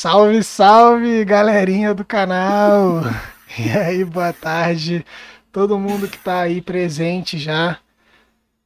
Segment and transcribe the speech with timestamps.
[0.00, 3.02] Salve, salve, galerinha do canal!
[3.58, 5.04] E aí, boa tarde,
[5.50, 7.78] todo mundo que tá aí presente já.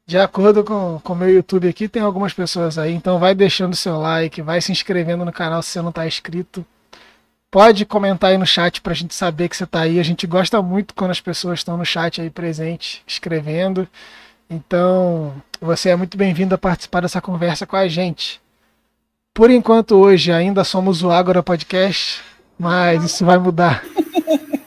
[0.07, 3.99] De acordo com o meu YouTube aqui, tem algumas pessoas aí, então vai deixando seu
[3.99, 6.67] like, vai se inscrevendo no canal se você não tá inscrito.
[7.51, 9.99] Pode comentar aí no chat pra gente saber que você tá aí.
[9.99, 13.89] A gente gosta muito quando as pessoas estão no chat aí presente, escrevendo.
[14.51, 18.42] Então, você é muito bem-vindo a participar dessa conversa com a gente.
[19.35, 22.21] Por enquanto, hoje ainda somos o Agora Podcast,
[22.59, 23.83] mas isso vai mudar.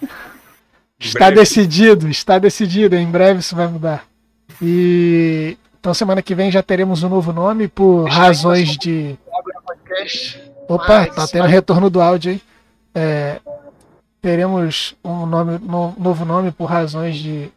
[0.99, 2.95] está decidido, está decidido.
[2.95, 4.07] Em breve isso vai mudar.
[4.59, 9.15] E então semana que vem já teremos um novo nome por razões de.
[10.67, 12.41] Opa, tá tendo retorno do áudio aí.
[12.95, 13.39] É,
[14.19, 17.51] teremos um nome, no, novo nome por razões de,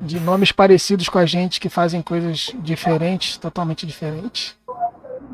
[0.00, 4.54] de nomes parecidos com a gente que fazem coisas diferentes, totalmente diferentes.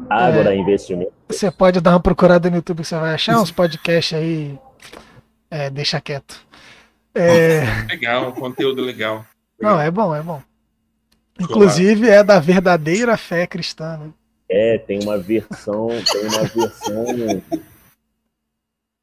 [0.08, 1.12] Ágora é, Investimento.
[1.28, 4.58] Você pode dar uma procurada no YouTube que você vai achar uns podcasts aí.
[5.50, 6.44] É, deixa quieto.
[7.14, 7.62] É...
[7.88, 9.24] Legal, conteúdo legal.
[9.60, 10.42] Não, é bom, é bom.
[11.40, 14.10] Inclusive é da verdadeira fé cristã, né?
[14.48, 17.04] É, tem uma versão, tem uma versão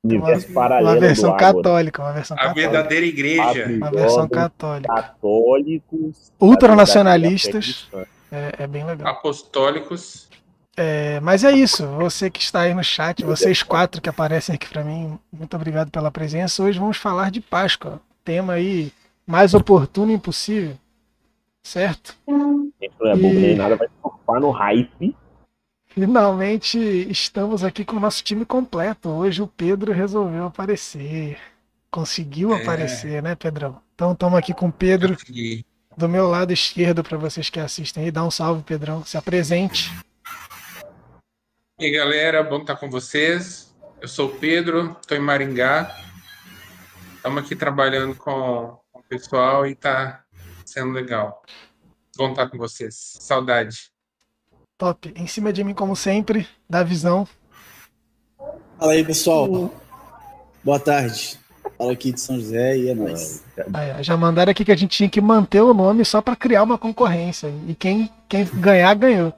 [0.03, 2.69] universo uma, paralelo uma versão católica, uma versão a católica.
[2.69, 4.93] verdadeira igreja, uma versão católica.
[4.93, 7.89] Católicos, ultranacionalistas,
[8.31, 9.07] é, é bem legal.
[9.07, 10.29] Apostólicos.
[10.75, 11.85] É, mas é isso.
[11.97, 15.91] Você que está aí no chat, vocês quatro que aparecem aqui para mim, muito obrigado
[15.91, 16.63] pela presença.
[16.63, 18.01] Hoje vamos falar de Páscoa.
[18.23, 18.91] Tema aí
[19.25, 20.77] mais oportuno impossível.
[21.61, 22.15] Certo?
[22.27, 25.15] Não é bom nem nada, vai surfar no hype.
[25.87, 26.77] Finalmente
[27.09, 29.09] estamos aqui com o nosso time completo.
[29.09, 31.37] Hoje o Pedro resolveu aparecer.
[31.91, 32.61] Conseguiu é.
[32.61, 33.79] aparecer, né, Pedrão?
[33.93, 35.15] Então estamos aqui com o Pedro
[35.95, 38.11] do meu lado esquerdo para vocês que assistem aí.
[38.11, 39.05] Dá um salve, Pedrão.
[39.05, 39.91] Se apresente.
[41.79, 43.73] E aí, galera, bom estar com vocês.
[43.99, 45.91] Eu sou o Pedro, estou em Maringá.
[47.15, 50.23] Estamos aqui trabalhando com, o pessoal e está
[50.63, 51.41] sendo legal.
[52.15, 53.17] Bom estar com vocês.
[53.19, 53.91] Saudade.
[54.77, 55.11] Top.
[55.15, 57.27] Em cima de mim, como sempre, da visão.
[58.77, 59.73] Fala aí, pessoal.
[60.63, 61.39] Boa tarde.
[61.75, 63.43] Fala aqui de São José e é nóis.
[63.73, 66.61] Aí, já mandaram aqui que a gente tinha que manter o nome só para criar
[66.61, 67.51] uma concorrência.
[67.67, 69.33] E quem, quem ganhar, ganhou.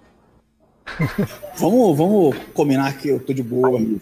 [1.57, 3.79] vamos, vamos combinar que eu tô de boa.
[3.79, 4.01] o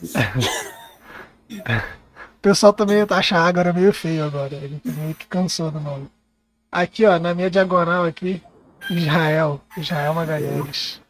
[2.41, 4.55] pessoal também acha a agora meio feio agora.
[4.55, 6.07] Ele meio que cansou do nome.
[6.71, 8.41] Aqui, ó, na minha diagonal aqui,
[8.89, 9.61] Israel.
[9.77, 11.01] Israel Magalhães.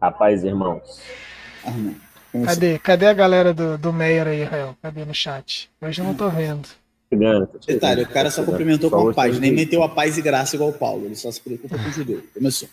[0.00, 1.00] Rapaz, irmãos.
[2.44, 2.78] Cadê?
[2.78, 4.76] Cadê a galera do, do Meyer aí, Israel?
[4.80, 5.70] Cadê no chat?
[5.80, 6.68] Hoje eu não tô vendo.
[7.66, 10.70] Detalhe, o cara só cumprimentou com a paz, nem meteu a paz e graça igual
[10.70, 11.06] o Paulo.
[11.06, 12.22] Ele só se preocupa com o judeu.
[12.34, 12.68] Começou.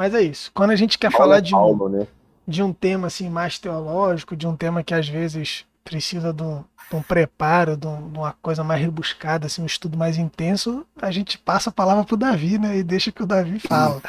[0.00, 0.50] Mas é isso.
[0.54, 2.06] Quando a gente quer Paulo falar é de um, né?
[2.48, 6.64] de um tema assim mais teológico, de um tema que às vezes precisa de um,
[6.88, 10.86] de um preparo, de, um, de, uma coisa mais rebuscada, assim, um estudo mais intenso,
[11.02, 12.78] a gente passa a palavra pro Davi, né?
[12.78, 14.00] E deixa que o Davi fala.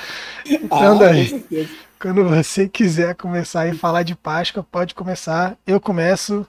[0.45, 1.69] Então, ah, Davi,
[1.99, 5.57] quando você quiser começar a falar de Páscoa, pode começar.
[5.67, 6.47] Eu começo.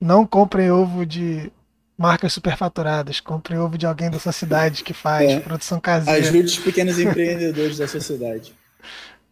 [0.00, 1.52] Não comprem ovo de
[1.96, 3.20] marcas superfaturadas.
[3.20, 5.40] Compre ovo de alguém da sua cidade que faz é.
[5.40, 6.18] produção caseira.
[6.18, 8.54] Ajude os pequenos empreendedores da sociedade.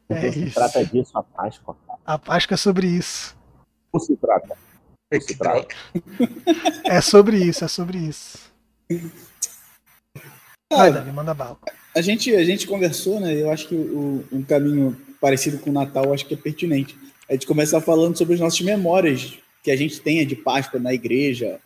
[0.08, 0.48] É isso.
[0.48, 1.76] se trata disso a Páscoa?
[2.04, 3.36] A Páscoa é sobre isso.
[3.92, 4.56] Não se trata.
[5.10, 5.68] Não se trata.
[6.84, 8.52] É sobre isso, é sobre isso.
[10.70, 11.58] Vai, Davi, manda bala.
[11.94, 13.34] A gente, a gente conversou, né?
[13.34, 16.96] Eu acho que o, um caminho parecido com o Natal acho que é pertinente.
[17.28, 20.92] A gente começar falando sobre as nossas memórias que a gente tenha de Páscoa na
[20.92, 21.60] igreja,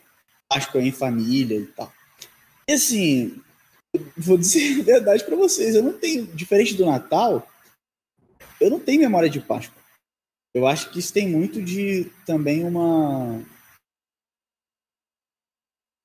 [0.49, 1.91] Páscoa em família e tal.
[2.67, 3.41] E assim,
[4.15, 7.47] vou dizer a verdade para vocês, eu não tenho, diferente do Natal,
[8.59, 9.81] eu não tenho memória de Páscoa.
[10.53, 13.43] Eu acho que isso tem muito de também uma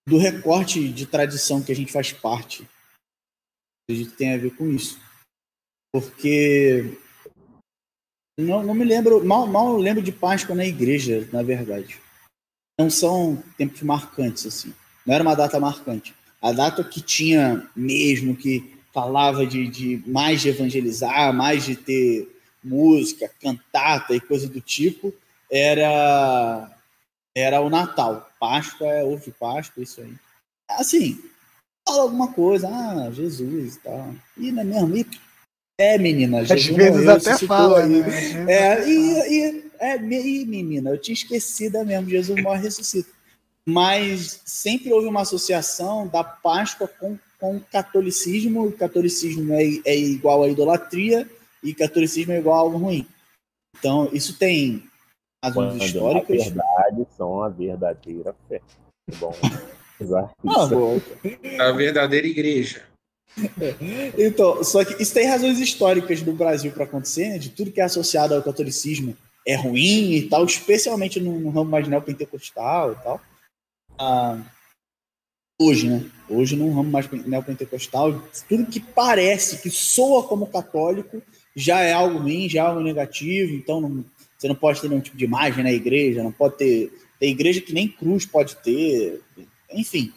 [0.07, 2.69] do recorte de tradição que a gente faz parte.
[3.89, 5.01] A gente tem a ver com isso.
[5.95, 6.99] Porque
[8.39, 12.01] não, não me lembro, mal, mal lembro de Páscoa na igreja, na verdade
[12.79, 14.75] não são tempos marcantes, assim.
[15.07, 16.15] Não era uma data marcante.
[16.41, 22.29] A data que tinha mesmo, que falava de, de mais de evangelizar, mais de ter
[22.63, 25.15] música, cantata e coisa do tipo,
[25.51, 26.71] era
[27.35, 28.31] era o Natal.
[28.39, 30.15] Páscoa, é, houve Páscoa, isso aí.
[30.69, 31.19] Assim,
[31.89, 34.15] fala alguma coisa, ah, Jesus e tal.
[34.37, 34.97] E não é mesmo?
[34.97, 35.07] E,
[35.79, 38.53] é, menina, Às Jesus vezes morreu, até fala, né?
[38.53, 43.11] É, e, e é, e menina, eu tinha esquecido é mesmo, Jesus morre e ressuscita.
[43.67, 49.97] Mas sempre houve uma associação da Páscoa com, com o catolicismo, o catolicismo é, é
[49.97, 51.29] igual à idolatria
[51.63, 53.07] e catolicismo é igual a algo ruim.
[53.77, 54.85] Então, isso tem
[55.45, 56.39] razões Quando, históricas.
[56.39, 58.61] Na verdade, são a verdadeira fé.
[59.11, 59.35] É bom
[60.05, 61.69] Ah.
[61.69, 62.83] A verdadeira igreja.
[64.19, 67.39] Então, só que isso tem razões históricas do Brasil para acontecer, né?
[67.39, 69.17] de tudo que é associado ao catolicismo
[69.47, 73.21] é ruim e tal, especialmente no, no ramo mais neopentecostal e tal.
[73.99, 74.39] Ah,
[75.61, 76.05] hoje, né?
[76.29, 81.23] Hoje, no ramo mais neopentecostal, tudo que parece, que soa como católico,
[81.55, 84.05] já é algo ruim, já é algo negativo, então não-
[84.39, 86.93] você não pode ter nenhum tipo de imagem na igreja, não pode ter.
[87.21, 89.21] Tem igreja que nem cruz pode ter,
[89.71, 90.13] enfim.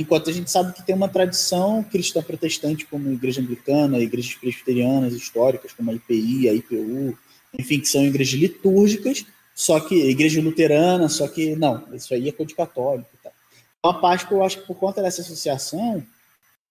[0.00, 4.34] Enquanto a gente sabe que tem uma tradição cristã protestante, como a igreja anglicana, igrejas
[4.34, 7.18] presbiterianas históricas, como a IPI, a IPU,
[7.56, 9.24] enfim, que são igrejas litúrgicas,
[9.54, 13.08] só que igreja luterana, só que não, isso aí é coisa de católico.
[13.14, 13.32] e tal.
[13.78, 16.04] Então, a Páscoa, eu acho que por conta dessa associação,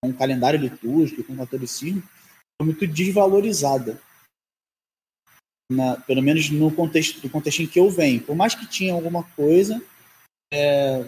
[0.04, 4.02] com o calendário litúrgico, com o catolicismo, foi muito desvalorizada.
[5.72, 8.22] Na- pelo menos no contexto, do contexto em que eu venho.
[8.22, 9.82] Por mais que tinha alguma coisa,
[10.54, 11.06] é,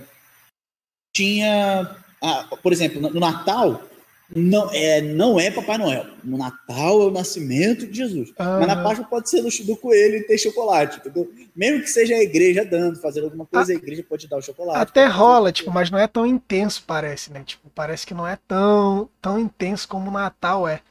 [1.16, 3.90] tinha ah, por exemplo, no Natal
[4.36, 6.06] não é, não é Papai Noel.
[6.24, 8.32] No Natal é o nascimento de Jesus.
[8.38, 8.84] Mas na.
[8.84, 11.32] Páscoa pode ser do, do coelho e ter chocolate, entendeu?
[11.56, 14.80] Mesmo que seja a igreja dando, fazendo alguma coisa, a igreja pode dar o chocolate.
[14.80, 17.44] Até rola, tipo, mas não é tão intenso, parece, né?
[17.46, 20.82] Tipo, parece que não é tão, tão intenso como o Natal é.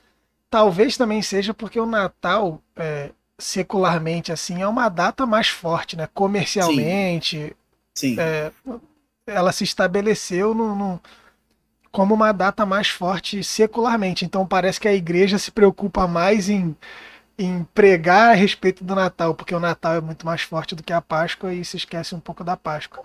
[0.50, 6.08] Talvez também seja porque o Natal, é, secularmente, assim, é uma data mais forte, né?
[6.12, 7.54] Comercialmente,
[7.94, 8.50] Sim, é,
[9.26, 11.00] ela se estabeleceu no-
[11.98, 14.24] como uma data mais forte secularmente.
[14.24, 16.76] Então parece que a igreja se preocupa mais em,
[17.36, 20.92] em pregar a respeito do Natal, porque o Natal é muito mais forte do que
[20.92, 23.02] a Páscoa e se esquece um pouco da Páscoa.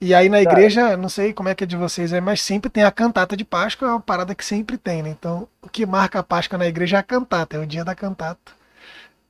[0.00, 2.70] E aí na igreja, não sei como é que é de vocês aí, mas sempre
[2.70, 5.10] tem a cantata de Páscoa, é uma parada que sempre tem, né?
[5.10, 7.96] Então o que marca a Páscoa na igreja é a cantata, é o dia da
[7.96, 8.52] cantata.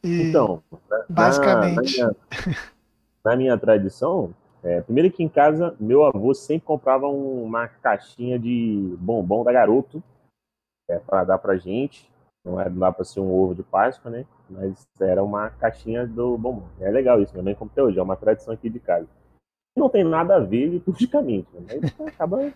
[0.04, 1.74] E Então, na- basicamente.
[1.74, 2.16] Na, minha,
[3.24, 4.32] na minha tradição,
[4.66, 9.52] é, primeiro que em casa, meu avô sempre comprava um- uma caixinha de bombom da
[9.52, 10.02] garoto
[10.88, 12.10] é, para dar pra gente.
[12.44, 14.24] Não era dá para ser um ovo de Páscoa, né?
[14.48, 16.68] Mas era uma caixinha do bombom.
[16.80, 19.08] É legal isso, minha mãe compra até hoje, é uma tradição aqui de casa.
[19.76, 21.62] Não tem nada a ver liturgicamente, né?
[21.68, 22.52] mas acaba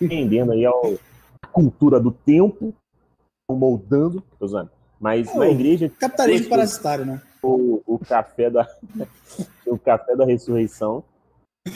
[0.00, 0.94] entendendo aí ao,
[1.42, 2.74] a cultura do tempo,
[3.50, 4.70] moldando, tô usando.
[5.00, 7.22] Mas na Oh, igreja capitalismo parasitário, né?
[7.42, 8.66] o, o café da
[9.66, 11.04] o café da ressurreição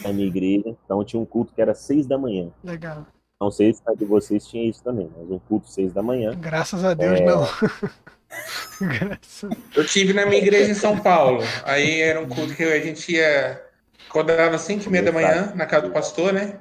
[0.04, 0.76] na minha igreja.
[0.84, 2.50] Então tinha um culto que era seis da manhã.
[2.62, 3.06] Legal.
[3.40, 6.32] Não sei se a de vocês tinha isso também, mas um culto seis da manhã.
[6.38, 7.24] Graças a Deus, É.
[7.24, 7.46] não.
[8.80, 11.40] Graças Eu tive na minha igreja em São Paulo.
[11.64, 13.64] Aí era um culto que a gente ia.
[14.08, 16.58] Acordava às 5 e meia da manhã na casa do pastor, né?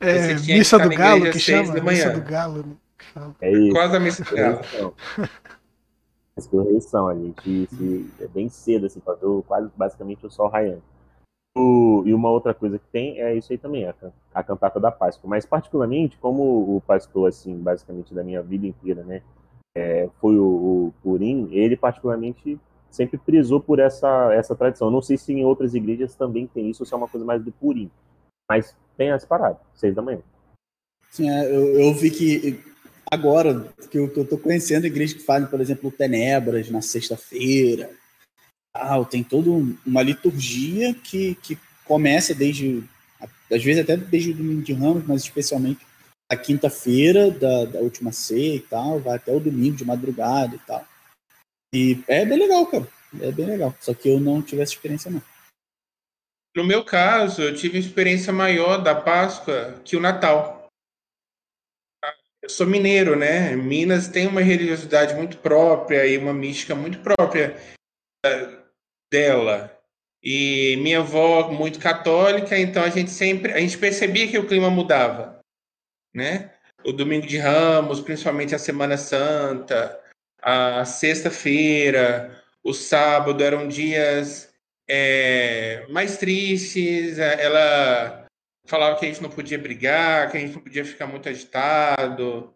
[0.00, 1.72] É, missa do galo igreja que chama?
[1.72, 2.08] da manhã.
[2.08, 2.56] Missa do galo.
[2.62, 2.74] né,
[3.38, 3.46] que.
[3.46, 3.70] É isso.
[3.72, 4.56] Quase a missa do galo.
[4.58, 4.94] Ressurreição.
[6.36, 10.82] Ressurreição, a gente se, é bem cedo, assim, pra ver quase basicamente o sol raiando.
[11.56, 14.90] E uma outra coisa que tem é isso aí também, a, can- a cantata da
[14.90, 15.30] Páscoa.
[15.30, 19.22] Mas particularmente, como o pastor, assim, basicamente da minha vida inteira, né,
[19.76, 22.58] é, foi o, o Purim, ele particularmente
[22.90, 24.90] sempre prisou por essa, essa tradição.
[24.90, 27.42] Não sei se em outras igrejas também tem isso, ou se é uma coisa mais
[27.42, 27.88] do Purim.
[28.50, 30.20] Mas tem as paradas, seis da manhã.
[31.10, 32.60] Sim, é, eu, eu vi que
[33.10, 37.90] agora que eu, que eu tô conhecendo igrejas que fazem, por exemplo, tenebras na sexta-feira.
[38.74, 42.82] Ah, tem toda um- uma liturgia que, que começa desde,
[43.20, 45.86] às vezes até desde o domingo de Ramos, mas especialmente
[46.30, 50.58] a quinta-feira da, da última ceia e tal, vai até o domingo de madrugada e
[50.60, 50.86] tal.
[51.72, 52.88] E é bem legal, cara.
[53.20, 53.74] É bem legal.
[53.80, 55.22] Só que eu não tive essa experiência, não.
[56.56, 60.68] No meu caso, eu tive uma experiência maior da Páscoa que o Natal.
[62.42, 63.56] Eu sou mineiro, né?
[63.56, 67.56] Minas tem uma religiosidade muito própria e uma mística muito própria
[69.14, 69.70] dela.
[70.20, 74.70] E minha avó muito católica, então a gente sempre, a gente percebia que o clima
[74.70, 75.38] mudava,
[76.12, 76.50] né?
[76.84, 80.00] O domingo de Ramos, principalmente a Semana Santa,
[80.42, 84.52] a sexta-feira, o sábado eram dias
[84.88, 87.18] é, mais tristes.
[87.18, 88.26] é, Ela
[88.66, 92.52] falava que a gente não podia brigar, que a gente não podia ficar muito agitado.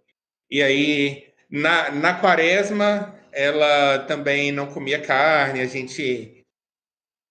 [0.51, 5.61] E aí, na, na quaresma, ela também não comia carne.
[5.61, 6.38] A gente,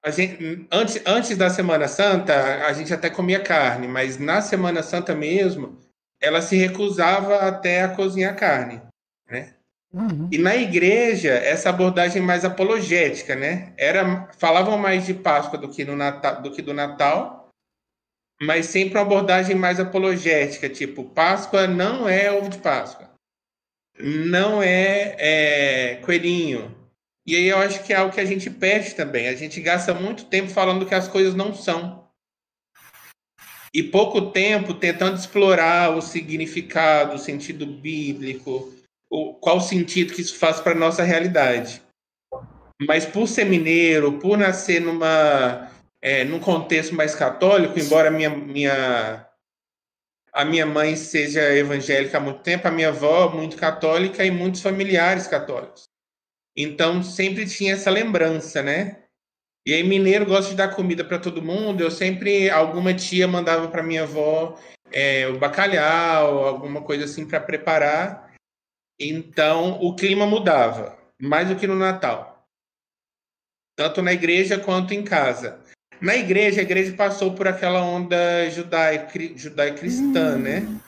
[0.09, 5.15] gente antes, antes da Semana Santa, a gente até comia carne, mas na Semana Santa
[5.15, 5.77] mesmo,
[6.21, 8.81] ela se recusava até a cozinhar carne,
[9.29, 9.53] né?
[9.93, 10.29] Uhum.
[10.31, 13.73] E na igreja, essa abordagem mais apologética, né?
[13.77, 17.49] Era, falavam mais de Páscoa do que, no Natal, do que do Natal,
[18.41, 23.09] mas sempre uma abordagem mais apologética, tipo, Páscoa não é ovo de Páscoa,
[23.99, 26.76] não é, é coelhinho,
[27.27, 29.27] E aí eu acho que é algo que a gente perde também.
[29.27, 32.07] A gente gasta muito tempo falando que as coisas não são.
[33.73, 38.73] E pouco tempo tentando explorar o significado, o sentido bíblico,
[39.11, 41.81] o, qual sentido que isso faz para a nossa realidade.
[42.87, 45.69] Mas por ser mineiro, por nascer numa,
[46.01, 49.27] é, num contexto mais católico, embora minha, minha,
[50.31, 54.61] a minha mãe seja evangélica há muito tempo, a minha avó muito católica e muitos
[54.61, 55.89] familiares católicos.
[56.57, 59.03] Então sempre tinha essa lembrança, né?
[59.65, 61.81] E aí mineiro gosta de dar comida para todo mundo.
[61.81, 64.57] Eu sempre alguma tia mandava para minha avó
[64.91, 68.33] é, o bacalhau, alguma coisa assim para preparar.
[68.99, 72.47] Então o clima mudava mais do que no Natal,
[73.75, 75.61] tanto na igreja quanto em casa.
[75.99, 80.39] Na igreja, a igreja passou por aquela onda judaico-cristã, hum.
[80.39, 80.79] né?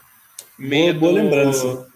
[0.58, 1.92] Meio boa, boa lembrança.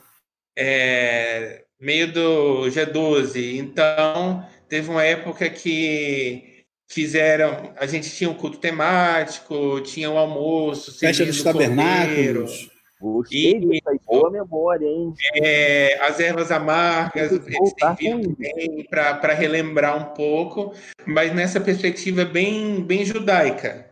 [0.57, 3.57] É, meio do G12.
[3.57, 7.73] Então, teve uma época que fizeram.
[7.77, 12.71] A gente tinha um culto temático, tinha o um almoço, festa dos tabernáculos.
[13.01, 15.13] Gostei e, boa memória, hein?
[15.35, 20.73] É, as ervas amargas, eles têm bem para relembrar um pouco,
[21.05, 23.91] mas nessa perspectiva bem, bem judaica,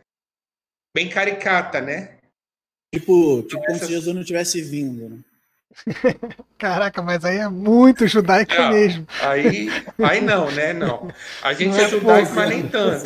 [0.96, 2.20] bem caricata, né?
[2.96, 5.20] Tipo, tipo como se Jesus não tivesse vindo, né?
[6.58, 9.08] Caraca, mas aí é muito judaico não, mesmo.
[9.22, 9.70] Aí,
[10.04, 10.74] aí não, né?
[10.74, 11.10] Não.
[11.42, 13.06] A gente não é, é judaico, mas nem tanto.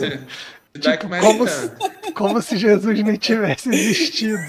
[0.74, 1.48] Judaico, tipo, como.
[1.48, 1.72] Se,
[2.14, 4.44] como se Jesus nem tivesse existido.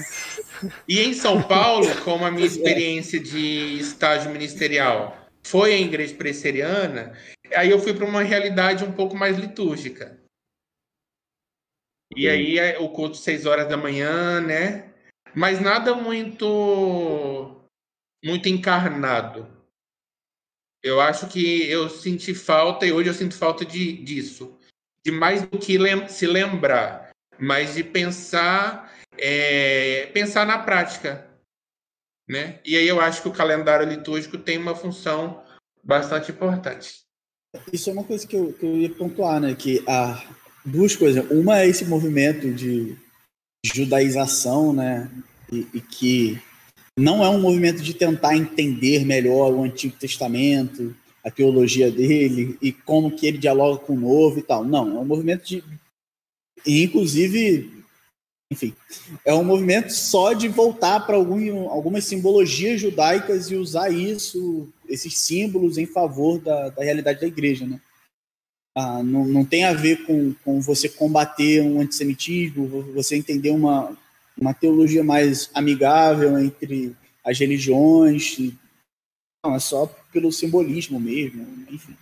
[0.87, 7.13] E em São Paulo, como a minha experiência de estágio ministerial foi a igreja presbiteriana,
[7.55, 10.17] aí eu fui para uma realidade um pouco mais litúrgica.
[12.15, 14.85] E aí é o culto seis horas da manhã, né?
[15.35, 17.56] Mas nada muito
[18.23, 19.47] muito encarnado.
[20.83, 24.57] Eu acho que eu senti falta e hoje eu sinto falta de disso,
[25.03, 31.27] de mais do que lem se lembrar, mas de pensar é, pensar na prática.
[32.27, 32.59] Né?
[32.65, 35.43] E aí eu acho que o calendário litúrgico tem uma função
[35.83, 37.07] bastante importante.
[37.71, 39.55] Isso é uma coisa que eu, que eu ia pontuar, né?
[39.55, 40.21] Que há
[40.65, 41.29] duas coisas.
[41.31, 42.97] Uma é esse movimento de
[43.63, 45.09] judaização, né?
[45.51, 46.41] E, e, que
[46.97, 52.71] não é um movimento de tentar entender melhor o Antigo Testamento, a teologia dele e
[52.71, 54.63] como que ele dialoga com o Novo e tal.
[54.63, 55.63] Não, é um movimento de,
[56.65, 57.83] inclusive,
[58.51, 58.73] enfim,
[59.23, 65.19] é um movimento só de voltar para algum, algumas simbologias judaicas e usar isso, esses
[65.19, 67.67] símbolos, em favor da, da realidade da igreja.
[67.67, 67.79] Né?
[68.75, 73.95] Ah, não, não tem a ver com, com você combater um antissemitismo, você entender uma,
[74.39, 78.37] uma teologia mais amigável entre as religiões.
[79.43, 81.95] Não, é só pelo simbolismo mesmo, enfim.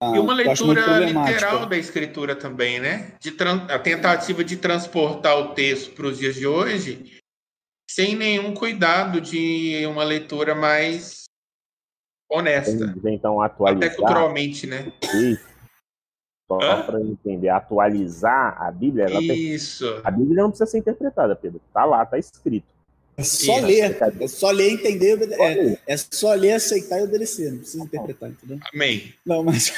[0.00, 3.12] Ah, e uma leitura literal da escritura também, né?
[3.20, 3.34] De
[3.68, 7.20] a tentativa de transportar o texto para os dias de hoje
[7.88, 11.24] sem nenhum cuidado de uma leitura mais
[12.28, 12.94] honesta.
[13.04, 13.88] Então, atualizar.
[13.88, 14.92] Até culturalmente, né?
[15.14, 15.53] Isso.
[16.46, 19.06] Só para entender, atualizar a Bíblia.
[19.34, 19.90] Isso.
[19.90, 20.00] Tem...
[20.04, 21.60] A Bíblia não precisa ser interpretada, Pedro.
[21.72, 22.74] Tá lá, tá escrito.
[23.16, 23.66] É só Isso.
[23.66, 28.30] ler, é só ler, entender, é, é, só ler, aceitar e obedecer, não precisa interpretar,
[28.30, 28.58] entendeu?
[28.72, 29.14] Amém.
[29.24, 29.72] Não, mas.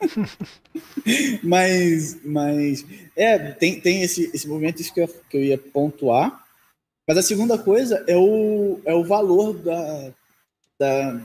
[1.42, 2.84] mas, mas.
[3.16, 6.44] É, tem, tem esse, esse movimento isso que eu, que eu ia pontuar.
[7.08, 10.12] Mas a segunda coisa é o, é o valor da.
[10.78, 11.20] da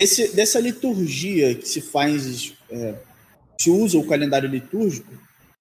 [0.00, 2.54] esse, dessa liturgia que se faz.
[2.70, 2.94] É,
[3.60, 5.12] se usa o calendário litúrgico,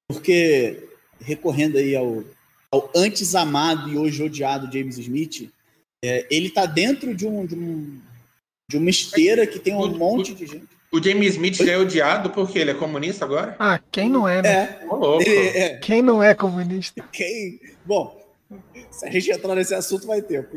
[0.08, 0.88] porque
[1.20, 2.24] recorrendo aí ao
[2.72, 5.50] ao antes amado e hoje odiado James Smith,
[6.04, 8.00] é, ele está dentro de, um, de, um,
[8.70, 10.68] de uma esteira que tem um o, monte o, de gente.
[10.92, 13.56] O James Smith é odiado porque ele é comunista agora?
[13.60, 14.50] Ah, quem não é, né?
[14.50, 15.78] É, oh, ele, é.
[15.78, 17.04] Quem não é comunista?
[17.12, 17.60] Quem...
[17.86, 18.18] Bom,
[18.92, 20.48] se a gente entrar nesse assunto vai ter.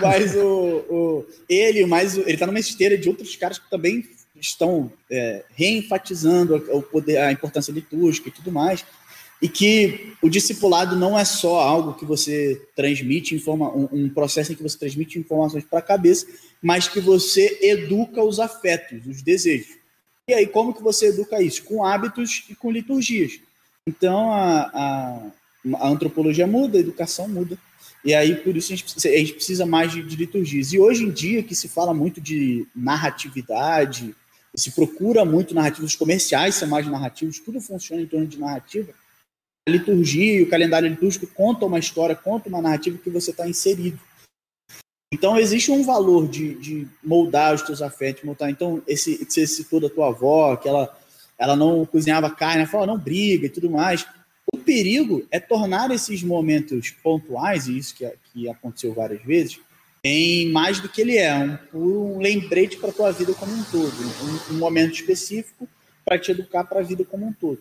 [0.00, 4.92] Mas o, o, ele, mais ele está numa esteira de outros caras que também estão
[5.10, 8.84] é, reenfatizando o poder, a importância litúrgica e tudo mais
[9.42, 14.52] e que o discipulado não é só algo que você transmite informa um, um processo
[14.52, 16.28] em que você transmite informações para a cabeça,
[16.62, 19.76] mas que você educa os afetos, os desejos.
[20.28, 21.64] E aí como que você educa isso?
[21.64, 23.40] Com hábitos e com liturgias.
[23.84, 25.30] Então a, a,
[25.74, 27.58] a antropologia muda, a educação muda.
[28.04, 30.72] E aí por isso a gente, a gente precisa mais de, de liturgias.
[30.72, 34.14] E hoje em dia que se fala muito de narratividade,
[34.54, 38.92] se procura muito narrativos comerciais são mais narrativos, tudo funciona em torno de narrativa
[39.66, 43.98] a liturgia, o calendário litúrgico conta uma história, conta uma narrativa que você está inserido.
[45.12, 48.50] Então, existe um valor de, de moldar os teus afetos, moldar.
[48.50, 50.98] Então, esse, você citou da tua avó, que ela,
[51.38, 54.04] ela não cozinhava carne, ela falou, não briga e tudo mais.
[54.52, 59.58] O perigo é tornar esses momentos pontuais, e isso que, que aconteceu várias vezes,
[60.04, 63.64] em mais do que ele é, um, um lembrete para a tua vida como um
[63.64, 63.94] todo,
[64.50, 65.66] um, um momento específico
[66.04, 67.60] para te educar para a vida como um todo.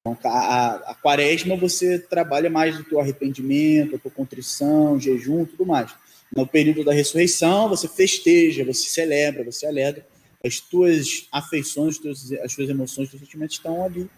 [0.00, 5.64] Então, a, a, quaresma você trabalha mais do teu arrependimento, a tua contrição, jejum, tudo
[5.64, 5.94] mais.
[6.34, 10.04] No período da ressurreição, você festeja, você celebra, você alegra.
[10.44, 12.00] As tuas afeições,
[12.42, 14.10] as tuas emoções, os teus sentimentos estão ali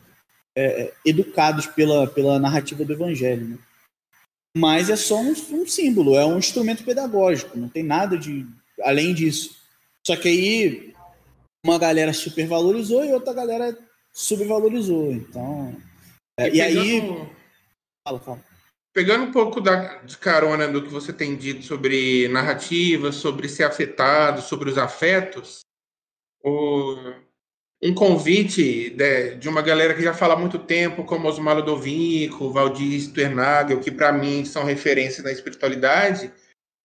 [0.57, 3.49] é, é, educados pela, pela narrativa do evangelho.
[3.49, 3.59] Né?
[4.57, 8.47] Mas é só um, um, símbolo, é um instrumento pedagógico, não tem nada de
[8.83, 9.57] além disso.
[10.07, 10.95] Só que aí
[11.65, 13.77] uma galera supervalorizou e outra galera
[14.13, 15.13] subvalorizou.
[15.13, 15.77] Então.
[16.39, 17.01] É, e, e aí.
[18.07, 18.45] Fala, fala.
[18.93, 23.65] Pegando um pouco da, de carona do que você tem dito sobre narrativa, sobre ser
[23.65, 25.61] afetado, sobre os afetos,
[26.45, 26.95] o,
[27.85, 32.51] um convite de, de, uma galera que já fala há muito tempo, como Osmar Ludovico,
[32.51, 36.33] Valdir Sternagel, que para mim são referências na espiritualidade,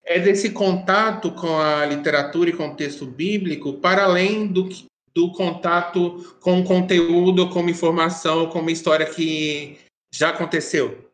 [0.03, 4.67] é desse contato com a literatura e com o texto bíblico, para além do,
[5.13, 9.77] do contato com o conteúdo, com informação, com uma história que
[10.13, 11.09] já aconteceu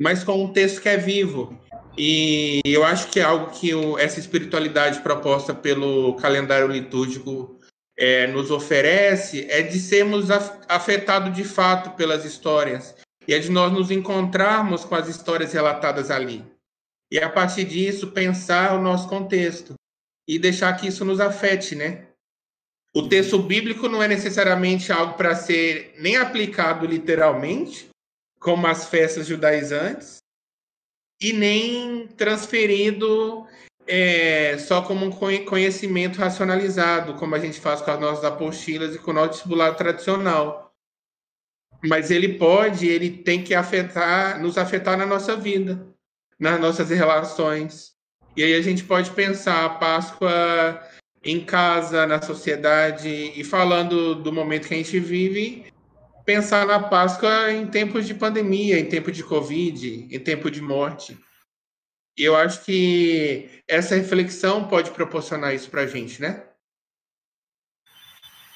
[0.00, 1.60] mas com um texto que é vivo.
[1.98, 7.59] E eu acho que é algo que essa espiritualidade proposta pelo calendário litúrgico
[8.00, 10.30] é, nos oferece é de sermos
[10.66, 12.96] afetados de fato pelas histórias
[13.28, 16.42] e é de nós nos encontrarmos com as histórias relatadas ali.
[17.12, 19.74] E a partir disso pensar o nosso contexto
[20.26, 22.06] e deixar que isso nos afete, né?
[22.96, 27.88] O texto bíblico não é necessariamente algo para ser nem aplicado literalmente,
[28.40, 30.18] como as festas judaizantes,
[31.20, 33.46] e nem transferido
[33.92, 38.98] é, só como um conhecimento racionalizado, como a gente faz com as nossas apostilas e
[39.00, 40.72] com o nosso discipulado tradicional.
[41.84, 45.88] Mas ele pode, ele tem que afetar, nos afetar na nossa vida,
[46.38, 47.90] nas nossas relações.
[48.36, 50.80] E aí a gente pode pensar a Páscoa
[51.24, 55.66] em casa, na sociedade, e falando do momento que a gente vive,
[56.24, 61.18] pensar na Páscoa em tempos de pandemia, em tempo de Covid, em tempo de morte.
[62.18, 66.44] E eu acho que essa reflexão pode proporcionar isso para a gente, né?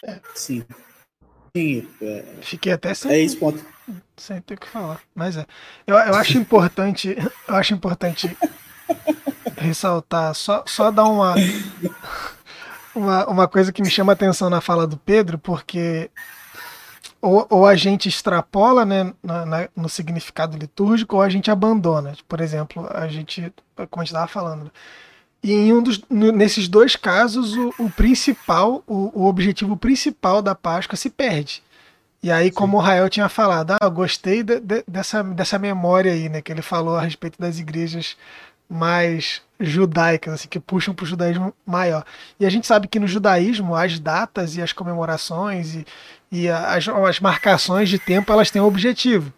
[0.05, 0.65] É, sim.
[1.57, 2.23] Sim, é...
[2.43, 3.65] Fiquei até sem, é isso, ponto.
[4.17, 5.01] sem ter o que falar.
[5.15, 5.47] Mas é.
[5.87, 7.17] Eu, eu acho importante.
[7.47, 8.37] Eu acho importante
[9.57, 11.35] ressaltar, só, só dar uma,
[12.95, 16.11] uma, uma coisa que me chama a atenção na fala do Pedro, porque
[17.25, 22.15] ou, ou a gente extrapola né, na, na, no significado litúrgico, ou a gente abandona.
[22.29, 23.51] Por exemplo, a gente,
[23.91, 24.71] como a gente estava falando,
[25.43, 30.55] e em um dos, nesses dois casos, o, o principal, o, o, objetivo principal da
[30.55, 31.63] Páscoa se perde.
[32.23, 32.53] E aí, Sim.
[32.53, 36.43] como o Rael tinha falado, ah, eu gostei de, de, dessa, dessa memória aí, né,
[36.43, 38.19] que ele falou a respeito das igrejas
[38.69, 42.05] mais judaicas, assim, que puxam para o judaísmo maior.
[42.39, 45.87] E a gente sabe que no judaísmo as datas e as comemorações e,
[46.31, 49.33] e as, as marcações de tempo elas têm um objetivo,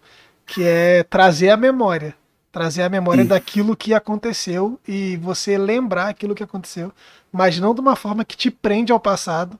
[0.46, 2.14] que é trazer a memória.
[2.50, 3.28] Trazer a memória Sim.
[3.28, 6.90] daquilo que aconteceu e você lembrar aquilo que aconteceu,
[7.30, 9.58] mas não de uma forma que te prende ao passado,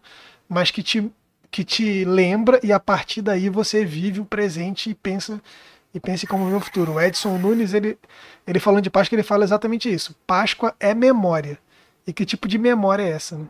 [0.49, 1.13] mas que te,
[1.51, 5.41] que te lembra e a partir daí você vive o presente e pensa
[5.97, 6.93] e pense como o futuro.
[6.93, 7.99] O Edson Nunes, ele,
[8.47, 10.15] ele falando de Páscoa, ele fala exatamente isso.
[10.27, 11.59] Páscoa é memória.
[12.07, 13.37] E que tipo de memória é essa?
[13.37, 13.47] Né?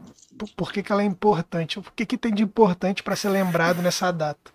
[0.56, 1.78] Por, que, que ela é importante?
[1.78, 4.50] O que, que tem de importante para ser lembrado nessa data?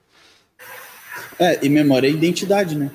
[1.40, 2.92] É, e memória é identidade, né?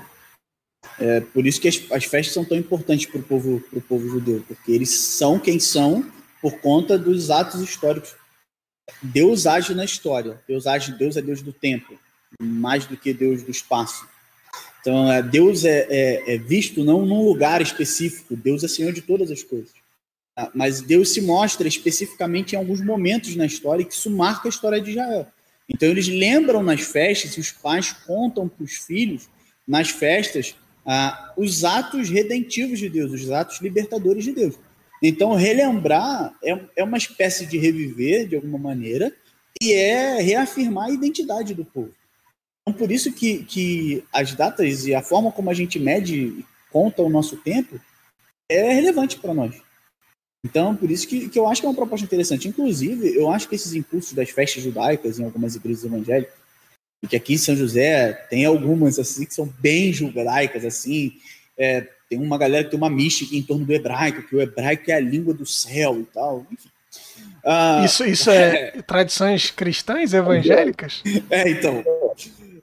[0.98, 4.08] É por isso que as, as festas são tão importantes para o povo, pro povo
[4.08, 8.14] judeu, porque eles são quem são por conta dos atos históricos.
[9.02, 10.40] Deus age na história.
[10.46, 11.98] Deus age, Deus é Deus do tempo,
[12.40, 14.06] mais do que Deus do espaço.
[14.80, 19.02] Então, é, Deus é, é, é, visto não num lugar específico, Deus é Senhor de
[19.02, 19.72] todas as coisas.
[20.36, 24.50] Ah, mas Deus se mostra especificamente em alguns momentos na história que isso marca a
[24.50, 25.26] história de Israel.
[25.68, 29.28] Então, eles lembram nas festas, e os pais contam para os filhos,
[29.66, 34.54] nas festas, ah, os atos redentivos de Deus, os atos libertadores de Deus.
[35.02, 39.12] Então, relembrar é, é uma espécie de reviver, de alguma maneira,
[39.60, 41.92] e é reafirmar a identidade do povo.
[42.62, 46.46] Então, por isso que, que as datas e a forma como a gente mede e
[46.70, 47.80] conta o nosso tempo
[48.48, 49.65] é relevante para nós.
[50.46, 52.46] Então, por isso que, que eu acho que é uma proposta interessante.
[52.46, 56.34] Inclusive, eu acho que esses impulsos das festas judaicas em algumas igrejas evangélicas,
[57.02, 61.14] e que aqui em São José tem algumas assim que são bem judaicas, assim,
[61.58, 64.88] é, tem uma galera que tem uma mística em torno do hebraico, que o hebraico
[64.88, 66.68] é a língua do céu e tal, enfim.
[67.44, 71.02] Uh, isso, isso é, é tradições cristãs evangélicas?
[71.28, 71.84] É, então.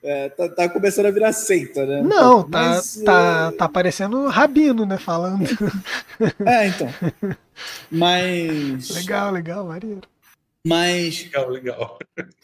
[0.04, 2.02] É, tá, tá, começando a virar seita, né?
[2.02, 3.58] Não, tá, Mas, tá, é...
[3.58, 4.98] tá parecendo rabino, né?
[4.98, 5.44] Falando.
[6.46, 6.94] É, então.
[7.90, 8.90] Mas.
[8.90, 9.98] Legal, legal, Maria.
[10.66, 11.24] Mas.
[11.24, 12.00] Legal, legal.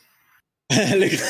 [0.72, 1.26] É, legal.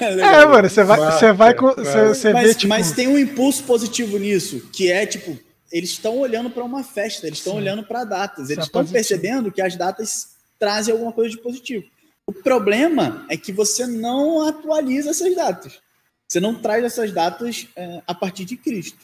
[0.00, 1.74] é, mano, você vai, você vai com.
[1.74, 2.68] Você, você mas, vê, tipo...
[2.68, 5.38] mas tem um impulso positivo nisso, que é tipo,
[5.70, 9.60] eles estão olhando para uma festa, eles estão olhando para datas, eles estão percebendo que
[9.60, 11.84] as datas trazem alguma coisa de positivo.
[12.28, 15.80] O problema é que você não atualiza essas datas.
[16.28, 18.98] Você não traz essas datas é, a partir de Cristo.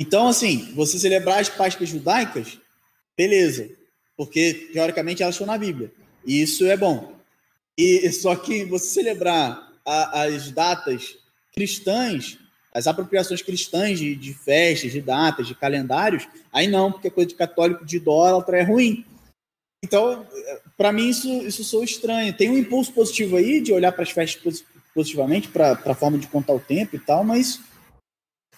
[0.00, 2.58] Então, assim, você celebrar as Páscoas judaicas,
[3.14, 3.68] beleza,
[4.16, 5.92] porque teoricamente elas estão na Bíblia.
[6.24, 7.14] E isso é bom.
[7.76, 11.18] E só que você celebrar a, as datas
[11.52, 12.38] cristãs,
[12.72, 17.34] as apropriações cristãs de, de, festas, de datas, de calendários, aí não, porque coisa de
[17.34, 19.04] católico de idólatra é ruim.
[19.84, 20.26] Então,
[20.76, 22.36] para mim, isso, isso sou estranho.
[22.36, 24.64] Tem um impulso positivo aí de olhar para as festas
[24.94, 27.60] positivamente, para a forma de contar o tempo e tal, mas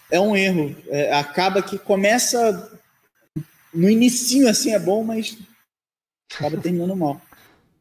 [0.09, 0.75] é um erro.
[0.87, 2.79] É, acaba que começa
[3.73, 5.37] no início assim é bom, mas
[6.33, 7.21] acaba terminando mal.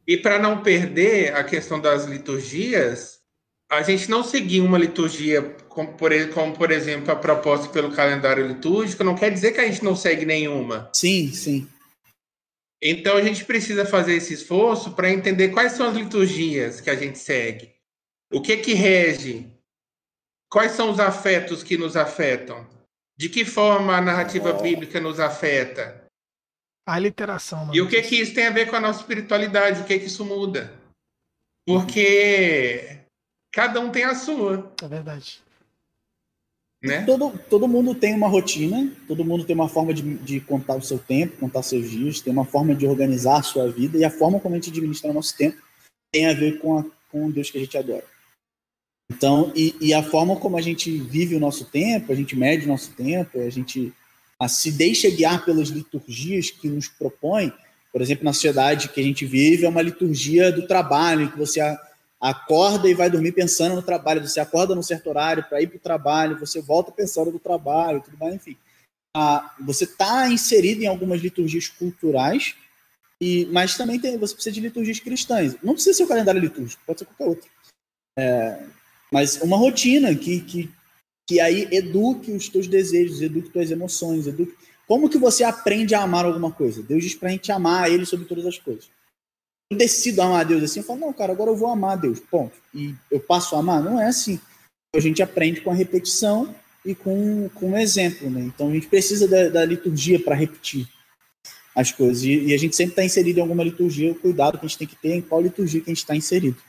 [0.06, 3.20] E para não perder a questão das liturgias,
[3.70, 8.46] a gente não seguir uma liturgia como por, como, por exemplo, a proposta pelo calendário
[8.46, 10.90] litúrgico, não quer dizer que a gente não segue nenhuma.
[10.92, 11.68] Sim, sim.
[12.82, 16.96] Então a gente precisa fazer esse esforço para entender quais são as liturgias que a
[16.96, 17.74] gente segue.
[18.32, 19.50] O que que rege?
[20.48, 22.66] Quais são os afetos que nos afetam?
[23.16, 26.06] De que forma a narrativa bíblica nos afeta?
[26.86, 27.70] A literação.
[27.74, 29.82] E o que que isso tem a ver com a nossa espiritualidade?
[29.82, 30.72] O que que isso muda?
[31.66, 32.98] Porque
[33.52, 34.72] cada um tem a sua.
[34.82, 35.42] É verdade.
[36.82, 37.02] Né?
[37.04, 40.82] Todo, todo mundo tem uma rotina, todo mundo tem uma forma de, de contar o
[40.82, 44.10] seu tempo, contar seus dias, tem uma forma de organizar a sua vida e a
[44.10, 45.58] forma como a gente administra o nosso tempo
[46.12, 48.04] tem a ver com, a, com Deus que a gente adora.
[49.10, 52.64] Então, e, e, a forma como a gente vive o nosso tempo, a gente mede
[52.64, 53.92] o nosso tempo, a gente
[54.38, 57.52] a, se deixa guiar pelas liturgias que nos propõe.
[57.92, 61.36] Por exemplo, na sociedade que a gente vive, é uma liturgia do trabalho, em que
[61.36, 61.60] você
[62.20, 65.76] acorda e vai dormir pensando no trabalho, você acorda num certo horário para ir para
[65.78, 68.56] o trabalho, você volta pensando no trabalho, tudo mais, enfim.
[69.16, 72.54] Ah, você está inserido em algumas liturgias culturais,
[73.20, 75.56] e, mas também tem, você precisa de liturgias cristãs.
[75.62, 77.50] Não precisa ser o calendário litúrgico, pode ser qualquer outro.
[78.18, 78.64] É,
[79.10, 80.70] mas uma rotina que, que,
[81.26, 84.54] que aí eduque os teus desejos, eduque tuas emoções, eduque...
[84.86, 86.82] Como que você aprende a amar alguma coisa?
[86.82, 88.90] Deus diz para a gente amar Ele sobre todas as coisas
[89.74, 92.18] decido amar a Deus assim, eu falo, não, cara, agora eu vou amar a Deus,
[92.18, 92.56] ponto.
[92.74, 93.82] E eu passo a amar?
[93.82, 94.40] Não é assim.
[94.94, 96.54] A gente aprende com a repetição
[96.84, 98.40] e com, com o exemplo, né?
[98.40, 100.88] Então a gente precisa da, da liturgia para repetir
[101.74, 102.24] as coisas.
[102.24, 104.78] E, e a gente sempre está inserido em alguma liturgia, o cuidado que a gente
[104.78, 106.60] tem que ter em qual liturgia que a gente está inserido.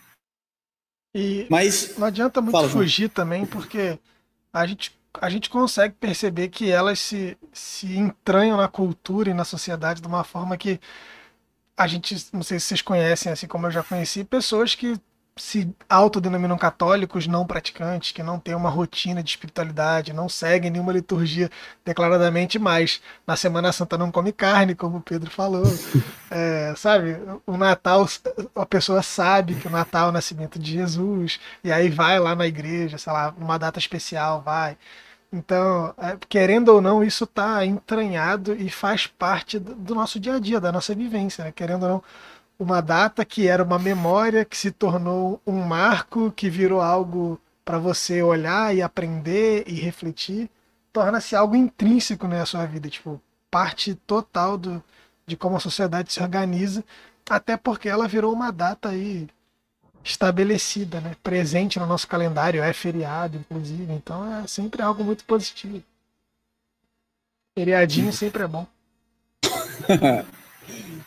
[1.16, 4.00] E Mas não adianta muito fala, fugir também, porque
[4.54, 9.44] a gente, a gente consegue perceber que elas se, se entranham na cultura e na
[9.44, 10.80] sociedade de uma forma que
[11.78, 15.00] a gente, não sei se vocês conhecem, assim como eu já conheci, pessoas que
[15.38, 20.92] se autodenominam católicos não praticantes, que não têm uma rotina de espiritualidade, não seguem nenhuma
[20.92, 21.50] liturgia
[21.86, 25.64] declaradamente, mas na Semana Santa não come carne, como o Pedro falou.
[26.34, 28.08] É, sabe, o Natal,
[28.56, 32.34] a pessoa sabe que o Natal é o nascimento de Jesus, e aí vai lá
[32.34, 34.78] na igreja, sei lá, numa data especial, vai.
[35.34, 40.40] Então, é, querendo ou não, isso está entranhado e faz parte do, nosso dia a
[40.40, 41.46] dia, da nossa vivência.
[41.46, 41.52] Né?
[41.54, 42.04] Querendo ou não,
[42.60, 47.80] uma data que era uma memória, que se tornou um marco, que virou algo para
[47.80, 50.50] você olhar e aprender e refletir,
[50.92, 54.84] torna-se algo intrínseco na né, sua vida, tipo, parte total do,
[55.26, 56.84] de como a sociedade se organiza,
[57.30, 59.30] até porque ela virou uma data aí
[60.04, 61.16] estabelecida, né?
[61.24, 65.84] presente no nosso calendário, é feriado, inclusive, então é sempre algo muito positivo.
[67.58, 68.66] Feriadinho sempre é bom.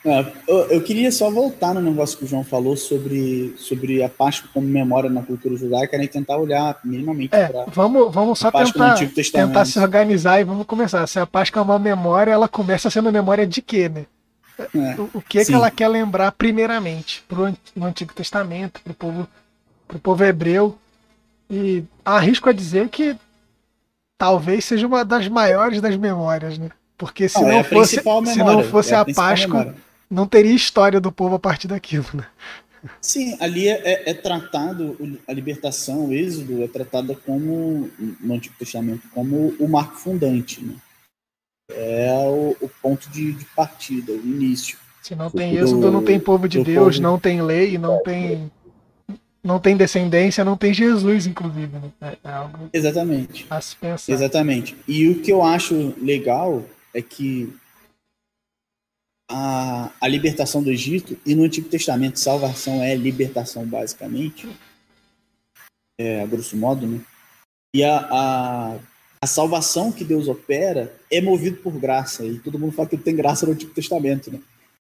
[0.06, 0.26] É,
[0.68, 4.66] eu queria só voltar no negócio que o João falou sobre, sobre a Páscoa como
[4.66, 8.98] memória na cultura judaica né, e tentar olhar minimamente é, para vamos, vamos só tentar,
[9.32, 11.06] tentar se organizar e vamos começar.
[11.06, 14.04] Se a Páscoa é uma memória, ela começa sendo memória de quê, né?
[14.58, 19.28] É, o, que, que ela quer lembrar primeiramente pro, no Antigo Testamento, para o povo,
[19.88, 20.78] pro povo hebreu.
[21.50, 23.16] E arrisco a dizer que
[24.16, 26.70] talvez seja uma das maiores das memórias, né?
[26.96, 29.74] Porque se não, não é fosse, se não fosse é a, a Páscoa, memória.
[30.10, 32.26] não teria história do povo a partir daquilo, né?
[33.00, 37.90] Sim, ali é, é, é, tratado, a libertação, o êxodo, é tratada como,
[38.20, 40.62] no Antigo Testamento, como o marco fundante.
[40.62, 40.74] Né?
[41.70, 44.78] É o, o ponto de, de, partida, o início.
[45.02, 47.02] Se não tem êxodo, não tem povo de Deus, povo...
[47.02, 48.50] não tem lei, não tem
[49.42, 51.78] não tem descendência, não tem Jesus, inclusive.
[51.78, 51.92] Né?
[52.00, 53.46] É, é algo Exatamente.
[53.50, 54.12] a se pensar.
[54.12, 54.74] Exatamente.
[54.88, 57.54] E o que eu acho legal é que
[59.30, 64.48] a, a libertação do Egito, e no Antigo Testamento, salvação é libertação, basicamente,
[66.00, 67.00] é, a grosso modo, né?
[67.74, 68.78] E a, a,
[69.24, 73.16] a salvação que Deus opera é movido por graça, e todo mundo fala que tem
[73.16, 74.38] graça no Antigo Testamento, né?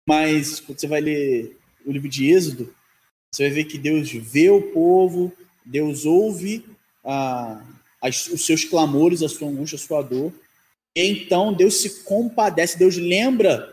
[0.07, 2.71] Mas quando você vai ler o livro de Êxodo,
[3.31, 5.33] você vai ver que Deus vê o povo,
[5.65, 6.63] Deus ouve
[7.03, 7.65] ah,
[7.99, 10.31] as, os seus clamores, a sua angústia, a sua dor,
[10.95, 13.67] e então Deus se compadece, Deus lembra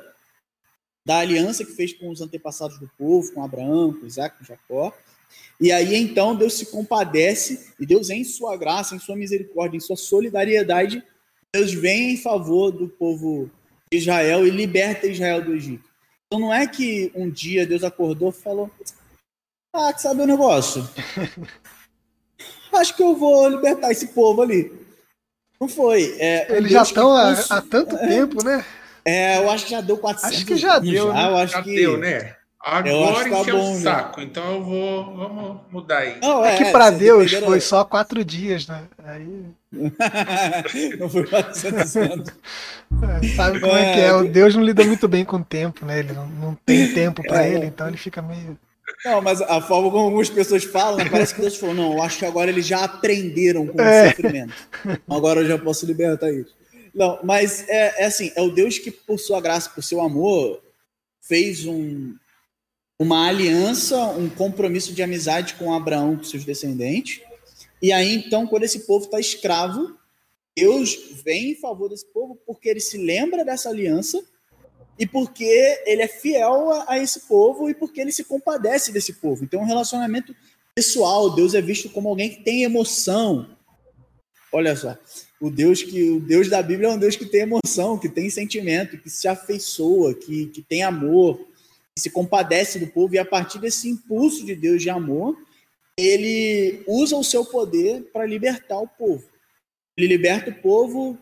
[1.05, 4.95] da aliança que fez com os antepassados do povo, com Abraão, com Isaac, com Jacó.
[5.61, 9.81] E aí então Deus se compadece e Deus, em sua graça, em sua misericórdia, em
[9.81, 11.03] sua solidariedade,
[11.55, 13.51] Deus vem em favor do povo
[13.91, 15.89] de Israel e liberta Israel do Egito.
[16.27, 18.71] Então não é que um dia Deus acordou e falou:
[19.73, 20.89] Ah, que sabe o negócio?
[22.73, 24.73] Acho que eu vou libertar esse povo ali.
[25.61, 26.17] Não foi.
[26.19, 28.65] É, Eles já estão há, há, tanto é, tempo, né?
[29.05, 30.37] É, eu acho que já deu 400.
[30.37, 31.29] Acho que já deu, já, né?
[31.29, 31.75] Eu acho já que...
[31.75, 32.37] deu, né?
[32.65, 34.27] Agora tá encheu o saco, já.
[34.27, 35.17] então eu vou.
[35.17, 36.19] Vamos mudar aí.
[36.23, 38.85] Não, é, é, que para Deus foi só quatro dias, né?
[39.05, 39.45] Aí.
[40.99, 42.29] não foi 400 anos.
[43.03, 44.15] É, sabe como é, é que é?
[44.15, 45.99] O Deus não lida muito bem com o tempo, né?
[45.99, 47.53] Ele não, não tem tempo para é.
[47.53, 48.59] ele, então ele fica meio.
[49.05, 52.03] Não, mas a forma como algumas pessoas falam, né, parece que Deus falou: não, eu
[52.03, 54.09] acho que agora eles já aprenderam com o é.
[54.09, 54.55] sofrimento.
[55.07, 56.55] Agora eu já posso libertar isso.
[56.95, 60.63] Não, mas é, é, assim, é o Deus que, por sua graça, por seu amor,
[61.21, 62.15] fez um,
[62.99, 67.21] uma aliança, um compromisso de amizade com Abraão, com seus descendentes.
[67.83, 69.97] E aí, então, quando esse povo está escravo,
[70.57, 74.23] Deus vem em favor desse povo porque ele se lembra dessa aliança
[74.99, 75.45] e porque
[75.85, 79.43] ele é fiel a, a esse povo e porque ele se compadece desse povo.
[79.43, 80.35] Então, um relacionamento
[80.75, 83.57] pessoal, Deus é visto como alguém que tem emoção.
[84.53, 84.97] Olha só,
[85.41, 88.31] o Deus que o Deus da Bíblia é um Deus que tem emoção, que tem
[88.31, 91.45] sentimento, que se afeiçoa, que, que tem amor,
[91.99, 95.37] se compadece do povo e a partir desse impulso de Deus de amor,
[95.97, 99.25] ele usa o seu poder para libertar o povo.
[99.97, 101.17] Ele liberta o povo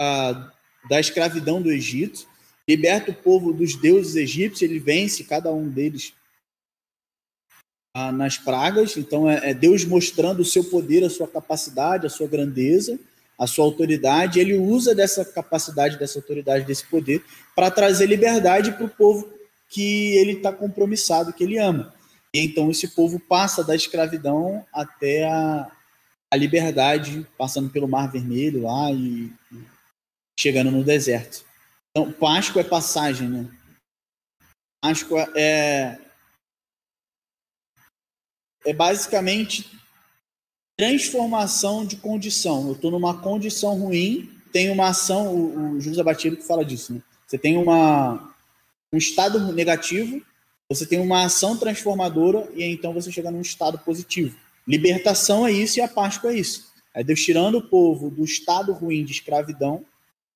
[0.00, 0.50] ah,
[0.88, 2.26] da escravidão do Egito,
[2.66, 6.14] liberta o povo dos deuses egípcios, ele vence cada um deles
[7.94, 8.96] ah, nas pragas.
[8.96, 12.98] Então é, é Deus mostrando o seu poder, a sua capacidade, a sua grandeza
[13.38, 17.24] a sua autoridade, ele usa dessa capacidade, dessa autoridade, desse poder,
[17.56, 19.28] para trazer liberdade para o povo
[19.72, 21.94] que ele está compromissado, que ele ama.
[22.34, 25.70] E então esse povo passa da escravidão até a,
[26.30, 29.64] a liberdade, passando pelo Mar Vermelho lá e, e
[30.38, 31.44] chegando no deserto.
[31.90, 33.50] Então, Páscoa é passagem, né?
[34.82, 35.98] Páscoa é,
[38.66, 39.70] é basicamente
[40.78, 42.66] transformação de condição.
[42.66, 46.94] Eu estou numa condição ruim, tem uma ação, o, o José Batido que fala disso,
[46.94, 47.02] né?
[47.26, 48.31] Você tem uma,
[48.92, 50.22] um estado negativo,
[50.68, 54.36] você tem uma ação transformadora e então você chega num estado positivo.
[54.66, 56.70] Libertação é isso e a Páscoa é isso.
[56.94, 59.84] É Deus tirando o povo do estado ruim de escravidão,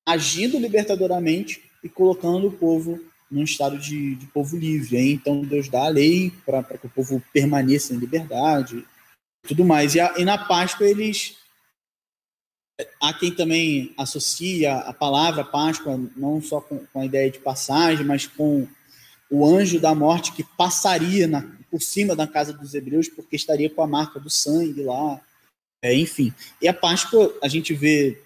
[0.07, 2.99] agindo libertadoramente e colocando o povo
[3.31, 4.97] num estado de, de povo livre.
[4.97, 8.85] Aí, então Deus dá a lei para que o povo permaneça em liberdade,
[9.47, 9.95] tudo mais.
[9.95, 11.37] E, a, e na Páscoa eles
[13.01, 18.05] há quem também associa a palavra Páscoa não só com, com, a ideia de passagem,
[18.05, 18.67] mas com
[19.31, 23.71] o anjo da morte que passaria na, por cima da casa dos hebreus porque estaria
[23.71, 25.21] com a marca do sangue lá.
[25.83, 26.33] É, enfim.
[26.61, 28.19] E a Páscoa, a gente vê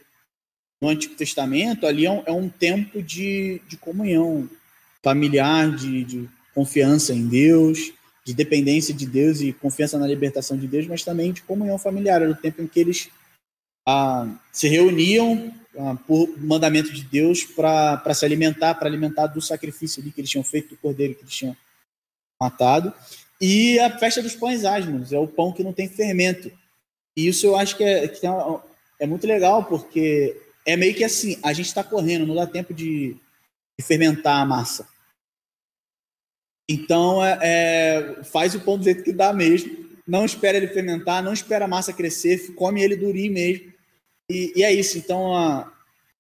[0.80, 4.48] no Antigo Testamento, ali é um, é um tempo de, de comunhão
[5.02, 7.92] familiar, de, de confiança em Deus,
[8.24, 12.22] de dependência de Deus e confiança na libertação de Deus, mas também de comunhão familiar.
[12.22, 13.10] Era o tempo em que eles
[14.53, 20.11] se reuniam ah, por mandamento de Deus para se alimentar, para alimentar do sacrifício ali
[20.11, 21.57] que eles tinham feito, do cordeiro que eles tinham
[22.40, 22.92] matado.
[23.40, 26.50] E a festa dos pães asmos, é o pão que não tem fermento.
[27.16, 28.26] E isso eu acho que é, que
[28.98, 32.74] é muito legal, porque é meio que assim, a gente está correndo, não dá tempo
[32.74, 33.16] de,
[33.79, 34.88] de fermentar a massa.
[36.68, 39.88] Então, é, é, faz o pão do jeito que dá mesmo.
[40.07, 43.69] Não espera ele fermentar, não espera a massa crescer, come ele durinho mesmo.
[44.31, 44.97] E, e é isso.
[44.97, 45.73] Então, a,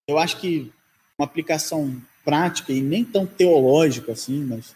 [0.08, 0.72] eu acho que
[1.16, 4.74] uma aplicação prática e nem tão teológica assim, mas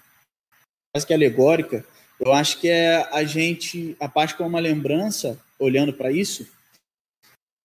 [0.95, 1.85] quase que alegórica,
[2.21, 6.47] Eu acho que é a gente, a Páscoa é uma lembrança, olhando para isso,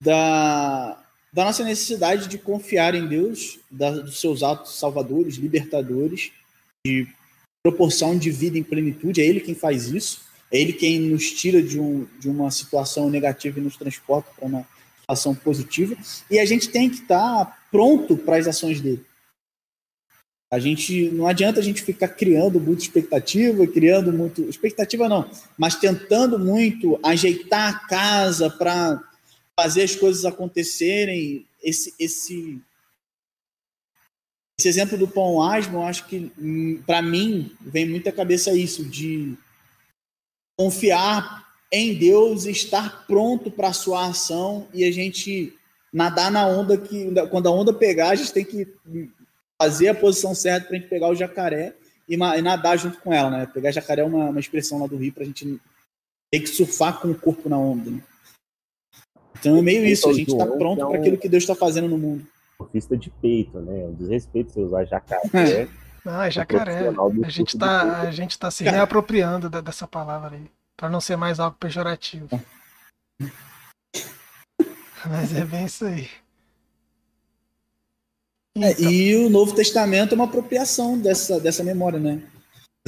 [0.02, 1.00] da,
[1.32, 6.32] da nossa necessidade de confiar em Deus, da, dos seus atos salvadores, libertadores,
[6.86, 7.08] de
[7.64, 9.22] proporção de vida em plenitude.
[9.22, 10.22] É Ele quem faz isso.
[10.52, 14.48] É Ele quem nos tira de, um, de uma situação negativa e nos transporta para
[14.48, 14.68] uma
[15.10, 15.96] situação positiva.
[16.30, 19.04] E a gente tem que estar tá pronto para as ações dele.
[20.52, 25.76] A gente não adianta a gente ficar criando muita expectativa, criando muito expectativa não, mas
[25.76, 29.00] tentando muito ajeitar a casa para
[29.60, 31.46] fazer as coisas acontecerem.
[31.62, 32.60] Esse esse
[34.58, 38.84] esse exemplo do pão asmo, acho que hum, para mim vem muito à cabeça isso
[38.84, 39.38] de
[40.58, 45.54] confiar em Deus, estar pronto para a sua ação e a gente
[45.94, 48.68] nadar na onda que quando a onda pegar, a gente tem que
[49.62, 51.76] fazer a posição certa para a gente pegar o jacaré
[52.08, 53.46] e, e, nadar junto com ela, né?
[53.46, 55.60] Pegar jacaré é uma, uma expressão lá do Rio para a gente
[56.32, 57.92] ter que surfar com o corpo na onda.
[57.92, 58.02] Né?
[59.40, 61.98] Então é meio isso, a gente está pronto para aquilo que Deus está fazendo no
[61.98, 62.26] mundo.
[62.58, 63.86] Surfista de peito, né?
[63.86, 65.68] Um desrespeito você usar jacaré.
[66.06, 66.90] Ah, é jacaré.
[67.24, 70.46] A gente está a gente tá se reapropriando dessa palavra aí,
[70.80, 72.30] para não ser mais algo pejorativo.
[75.06, 76.10] Mas é bem isso aí.
[78.58, 78.90] É, então.
[78.90, 82.24] e o Novo Testamento é uma apropriação dessa, dessa memória, né?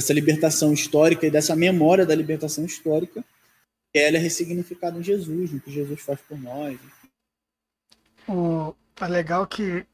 [0.00, 3.22] Dessa libertação histórica e dessa memória da libertação histórica,
[3.92, 6.78] que ela é ressignificada em Jesus, no que Jesus faz por nós.
[8.26, 9.86] O, é legal que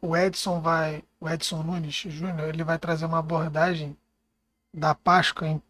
[0.00, 3.96] o Edson vai, o Edson Nunes Júnior, ele vai trazer uma abordagem
[4.74, 5.62] da Páscoa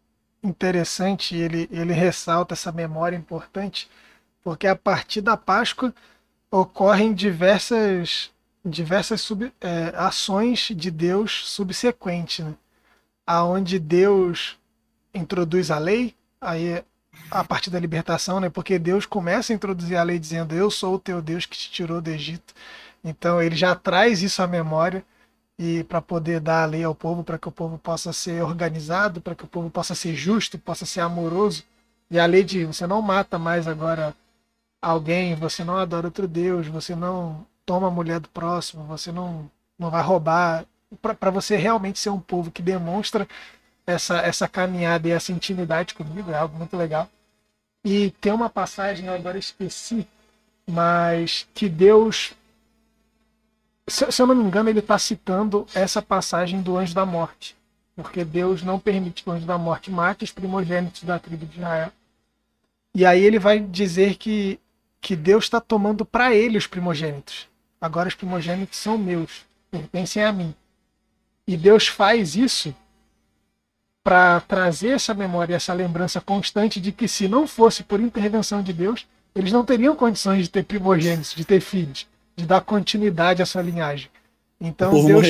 [0.43, 3.89] interessante ele, ele ressalta essa memória importante,
[4.43, 5.93] porque a partir da Páscoa
[6.51, 8.31] ocorrem diversas
[8.65, 12.53] diversas sub, é, ações de Deus subsequentes, né?
[13.25, 14.57] aonde Deus
[15.13, 16.83] introduz a lei, aí
[17.31, 18.49] a partir da libertação, né?
[18.49, 21.71] Porque Deus começa a introduzir a lei dizendo: "Eu sou o teu Deus que te
[21.71, 22.53] tirou do Egito".
[23.03, 25.03] Então ele já traz isso à memória
[25.59, 29.19] e para poder dar a lei ao povo, para que o povo possa ser organizado,
[29.19, 31.65] para que o povo possa ser justo, possa ser amoroso.
[32.09, 34.15] E a lei de você não mata mais agora
[34.81, 39.51] alguém, você não adora outro Deus, você não toma a mulher do próximo, você não,
[39.77, 40.65] não vai roubar.
[41.01, 43.27] Para você realmente ser um povo que demonstra
[43.85, 47.09] essa, essa caminhada e essa intimidade comigo, é algo muito legal.
[47.83, 50.07] E tem uma passagem, eu agora esqueci,
[50.65, 52.33] mas que Deus.
[53.89, 57.55] Se, se eu não me engano, ele está citando essa passagem do anjo da morte.
[57.95, 61.57] Porque Deus não permite que o anjo da morte mate os primogênitos da tribo de
[61.57, 61.91] Israel.
[62.95, 64.59] E aí ele vai dizer que,
[65.01, 67.49] que Deus está tomando para ele os primogênitos
[67.79, 70.53] agora os primogênitos são meus, pertencem a mim.
[71.47, 72.75] E Deus faz isso
[74.03, 78.73] para trazer essa memória, essa lembrança constante de que se não fosse por intervenção de
[78.73, 82.07] Deus, eles não teriam condições de ter primogênitos, de ter filhos,
[82.39, 84.09] de dar continuidade à sua linhagem.
[84.59, 85.25] Então Deus,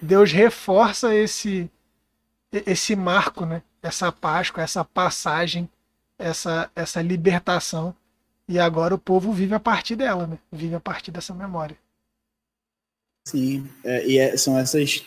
[0.00, 1.70] Deus reforça esse
[2.52, 3.62] esse marco, né?
[3.82, 5.68] Essa Páscoa, essa passagem,
[6.18, 7.94] essa essa libertação
[8.48, 10.38] e agora o povo vive a partir dela, né?
[10.52, 11.76] Vive a partir dessa memória.
[13.26, 15.04] Sim, é, e é, são essas,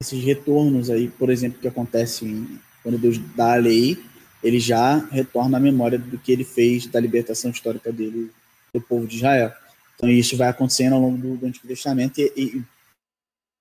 [0.00, 4.02] esses retornos aí, por exemplo, que acontecem quando Deus dá a lei,
[4.42, 8.30] ele já retorna à memória do que ele fez da libertação histórica dele
[8.72, 9.52] do povo de Israel.
[9.98, 12.64] Então isso vai acontecendo ao longo do, do Antigo Testamento e, e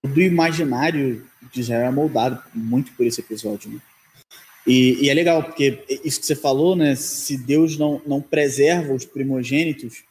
[0.07, 3.71] do imaginário de Israel é moldado muito por esse episódio.
[3.71, 3.81] Né?
[4.65, 6.95] E, e, é legal, porque isso que você falou, né?
[6.95, 10.03] Se Deus não, não preserva os primogênitos,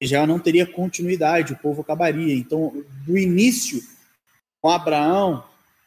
[0.00, 2.34] já não teria continuidade, o povo acabaria.
[2.34, 3.82] Então, do início,
[4.62, 5.44] com Abraão,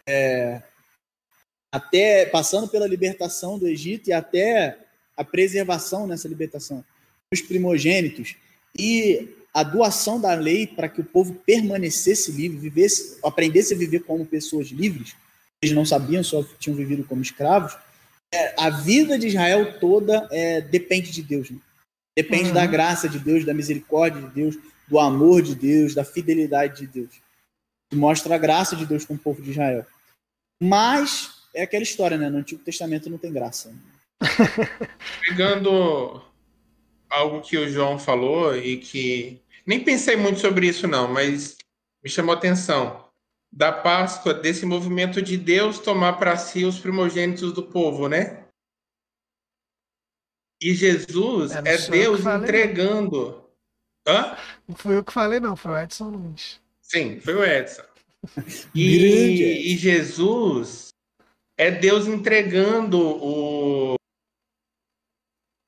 [0.07, 0.61] é,
[1.71, 4.77] até passando pela libertação do Egito e até
[5.15, 6.83] a preservação nessa libertação
[7.31, 8.35] dos primogênitos
[8.77, 14.01] e a doação da lei para que o povo permanecesse livre, vivesse, aprendesse a viver
[14.01, 15.15] como pessoas livres.
[15.61, 17.75] Eles não sabiam, só tinham vivido como escravos
[18.33, 21.49] é, a vida de Israel toda é, depende de Deus.
[21.49, 21.59] Né?
[22.15, 22.53] Depende uhum.
[22.53, 26.87] da graça de Deus, da misericórdia de Deus, do amor de Deus, da fidelidade de
[26.87, 27.21] Deus.
[27.93, 29.85] Mostra a graça de Deus com o povo de Israel.
[30.61, 32.29] Mas é aquela história, né?
[32.29, 33.73] No Antigo Testamento não tem graça.
[35.21, 36.21] Pegando
[37.09, 41.57] algo que o João falou e que nem pensei muito sobre isso não, mas
[42.01, 43.05] me chamou a atenção
[43.51, 48.47] da Páscoa, desse movimento de Deus tomar para si os primogênitos do povo, né?
[50.61, 53.43] E Jesus é, é Deus entregando.
[54.07, 54.37] Hã?
[54.67, 56.61] Não fui eu que falei, não, foi o Edson Luiz.
[56.81, 57.83] Sim, foi o Edson.
[58.73, 60.89] E, e Jesus
[61.57, 63.95] é Deus entregando o,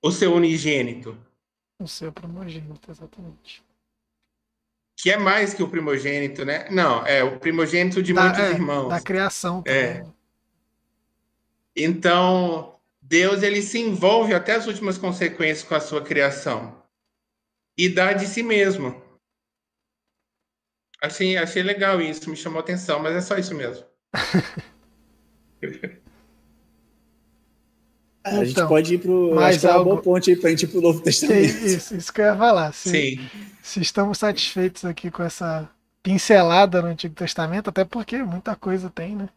[0.04, 1.18] o seu unigênito.
[1.82, 3.64] O seu primogênito, exatamente.
[5.02, 6.68] Que é mais que o primogênito, né?
[6.70, 8.90] Não, é o primogênito de da, muitos é, irmãos.
[8.90, 9.64] Da criação.
[9.66, 10.06] É.
[11.74, 16.84] Então, Deus ele se envolve até as últimas consequências com a sua criação
[17.78, 19.02] e dá de si mesmo.
[21.02, 23.86] Achei, achei legal isso, me chamou atenção, mas é só isso mesmo.
[28.24, 29.34] a gente então, pode ir pro.
[29.34, 31.66] Mais acho que é uma boa ponte aí pra gente ir pro Novo Testamento.
[31.66, 32.74] Isso, isso que eu ia falar.
[32.74, 33.30] Se, Sim.
[33.62, 35.70] Se estamos satisfeitos aqui com essa
[36.04, 39.30] pincelada no Antigo Testamento, até porque muita coisa tem, né?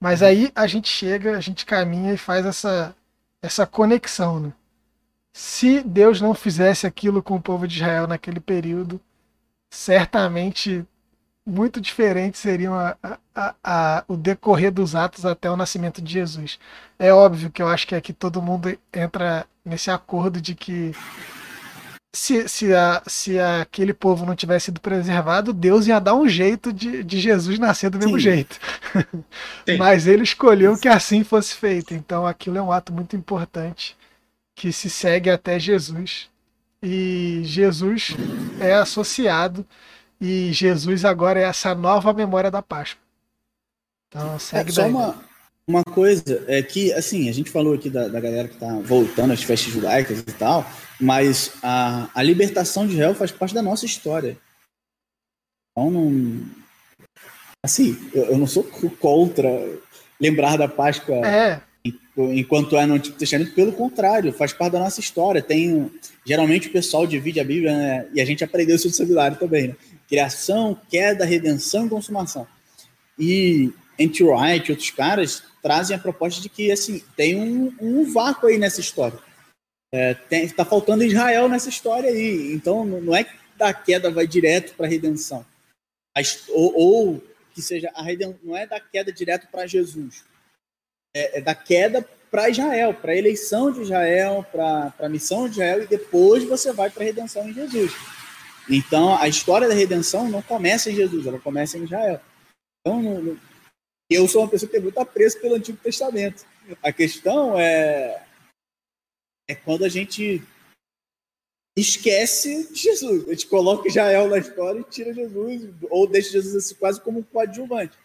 [0.00, 2.94] Mas aí a gente chega, a gente caminha e faz essa,
[3.40, 4.52] essa conexão, né?
[5.32, 9.00] Se Deus não fizesse aquilo com o povo de Israel naquele período,
[9.70, 10.86] certamente
[11.46, 12.96] muito diferente seriam a,
[13.34, 16.58] a, a, o decorrer dos atos até o nascimento de Jesus.
[16.98, 20.94] É óbvio que eu acho que aqui todo mundo entra nesse acordo de que
[22.14, 26.72] se, se, a, se aquele povo não tivesse sido preservado, Deus ia dar um jeito
[26.72, 28.22] de, de Jesus nascer do mesmo Sim.
[28.22, 28.58] jeito.
[29.68, 29.76] Sim.
[29.76, 31.92] Mas ele escolheu que assim fosse feito.
[31.92, 33.96] Então aquilo é um ato muito importante
[34.54, 36.28] que se segue até Jesus.
[36.80, 38.14] E Jesus
[38.60, 39.66] é associado,
[40.24, 43.02] e Jesus agora é essa nova memória da Páscoa.
[44.08, 44.90] Então segue é, só daí.
[44.90, 45.22] uma,
[45.68, 49.34] uma coisa é que, assim, a gente falou aqui da, da galera que está voltando
[49.34, 50.64] às festas judaicas e tal,
[50.98, 54.38] mas a, a libertação de Israel faz parte da nossa história.
[55.72, 56.40] Então, não.
[57.62, 58.64] Assim, eu, eu não sou
[58.98, 59.48] contra
[60.18, 61.60] lembrar da Páscoa é.
[62.16, 65.42] enquanto é no Antigo Testamento, pelo contrário, faz parte da nossa história.
[65.42, 65.90] Tem,
[66.24, 68.06] geralmente o pessoal divide a Bíblia, né?
[68.14, 69.76] e a gente aprendeu isso no seminário também, né?
[70.14, 72.46] Criação, queda, redenção e consumação.
[73.18, 78.12] E entre Wright e outros caras trazem a proposta de que assim tem um, um
[78.12, 79.18] vácuo aí nessa história.
[79.92, 82.52] É, tem, tá faltando Israel nessa história aí.
[82.52, 85.44] Então não é que da queda vai direto para a redenção,
[86.50, 90.24] ou, ou, que seja a redenção não é da queda direto para Jesus,
[91.12, 95.54] é, é, da queda para Israel, para a eleição de Israel, para a missão de
[95.54, 97.92] Israel e depois você vai para a redenção em Jesus.
[98.68, 102.20] Então a história da redenção não começa em Jesus, ela começa em Israel.
[102.80, 103.38] Então
[104.10, 106.44] eu sou uma pessoa que tem muito apreço pelo Antigo Testamento.
[106.82, 108.22] A questão é,
[109.48, 110.42] é quando a gente
[111.76, 113.26] esquece Jesus.
[113.26, 117.20] A gente coloca Israel na história e tira Jesus, ou deixa Jesus assim, quase como
[117.20, 117.96] um coadjuvante.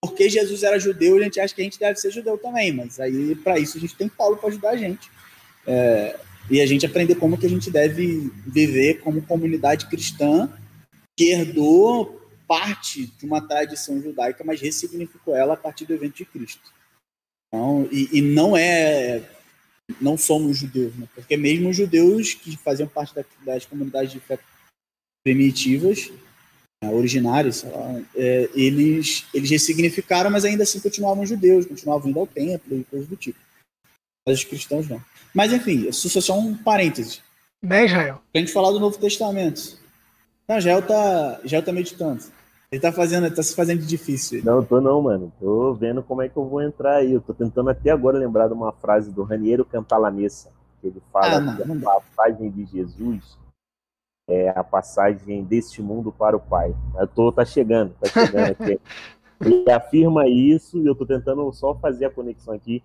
[0.00, 3.00] Porque Jesus era judeu, a gente acha que a gente deve ser judeu também, mas
[3.00, 5.10] aí para isso a gente tem Paulo para ajudar a gente.
[5.66, 6.18] É,
[6.50, 10.50] e a gente aprender como que a gente deve viver como comunidade cristã
[11.16, 16.24] que herdou parte de uma tradição judaica, mas ressignificou ela a partir do evento de
[16.24, 16.72] Cristo.
[17.48, 19.22] Então, e, e não é,
[20.00, 21.08] não somos judeus, né?
[21.14, 24.38] porque mesmo os judeus que faziam parte da, das comunidades de fé
[25.24, 26.12] primitivas,
[26.82, 32.26] né, originários, lá, é, eles, eles ressignificaram, mas ainda assim continuavam judeus, continuavam indo ao
[32.26, 33.38] templo e coisas do tipo.
[34.26, 35.02] Mas os cristãos não.
[35.36, 37.20] Mas enfim, isso é só um parêntese.
[37.62, 38.20] Né, Israel?
[38.32, 39.78] Pra gente falar do Novo Testamento.
[40.48, 42.22] Não, Jael tá, Jael tá meditando.
[42.72, 44.42] Ele tá fazendo, tá se fazendo difícil.
[44.42, 45.30] Não, tô não, mano.
[45.38, 47.12] Tô vendo como é que eu vou entrar aí.
[47.12, 51.36] Eu tô tentando até agora lembrar de uma frase do Raniero Cantalamessa, que ele fala
[51.36, 53.38] ah, não, que a passagem de Jesus
[54.30, 56.74] é a passagem deste mundo para o Pai.
[56.98, 58.80] Eu tô, tá chegando, tá chegando aqui.
[59.44, 62.82] ele afirma isso e eu tô tentando só fazer a conexão aqui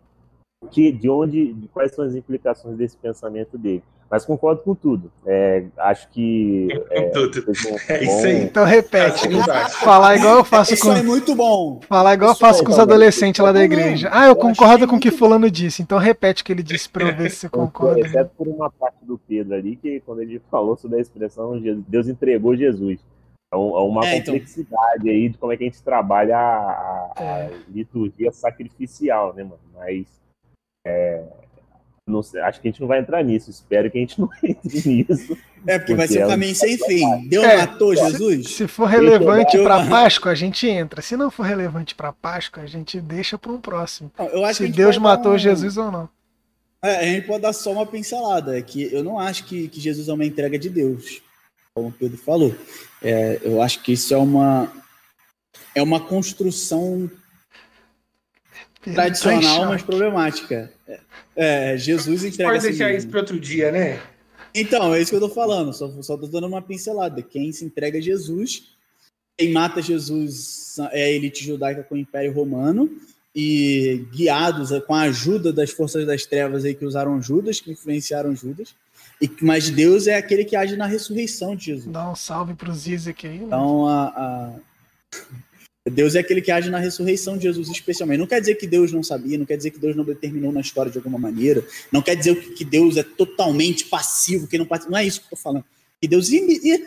[0.70, 3.84] que, de onde, de quais são as implicações desse pensamento dele.
[4.10, 5.10] Mas concordo com tudo.
[5.26, 6.68] É, acho que.
[6.92, 7.46] É, tudo.
[7.88, 8.44] é isso aí.
[8.44, 9.28] Então repete.
[9.28, 10.92] É falar igual eu faço isso com.
[10.92, 11.80] Isso é muito bom.
[11.88, 14.10] Falar igual isso eu faço com os adolescentes lá da igreja.
[14.12, 15.82] Ah, eu, eu concordo com o que Fulano disse.
[15.82, 18.02] Então repete o que ele disse para eu ver se você concorda.
[18.02, 21.58] Exceto por uma parte do Pedro ali, que quando ele falou sobre a expressão
[21.88, 23.00] Deus entregou Jesus.
[23.54, 24.34] É, é uma é, então.
[24.34, 25.12] complexidade então...
[25.12, 27.52] aí de como é que a gente trabalha a, a é.
[27.70, 29.60] liturgia sacrificial, né, mano?
[29.74, 30.22] Mas.
[30.86, 31.24] É,
[32.08, 33.50] não sei, acho que a gente não vai entrar nisso.
[33.50, 35.38] Espero que a gente não entre nisso.
[35.66, 37.28] É, porque, porque vai ser um caminho sem fim.
[37.28, 38.48] Deus é, matou Jesus?
[38.48, 41.02] Se, se for relevante para Páscoa, a gente entra.
[41.02, 44.12] Se não for relevante para Páscoa, a gente deixa para um próximo.
[44.18, 45.38] Não, se Deus matou um...
[45.38, 46.10] Jesus ou não.
[46.84, 48.58] É, a gente pode dar só uma pincelada.
[48.58, 51.22] É que eu não acho que, que Jesus é uma entrega de Deus,
[51.76, 52.56] como o Pedro falou.
[53.02, 54.72] É, eu acho que isso é uma,
[55.76, 57.10] é uma construção
[58.82, 60.72] tradicional, mas problemática.
[60.88, 61.00] É,
[61.36, 62.52] é, Jesus entrega.
[62.52, 64.02] Pode deixar isso para outro dia, né?
[64.54, 65.74] Então, é isso que eu tô falando.
[65.74, 67.22] Só, só tô dando uma pincelada.
[67.22, 68.76] Quem se entrega a Jesus,
[69.38, 72.90] quem mata Jesus é a elite judaica com o Império Romano,
[73.34, 78.36] e guiados com a ajuda das forças das trevas aí que usaram Judas, que influenciaram
[78.36, 78.76] Judas.
[79.22, 81.92] E, mas Deus é aquele que age na ressurreição de Jesus.
[81.92, 83.40] Dá um salve para o Zizek aí.
[83.40, 83.46] Né?
[83.46, 84.54] Então, a, a,
[85.90, 88.20] Deus é aquele que age na ressurreição de Jesus, especialmente.
[88.20, 90.62] Não quer dizer que Deus não sabia, não quer dizer que Deus não determinou na
[90.62, 94.92] história de alguma maneira, não quer dizer que Deus é totalmente passivo, que não participa.
[94.92, 95.66] Não é isso que eu tô falando.
[96.00, 96.30] Que Deus.
[96.30, 96.86] Ih,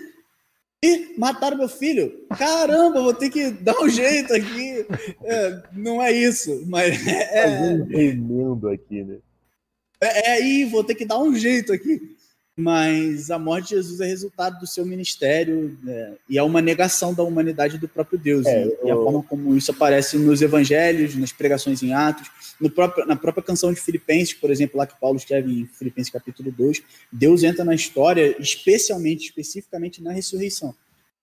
[0.82, 2.24] ih, mataram meu filho.
[2.38, 4.86] Caramba, vou ter que dar um jeito aqui.
[5.24, 6.94] É, não é isso, mas.
[7.04, 7.46] É, é,
[7.88, 9.16] remendo aqui, né?
[10.00, 12.13] É, é aí, vou ter que dar um jeito aqui
[12.56, 17.12] mas a morte de Jesus é resultado do seu ministério né, e é uma negação
[17.12, 18.46] da humanidade do próprio Deus.
[18.46, 19.00] É, e, eu...
[19.00, 22.30] a forma como isso aparece nos evangelhos, nas pregações em Atos,
[22.72, 26.52] próprio, na própria canção de Filipenses, por exemplo, lá que Paulo escreve em Filipenses capítulo
[26.52, 30.74] 2, Deus entra na história especialmente, especificamente na ressurreição.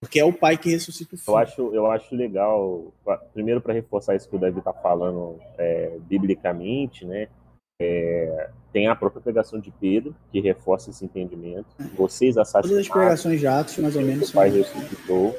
[0.02, 1.32] Porque é o pai que ressuscita o filho.
[1.32, 2.92] Eu acho, eu acho legal,
[3.34, 7.28] primeiro para reforçar isso que o Davi está falando é, biblicamente, né?
[7.84, 11.66] É, tem a própria pregação de Pedro, que reforça esse entendimento.
[11.96, 12.70] Vocês assassinaram.
[12.70, 14.30] Todas as pregações de Atos, mais ou menos.
[14.30, 15.36] O Pai ressuscitou.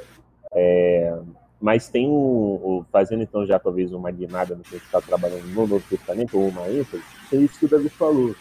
[0.53, 1.18] É,
[1.61, 5.47] mas tem um, fazendo então já talvez uma guinada no que a gente está trabalhando
[5.47, 8.34] no Novo Testamento, ou uma ênfase, tem isso que o Davi falou.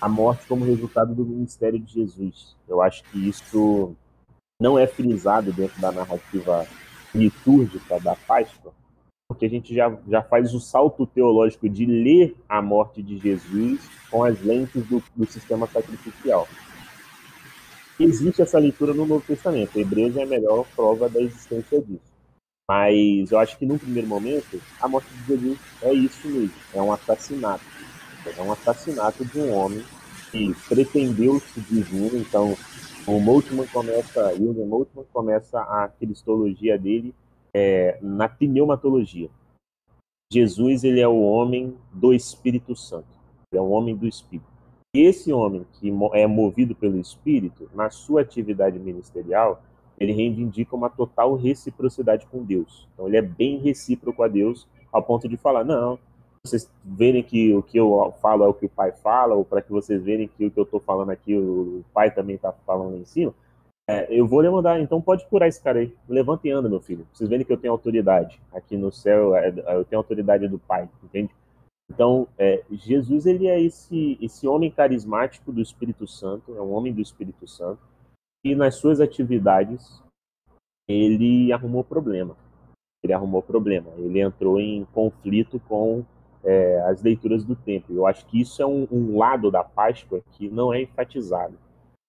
[0.00, 2.54] A morte como resultado do ministério de Jesus.
[2.68, 3.96] Eu acho que isso
[4.60, 6.66] não é frisado dentro da narrativa
[7.14, 8.72] litúrgica da Páscoa,
[9.28, 13.78] porque a gente já, já faz o salto teológico de ler a morte de Jesus
[14.10, 16.48] com as lentes do, do sistema sacrificial.
[18.00, 19.78] Existe essa leitura no Novo Testamento.
[19.78, 22.00] Hebreus é a melhor prova da existência disso.
[22.66, 26.54] Mas eu acho que num primeiro momento, a morte de Jesus é isso mesmo.
[26.72, 27.64] É um assassinato.
[28.34, 29.84] É um assassinato de um homem
[30.30, 32.16] que pretendeu se divino.
[32.16, 32.56] Então,
[33.06, 34.32] o Moltmann começa,
[35.12, 37.14] começa a cristologia dele
[37.54, 39.30] é, na pneumatologia.
[40.32, 43.08] Jesus ele é o homem do Espírito Santo,
[43.50, 44.46] ele é o homem do Espírito.
[44.94, 49.62] E esse homem que é movido pelo Espírito, na sua atividade ministerial,
[49.98, 52.86] ele reivindica uma total reciprocidade com Deus.
[52.92, 55.98] Então ele é bem recíproco a Deus, ao ponto de falar: não,
[56.44, 59.60] vocês verem que o que eu falo é o que o Pai fala, ou para
[59.60, 62.96] que vocês verem que o que eu estou falando aqui, o Pai também está falando
[62.96, 63.34] em cima,
[63.90, 65.96] é, eu vou lhe mandar, então pode curar esse cara aí.
[66.06, 67.08] Levanta e anda, meu filho.
[67.10, 68.38] Vocês verem que eu tenho autoridade.
[68.52, 71.34] Aqui no céu, é, eu tenho autoridade do Pai, entende?
[71.90, 76.92] Então, é, Jesus, ele é esse, esse homem carismático do Espírito Santo, é um homem
[76.92, 77.80] do Espírito Santo,
[78.44, 80.02] e nas suas atividades,
[80.86, 82.36] ele arrumou problema.
[83.02, 83.90] Ele arrumou problema.
[83.96, 86.04] Ele entrou em conflito com
[86.44, 87.96] é, as leituras do templo.
[87.96, 91.56] Eu acho que isso é um, um lado da Páscoa que não é enfatizado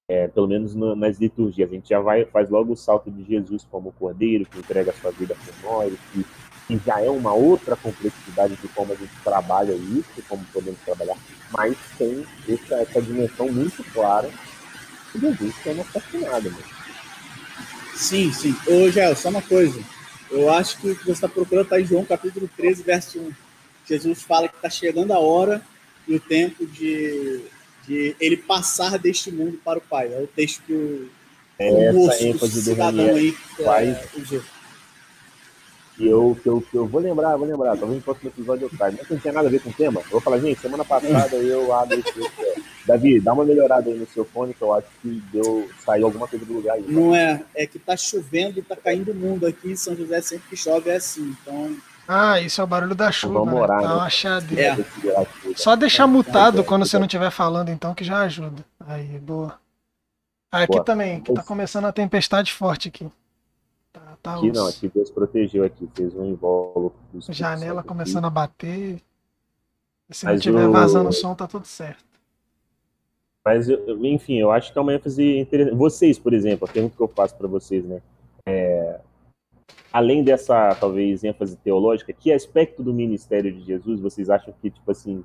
[0.09, 1.69] é, pelo menos no, nas liturgias.
[1.69, 4.93] A gente já vai, faz logo o salto de Jesus como cordeiro, que entrega a
[4.95, 6.25] sua vida por nós, que,
[6.67, 11.15] que já é uma outra complexidade de como a gente trabalha isso, como podemos trabalhar,
[11.51, 14.29] mas tem essa, essa dimensão muito clara
[15.11, 16.49] que Jesus sendo assassinado.
[16.49, 16.57] Né?
[17.93, 18.55] Sim, sim.
[18.67, 19.79] Ô, Gel, só uma coisa.
[20.31, 23.31] Eu acho que o que você está procurando está em João capítulo 13, verso 1.
[23.87, 25.61] Jesus fala que está chegando a hora
[26.07, 27.43] e o tempo de
[27.89, 30.13] de ele passar deste mundo para o Pai.
[30.13, 31.09] É o texto que o,
[31.57, 33.97] é o essa ênfase do Ranier aí faz.
[34.31, 34.39] É,
[35.97, 38.69] e eu, que eu, que eu vou lembrar, vou lembrar, talvez no próximo episódio eu
[38.69, 38.95] trago.
[38.97, 39.99] Mas não tem nada a ver com o tema.
[40.05, 42.31] Eu vou falar, gente, semana passada eu abro esse.
[42.85, 46.27] Davi, dá uma melhorada aí no seu fone, que eu acho que deu, saiu alguma
[46.27, 46.85] coisa do lugar aí.
[46.87, 50.21] Não é, é que tá chovendo e tá caindo o mundo aqui em São José,
[50.21, 51.35] sempre que chove é assim.
[51.41, 51.75] Então,
[52.11, 53.35] ah, isso é o barulho da chuva.
[53.35, 53.61] Vamos né?
[53.61, 53.81] orar.
[53.83, 54.09] Dá uma
[54.57, 54.75] É.
[55.59, 58.63] Só deixar mutado quando você não estiver falando, então, que já ajuda.
[58.79, 59.59] Aí, boa.
[60.49, 60.85] Ah, aqui boa.
[60.85, 63.11] também, que tá começando a tempestade forte aqui.
[63.91, 66.97] Tá, tá aqui não, aqui Deus protegeu aqui, fez um invólucro.
[67.27, 68.27] Janela começando aqui.
[68.27, 69.01] a bater.
[70.09, 70.71] Se Mas não tiver eu...
[70.71, 72.05] vazando o som, tá tudo certo.
[73.43, 75.75] Mas, enfim, eu acho que é uma ênfase interessante.
[75.75, 78.01] Vocês, por exemplo, a pergunta que eu faço para vocês, né?
[78.45, 79.01] É,
[79.91, 84.89] além dessa, talvez, ênfase teológica, que aspecto do ministério de Jesus vocês acham que, tipo
[84.89, 85.23] assim,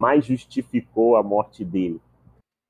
[0.00, 2.00] mais justificou a morte dele?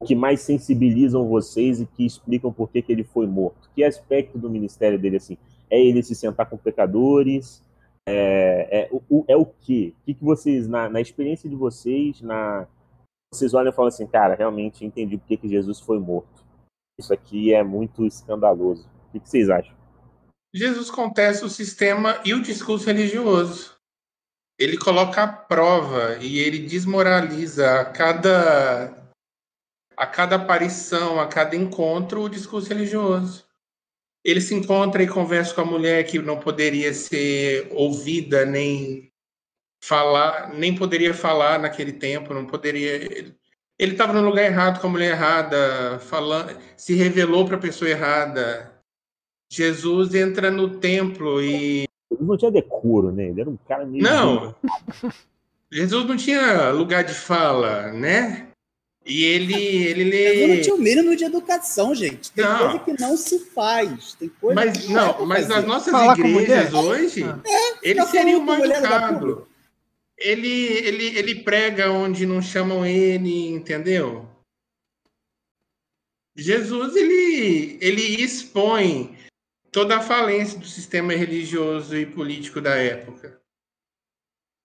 [0.05, 3.71] Que mais sensibilizam vocês e que explicam por que, que ele foi morto?
[3.75, 5.39] Que aspecto do ministério dele, assim?
[5.71, 7.63] É ele se sentar com pecadores?
[8.09, 9.95] É, é, o, é o quê?
[10.01, 12.67] O que, que vocês, na, na experiência de vocês, na,
[13.33, 16.45] vocês olham e falam assim, cara, realmente entendi por que, que Jesus foi morto.
[16.99, 18.89] Isso aqui é muito escandaloso.
[19.09, 19.75] O que, que vocês acham?
[20.53, 23.80] Jesus contesta o sistema e o discurso religioso.
[24.61, 28.95] Ele coloca a prova e ele desmoraliza a cada
[29.97, 33.47] a cada aparição, a cada encontro, o discurso religioso.
[34.23, 39.11] Ele se encontra e conversa com a mulher que não poderia ser ouvida nem
[39.83, 42.97] falar, nem poderia falar naquele tempo, não poderia.
[43.79, 47.91] Ele estava no lugar errado com a mulher errada, falando, se revelou para a pessoa
[47.91, 48.79] errada.
[49.51, 51.90] Jesus entra no templo e
[52.21, 53.29] não tinha decoro, né?
[53.29, 54.03] Ele era um cara meio.
[54.03, 54.55] Não!
[55.73, 58.49] Jesus não tinha lugar de fala, né?
[59.07, 60.35] E ele, ele lê.
[60.35, 62.31] Jesus não tinha o mínimo de educação, gente.
[62.33, 62.59] Tem não.
[62.59, 64.15] coisa que não se faz.
[64.15, 68.39] Tem coisa mas, que não, não mas nas nossas Falar igrejas hoje, é, ele seria
[68.39, 69.49] um mal educado.
[70.19, 74.29] Ele, ele, ele prega onde não chamam ele, entendeu?
[76.37, 79.17] Jesus, ele, ele expõe
[79.73, 83.41] toda a falência do sistema religioso e político da época.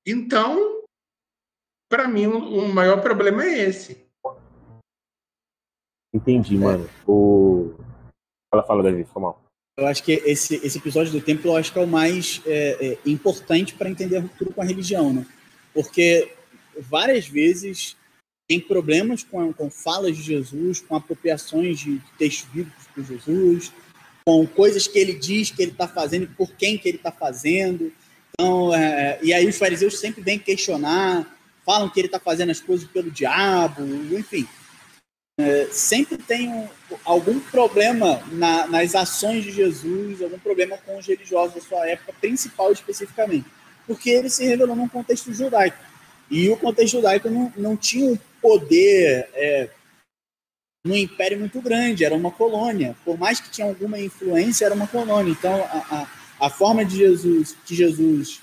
[0.06, 0.84] Então,
[1.89, 4.06] para mim, o maior problema é esse.
[6.14, 6.89] Entendi, mano.
[7.08, 7.76] O...
[8.49, 9.43] Fala, fala, Davi, foi mal.
[9.78, 12.93] Eu acho que esse, esse episódio do templo eu acho que é o mais é,
[12.93, 15.26] é, importante para entender a ruptura com a religião, né?
[15.74, 16.34] Porque
[16.80, 17.97] várias vezes
[18.47, 23.74] tem problemas com, com falas de Jesus, com apropriações de textos bíblicos por Jesus,
[24.26, 27.93] com coisas que ele diz que ele está fazendo por quem que ele está fazendo.
[28.34, 32.59] Então, é, e aí os fariseus sempre vêm questionar, falam que ele está fazendo as
[32.59, 33.84] coisas pelo diabo,
[34.17, 34.47] enfim.
[35.38, 36.67] É, sempre tem um,
[37.03, 42.13] algum problema na, nas ações de Jesus, algum problema com os religiosos da sua época,
[42.19, 43.45] principal especificamente,
[43.86, 45.78] porque ele se revelou num contexto judaico.
[46.32, 49.69] E o contexto judaico não, não tinha um poder é,
[50.86, 52.95] num império muito grande, era uma colônia.
[53.03, 55.31] Por mais que tinha alguma influência, era uma colônia.
[55.31, 56.07] Então, a,
[56.39, 58.39] a, a forma de Jesus, que Jesus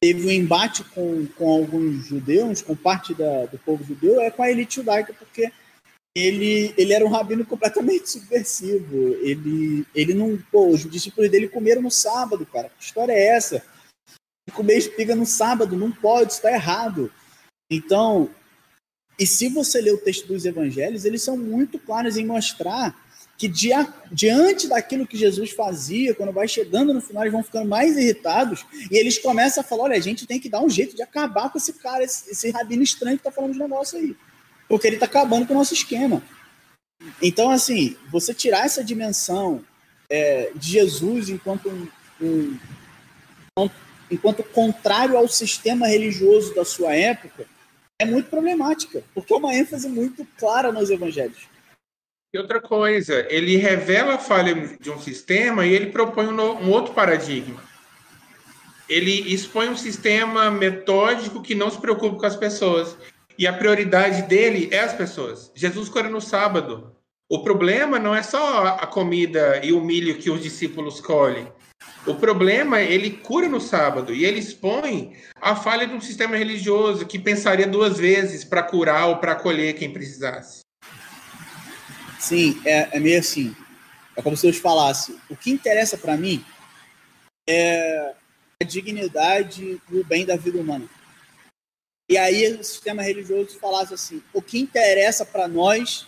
[0.00, 4.42] teve um embate com, com alguns judeus, com parte da, do povo judeu, é com
[4.42, 5.52] a elite judaica, porque
[6.16, 9.14] ele, ele era um rabino completamente subversivo.
[9.20, 10.38] Ele, ele não.
[10.50, 12.70] Pô, os discípulos dele comeram no sábado, cara.
[12.70, 13.62] Que história é essa?
[14.54, 17.12] Comer espiga no sábado, não pode, está errado.
[17.70, 18.30] Então,
[19.22, 22.92] e se você ler o texto dos evangelhos, eles são muito claros em mostrar
[23.38, 27.68] que dia, diante daquilo que Jesus fazia, quando vai chegando no final, eles vão ficando
[27.68, 30.96] mais irritados e eles começam a falar: olha, a gente tem que dar um jeito
[30.96, 34.16] de acabar com esse cara, esse, esse rabino estranho que está falando de negócio aí,
[34.68, 36.20] porque ele está acabando com o nosso esquema.
[37.22, 39.64] Então, assim, você tirar essa dimensão
[40.10, 42.58] é, de Jesus enquanto um,
[43.56, 43.70] um,
[44.10, 47.51] enquanto contrário ao sistema religioso da sua época
[48.02, 51.48] é muito problemática, porque é uma ênfase muito clara nos evangelhos.
[52.34, 56.70] E outra coisa, ele revela a falha de um sistema e ele propõe um, um
[56.70, 57.62] outro paradigma.
[58.88, 62.96] Ele expõe um sistema metódico que não se preocupa com as pessoas.
[63.38, 65.50] E a prioridade dele é as pessoas.
[65.54, 66.96] Jesus cura no sábado.
[67.28, 71.46] O problema não é só a comida e o milho que os discípulos colhem.
[72.06, 76.36] O problema é ele cura no sábado e ele expõe a falha de um sistema
[76.36, 80.60] religioso que pensaria duas vezes para curar ou para acolher quem precisasse.
[82.18, 83.54] Sim, é, é meio assim.
[84.16, 86.44] É como se eu falasse: o que interessa para mim
[87.48, 88.14] é
[88.60, 90.88] a dignidade e o bem da vida humana.
[92.10, 96.06] E aí o sistema religioso falasse assim: o que interessa para nós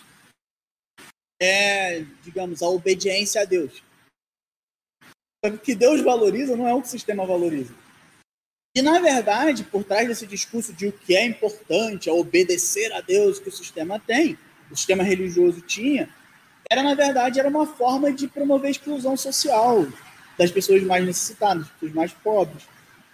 [1.41, 3.83] é, digamos, a obediência a Deus.
[5.47, 7.73] O que Deus valoriza não é o que o sistema valoriza.
[8.75, 12.99] E, na verdade, por trás desse discurso de o que é importante, é obedecer a
[12.99, 14.37] Deus que o sistema tem,
[14.69, 16.09] o sistema religioso tinha,
[16.69, 19.87] era, na verdade, era uma forma de promover a exclusão social
[20.37, 22.63] das pessoas mais necessitadas, das pessoas mais pobres,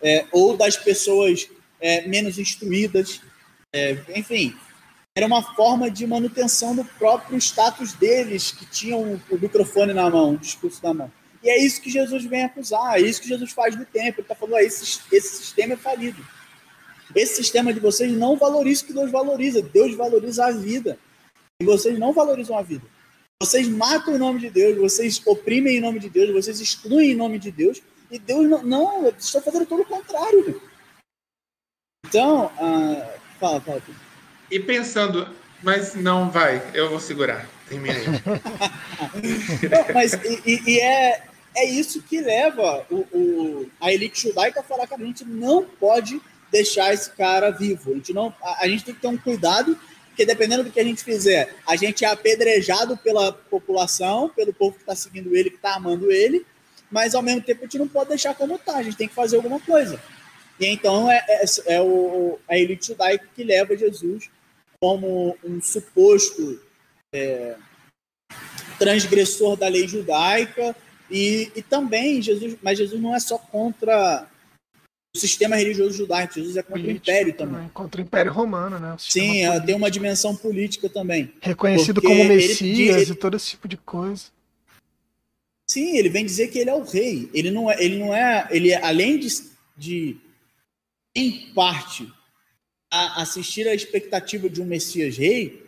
[0.02, 1.48] é, ou das pessoas
[1.80, 3.22] é, menos instruídas.
[3.72, 4.56] É, enfim,
[5.16, 10.34] era uma forma de manutenção do próprio status deles, que tinham o microfone na mão,
[10.34, 11.12] o discurso na mão.
[11.44, 14.20] E é isso que Jesus vem acusar, é isso que Jesus faz no templo.
[14.20, 16.24] Ele está falando, ah, esse, esse sistema é falido.
[17.16, 19.62] Esse sistema de vocês não valoriza o que Deus valoriza.
[19.62, 20.98] Deus valoriza a vida.
[21.62, 22.86] E vocês não valorizam a vida.
[23.42, 27.16] Vocês matam em nome de Deus, vocês oprimem em nome de Deus, vocês excluem em
[27.16, 27.82] nome de Deus.
[28.10, 30.62] E Deus não, não estou fazendo todo o contrário.
[32.06, 33.82] Então, ah, fala, fala.
[34.50, 35.28] E pensando,
[35.64, 37.48] mas não vai, eu vou segurar.
[37.72, 37.80] Não,
[39.94, 40.12] mas
[40.46, 41.24] e, e, é,
[41.56, 45.64] é isso que leva o, o, a elite judaica a falar que a gente não
[45.64, 46.22] pode
[46.52, 47.92] deixar esse cara vivo.
[47.92, 49.78] A gente, não, a, a gente tem que ter um cuidado,
[50.08, 54.76] porque dependendo do que a gente fizer, a gente é apedrejado pela população, pelo povo
[54.76, 56.46] que está seguindo ele, que está amando ele,
[56.90, 59.16] mas ao mesmo tempo a gente não pode deixar como está, a gente tem que
[59.16, 60.02] fazer alguma coisa.
[60.60, 64.30] E então é, é, é o, a elite judaica que leva Jesus
[64.80, 66.62] como um suposto
[67.14, 67.56] é,
[68.78, 70.76] transgressor da lei judaica,
[71.12, 74.28] e, e também Jesus, mas Jesus não é só contra
[75.16, 76.36] o sistema religioso judaico.
[76.36, 77.70] Jesus é contra Político o império também.
[77.74, 78.96] Contra o Império Romano, né?
[78.98, 79.66] Sim, ela político.
[79.68, 81.34] tem uma dimensão política também.
[81.42, 84.26] Reconhecido como ele- Messias ele- e todo esse tipo de coisa.
[85.70, 87.30] Sim, ele vem dizer que ele é o rei.
[87.34, 89.28] Ele não é, ele não é, ele é, além de,
[89.78, 90.18] de
[91.16, 92.08] em parte
[92.92, 95.64] a- assistir à expectativa de um Messias rei,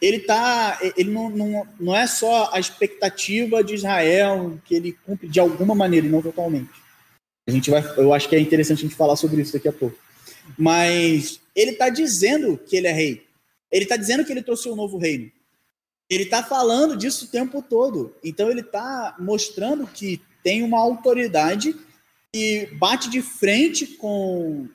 [0.00, 5.28] ele tá, ele não, não, não é só a expectativa de Israel que ele cumpre
[5.28, 6.70] de alguma maneira e não totalmente.
[7.46, 9.72] A gente vai, eu acho que é interessante a gente falar sobre isso daqui a
[9.72, 9.98] pouco.
[10.56, 13.26] Mas ele está dizendo que ele é rei.
[13.70, 15.30] Ele está dizendo que ele trouxe um novo reino.
[16.08, 18.14] Ele está falando disso o tempo todo.
[18.24, 21.76] Então ele está mostrando que tem uma autoridade
[22.32, 24.68] que bate de frente com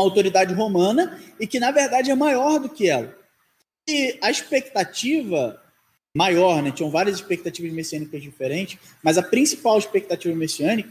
[0.00, 3.14] autoridade romana e que na verdade é maior do que ela.
[3.88, 5.60] E a expectativa
[6.14, 6.70] maior, né?
[6.70, 10.90] Tinham várias expectativas messiânicas diferentes, mas a principal expectativa messiânica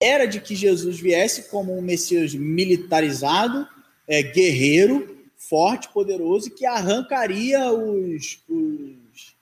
[0.00, 3.68] era de que Jesus viesse como um Messias militarizado,
[4.08, 9.32] é, guerreiro, forte, poderoso, que arrancaria os, os-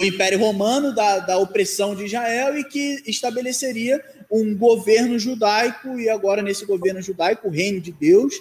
[0.00, 4.04] o Império Romano da, da opressão de Israel e que estabeleceria
[4.36, 8.34] um governo judaico, e agora nesse governo judaico, o reino de Deus,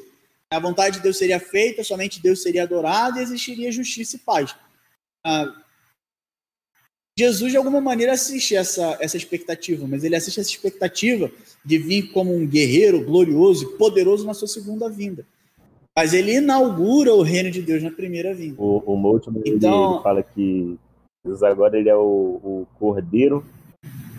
[0.52, 4.56] a vontade de Deus seria feita, somente Deus seria adorado e existiria justiça e paz.
[5.26, 5.54] Ah,
[7.18, 11.32] Jesus, de alguma maneira, assiste essa, essa expectativa, mas ele assiste essa expectativa
[11.64, 15.26] de vir como um guerreiro glorioso e poderoso na sua segunda vinda.
[15.96, 18.60] Mas ele inaugura o reino de Deus na primeira vinda.
[18.60, 20.76] O, o Moltmann, ele- Então- ele, fala que
[21.24, 23.46] Jesus agora ele é o, o cordeiro,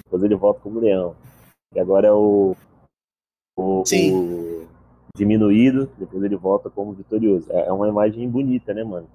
[0.04, 1.16] depois ele volta como leão.
[1.74, 2.54] E agora é o,
[3.56, 4.66] o, o
[5.16, 7.50] diminuído, depois ele volta como vitorioso.
[7.52, 9.08] É é uma imagem bonita, né, mano?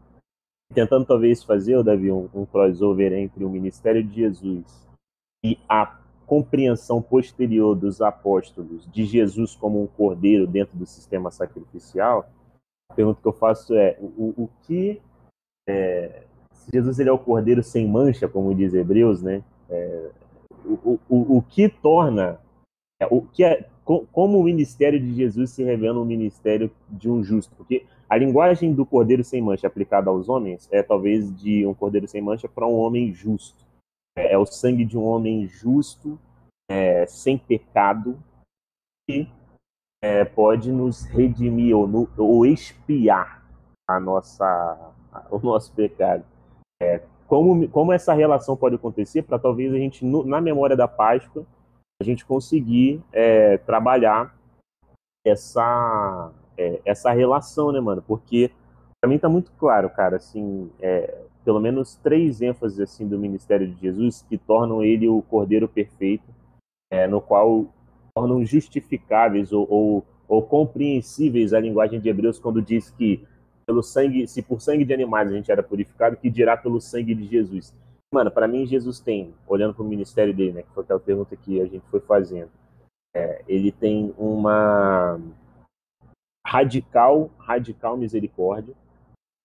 [0.73, 4.87] Tentando talvez fazer, Davi, um, um crossover entre o ministério de Jesus
[5.43, 12.29] e a compreensão posterior dos apóstolos de Jesus como um cordeiro dentro do sistema sacrificial,
[12.91, 15.01] a pergunta que eu faço é o, o- que
[15.67, 19.43] é, se Jesus ele é o cordeiro sem mancha, como diz Hebreus, né?
[19.69, 20.11] É,
[20.65, 22.39] o, o, o que torna
[23.09, 27.23] o que é co- como o ministério de Jesus se revela um ministério de um
[27.23, 27.55] justo?
[27.55, 32.07] Porque a linguagem do cordeiro sem mancha aplicada aos homens é talvez de um cordeiro
[32.07, 33.65] sem mancha para um homem justo.
[34.17, 36.19] É, é o sangue de um homem justo,
[36.69, 38.19] é, sem pecado,
[39.09, 39.29] que
[40.03, 43.45] é, pode nos redimir ou, no- ou expiar
[43.89, 44.93] a nossa,
[45.31, 46.23] o nosso pecado.
[46.81, 50.87] É, como, como essa relação pode acontecer para talvez a gente, no- na memória da
[50.87, 51.45] Páscoa,
[52.01, 54.33] a gente conseguir é, trabalhar
[55.25, 58.01] essa, é, essa relação, né, mano?
[58.01, 58.51] Porque
[59.01, 63.67] para mim tá muito claro, cara, assim, é, pelo menos três ênfases assim do ministério
[63.67, 66.23] de Jesus que tornam ele o cordeiro perfeito,
[66.91, 67.65] é, no qual
[68.15, 73.25] tornam justificáveis ou, ou, ou compreensíveis a linguagem de Hebreus quando diz que
[73.65, 77.13] pelo sangue, se por sangue de animais a gente era purificado, que dirá pelo sangue
[77.13, 77.73] de Jesus.
[78.11, 81.35] Mano, para mim Jesus tem, olhando para o ministério dele, né, que foi aquela pergunta
[81.35, 82.49] que a gente foi fazendo,
[83.15, 85.19] é, ele tem uma
[86.45, 88.73] radical, radical misericórdia.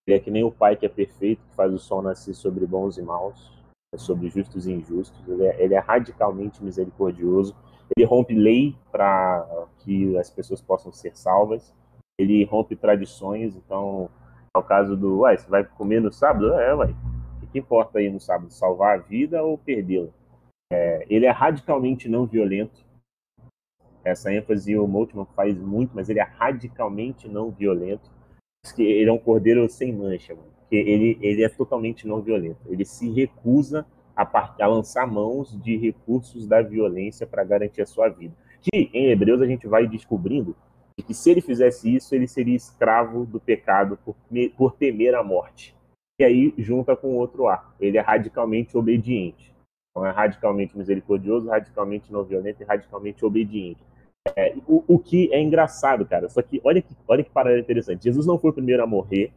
[0.06, 2.66] Ele é que nem o pai que é perfeito, que faz o sol nascer sobre
[2.66, 3.52] bons e maus,
[3.94, 5.26] é sobre justos e injustos.
[5.28, 7.54] Ele é, ele é radicalmente misericordioso.
[7.96, 9.46] Ele rompe lei para
[9.78, 11.74] que as pessoas possam ser salvas.
[12.18, 13.56] Ele rompe tradições.
[13.56, 14.10] Então,
[14.54, 16.52] é o caso do, uai, você vai comer no sábado?
[16.54, 16.94] É, uai.
[17.54, 18.52] Que, importa aí no sábado?
[18.52, 20.08] Salvar a vida ou perdê-la?
[20.72, 22.84] É, ele é radicalmente não violento.
[24.04, 28.10] Essa ênfase o Moltmann faz muito, mas ele é radicalmente não violento.
[28.74, 30.48] Que ele é um cordeiro sem mancha, mano.
[30.58, 32.58] Porque ele, ele é totalmente não violento.
[32.66, 33.86] Ele se recusa
[34.16, 34.28] a,
[34.60, 38.34] a lançar mãos de recursos da violência para garantir a sua vida.
[38.60, 40.56] Que em Hebreus a gente vai descobrindo
[40.98, 44.16] de que se ele fizesse isso, ele seria escravo do pecado por,
[44.56, 45.76] por temer a morte.
[46.24, 47.74] Aí junta com o outro ar.
[47.80, 49.54] Ele é radicalmente obediente.
[49.90, 53.80] Então é radicalmente misericordioso, radicalmente não violento e radicalmente obediente.
[54.34, 56.28] É, o, o que é engraçado, cara.
[56.28, 58.04] Só que olha que, olha que parada interessante.
[58.04, 59.32] Jesus não foi o primeiro a morrer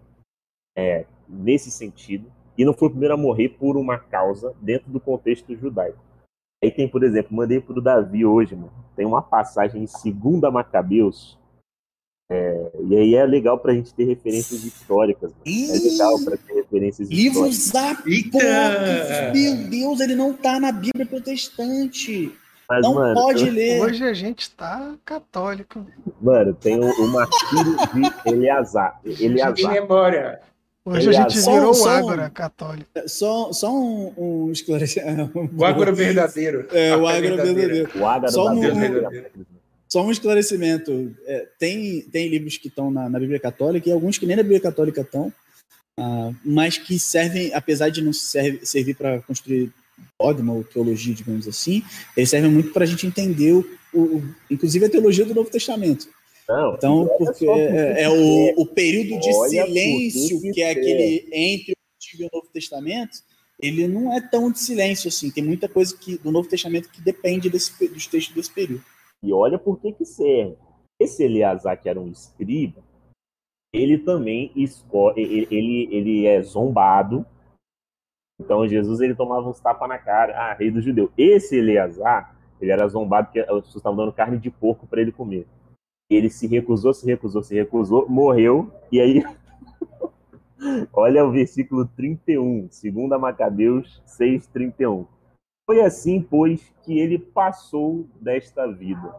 [0.77, 4.99] é, nesse sentido e não foi o primeiro a morrer por uma causa dentro do
[4.99, 5.99] contexto judaico.
[6.63, 8.73] Aí tem, por exemplo, mandei pro Davi hoje, mano.
[8.95, 11.37] Tem uma passagem em 2 Macabeus.
[12.31, 15.31] é, e aí é legal pra gente ter referências históricas.
[15.33, 15.43] Mano.
[15.45, 17.09] É legal pra ter referências.
[17.09, 18.41] Livros apócrifos!
[19.33, 22.31] Meu Deus, ele não tá na Bíblia protestante.
[22.69, 23.81] Mas, Não mano, pode eu- ler.
[23.81, 25.85] Hoje a gente tá católico.
[26.21, 28.99] mano, tem o, o martírio de Eleazar.
[29.05, 29.71] Eleazar.
[29.71, 30.39] memória.
[30.83, 32.89] Hoje a gente Só- virou o só- Ágora católico.
[33.07, 35.49] Só, só um, um esclarecimento.
[35.57, 36.67] O agro verdadeiro.
[36.71, 37.43] É, o verdadeira.
[37.43, 37.89] verdadeiro.
[37.99, 39.31] O Ágaro Só um- verdadeiro.
[39.87, 41.13] só um esclarecimento.
[41.25, 44.43] É, tem, tem livros que estão na, na, Bíblia Católica e alguns que nem na
[44.43, 45.31] Bíblia Católica estão,
[45.99, 49.71] uh, mas que servem, apesar de não serve, servir para construir
[50.19, 51.83] dogma ou teologia, digamos assim,
[52.15, 56.07] eles servem muito para a gente entender, o, o, inclusive, a teologia do Novo Testamento.
[56.47, 61.73] Não, então, porque é, é, o, o período de silêncio que, que é aquele entre
[61.73, 63.17] o Antigo e o Novo Testamento,
[63.59, 65.29] ele não é tão de silêncio assim.
[65.29, 68.83] Tem muita coisa que, do Novo Testamento que depende desse, dos textos desse período.
[69.21, 70.55] E olha por que que serve.
[70.99, 72.81] Esse Eleazar, que era um escriba,
[73.81, 77.25] ele também escolhe, ele, ele, ele é zombado.
[78.39, 81.11] Então Jesus ele tomava uns tapas na cara, ah, rei do judeu.
[81.17, 85.11] Esse Eleazar, ele era zombado porque as pessoas estavam dando carne de porco para ele
[85.11, 85.47] comer.
[86.09, 89.23] Ele se recusou, se recusou, se recusou, morreu, e aí
[90.91, 95.05] Olha o versículo 31, 2 Macabeus 6:31.
[95.65, 99.15] Foi assim, pois, que ele passou desta vida.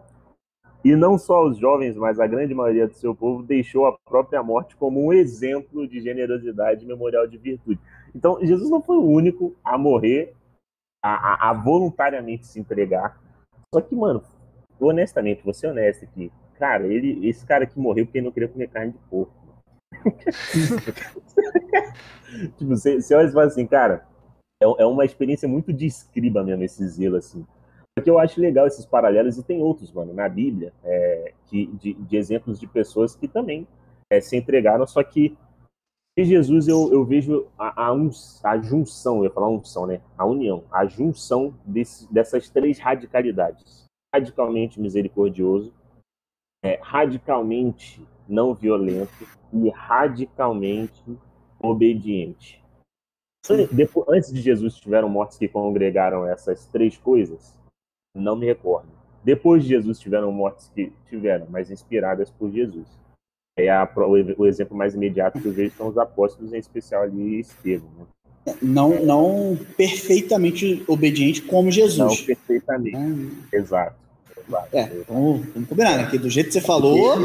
[0.85, 4.43] E não só os jovens, mas a grande maioria do seu povo deixou a própria
[4.43, 7.81] morte como um exemplo de generosidade e memorial de virtude.
[8.15, 10.35] Então, Jesus não foi o único a morrer,
[11.03, 13.21] a, a, a voluntariamente se entregar.
[13.75, 14.23] Só que, mano,
[14.81, 16.33] honestamente, vou ser honesto aqui.
[16.59, 19.33] Cara, ele, esse cara que morreu porque ele não queria comer carne de porco.
[22.57, 24.07] tipo, você, você olha e fala assim, cara,
[24.63, 27.47] é, é uma experiência muito de escriba mesmo, esse zelo, assim.
[27.99, 31.95] Porque eu acho legal esses paralelos, e tem outros, mano, na Bíblia, é, de, de,
[31.95, 33.67] de, exemplos de pessoas que também
[34.11, 35.37] é, se entregaram, só que
[36.17, 37.93] em Jesus eu, eu vejo a, a,
[38.45, 40.01] a, junção, eu ia falar unção, né?
[40.17, 43.85] A união, a junção desse, dessas três radicalidades.
[44.13, 45.73] Radicalmente misericordioso,
[46.65, 51.05] é, radicalmente não violento e radicalmente
[51.61, 52.63] obediente.
[53.73, 57.57] Depois, antes de Jesus tiveram mortos que congregaram essas três coisas?
[58.15, 58.89] Não me recordo.
[59.25, 62.87] Depois de Jesus tiveram mortes que tiveram, mas inspiradas por Jesus.
[63.59, 67.03] É a, o, o, exemplo mais imediato que eu vejo são os apóstolos, em especial
[67.03, 67.91] ali Estevão.
[67.99, 68.55] Né?
[68.63, 71.99] Não, não perfeitamente obediente como Jesus.
[71.99, 73.31] Não perfeitamente, hum.
[73.53, 73.97] exato.
[74.73, 76.07] É, vamos, vamos combinar, né?
[76.11, 77.17] Que do jeito que você falou.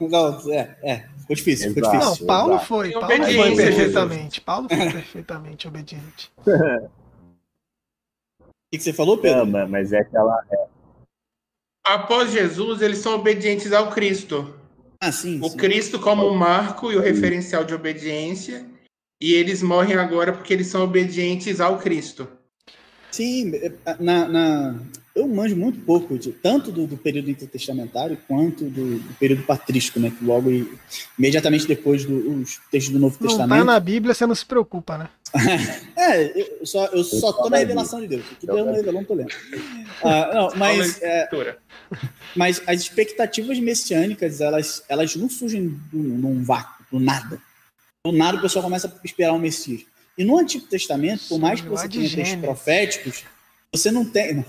[0.00, 2.20] não, é, é, ficou difícil, ficou difícil.
[2.20, 2.90] Não, Paulo foi.
[2.90, 4.40] Paulo foi perfeitamente.
[4.40, 6.32] Paulo foi perfeitamente obediente.
[8.76, 9.46] Que, que, você falou, Pedro?
[9.46, 10.38] Não, mas é aquela.
[10.50, 10.66] É...
[11.86, 14.54] Após Jesus, eles são obedientes ao Cristo.
[15.00, 15.40] Ah, sim.
[15.42, 15.56] O sim.
[15.56, 18.66] Cristo como o marco e o referencial de obediência.
[19.20, 22.28] E eles morrem agora porque eles são obedientes ao Cristo.
[23.10, 23.52] Sim,
[23.98, 24.74] na, na,
[25.14, 29.98] eu manjo muito pouco, de, tanto do, do, período intertestamentário quanto do, do, período patrístico,
[29.98, 30.10] né?
[30.10, 30.50] Que logo,
[31.18, 33.58] imediatamente depois dos textos do Novo não Testamento.
[33.58, 35.08] Não tá na Bíblia, você não se preocupa, né?
[35.96, 38.24] é, eu só, eu só tô na revelação de Deus.
[38.32, 39.34] O que Deus não revelou, não tô lendo.
[40.02, 41.28] Ah, não, mas, é,
[42.34, 47.40] mas as expectativas messiânicas, elas, elas não surgem num vácuo, do nada.
[48.04, 49.84] Do nada o pessoal começa a esperar o Messias.
[50.16, 53.24] E no Antigo Testamento, por mais que você tenha textos proféticos,
[53.72, 54.44] você não tem.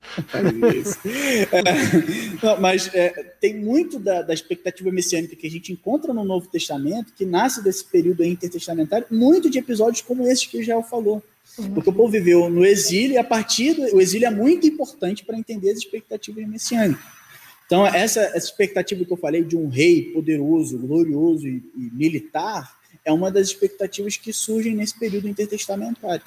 [1.52, 1.62] é,
[2.42, 6.48] não, mas é, tem muito da, da, expectativa messiânica que a gente encontra no Novo
[6.48, 11.22] Testamento, que nasce desse período intertestamentário, muito de episódios como esses que o Israel falou.
[11.58, 11.74] Uhum.
[11.74, 15.24] Porque o povo viveu no exílio e a partir do o exílio é muito importante
[15.24, 17.04] para entender as expectativas messiânicas.
[17.66, 22.79] Então, essa, essa expectativa que eu falei de um rei poderoso, glorioso e, e militar,
[23.04, 26.22] é uma das expectativas que surgem nesse período intertestamentário.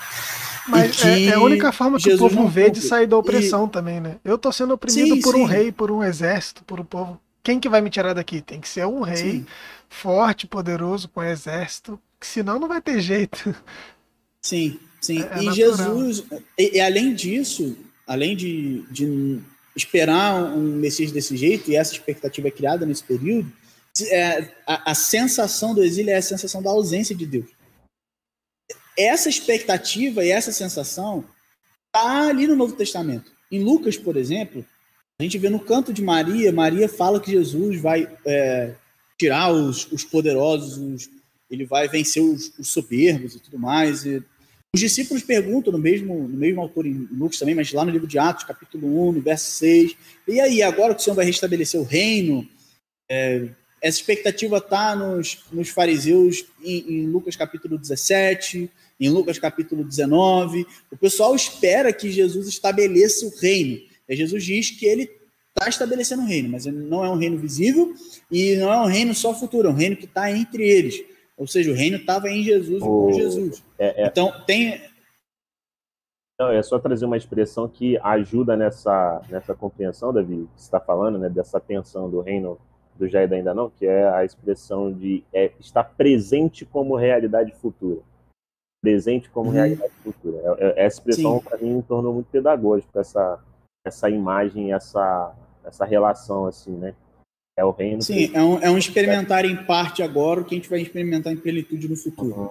[0.67, 3.65] Mas é, é, a única forma que Jesus o povo vê de sair da opressão
[3.65, 3.69] e...
[3.69, 4.17] também, né?
[4.24, 5.41] Eu tô sendo oprimido sim, por sim.
[5.41, 7.19] um rei, por um exército, por um povo.
[7.43, 8.41] Quem que vai me tirar daqui?
[8.41, 9.45] Tem que ser um rei sim.
[9.89, 13.53] forte, poderoso, com exército, que senão não vai ter jeito.
[14.41, 15.21] Sim, sim.
[15.21, 15.53] É, é e natural.
[15.53, 16.24] Jesus,
[16.57, 19.39] e, e, além disso, além de, de
[19.76, 23.51] esperar um Messias desse jeito, e essa expectativa é criada nesse período,
[24.01, 27.49] é, a, a, sensação do exílio é a sensação da ausência de Deus.
[28.97, 31.25] Essa expectativa e essa sensação
[31.87, 33.31] está ali no Novo Testamento.
[33.51, 34.65] Em Lucas, por exemplo,
[35.19, 38.73] a gente vê no canto de Maria, Maria fala que Jesus vai é,
[39.17, 41.09] tirar os, os poderosos, os,
[41.49, 44.05] ele vai vencer os, os, soberbos e tudo mais.
[44.05, 44.23] E
[44.73, 48.07] os discípulos perguntam, no mesmo, no mesmo autor em Lucas também, mas lá no livro
[48.07, 49.95] de Atos, capítulo 1, no verso 6,
[50.27, 52.47] e aí, agora que o Senhor vai restabelecer o reino,
[53.09, 53.49] é,
[53.84, 60.65] essa expectativa está nos, nos fariseus em, em, Lucas capítulo 17, em Lucas capítulo 19.
[60.89, 63.81] O pessoal espera que Jesus estabeleça o reino.
[64.07, 65.11] E Jesus diz que ele
[65.49, 67.93] está estabelecendo o reino, mas não é um reino visível
[68.31, 71.03] e não é um reino só futuro, é um reino que está entre eles.
[71.36, 73.61] Ou seja, o reino estava em Jesus e com Jesus.
[73.77, 74.07] É, é.
[74.07, 74.81] Então, tem.
[76.39, 80.79] Não, é só trazer uma expressão que ajuda nessa, nessa compreensão, Davi, que você está
[80.79, 82.57] falando, né, dessa tensão do reino
[82.97, 88.01] do do ainda não, que é a expressão de é, estar presente como realidade futura.
[88.81, 89.53] Presente como hum.
[89.53, 90.37] realidade futura.
[90.59, 93.39] É, é, essa expressão, para mim, me tornou muito pedagógico, essa,
[93.85, 95.33] essa imagem, essa,
[95.63, 96.93] essa relação, assim, né?
[97.57, 98.01] É o reino.
[98.01, 98.37] Sim, que...
[98.37, 101.37] é, um, é um experimentar em parte agora, o que a gente vai experimentar em
[101.37, 102.35] plenitude no futuro.
[102.35, 102.49] Uhum.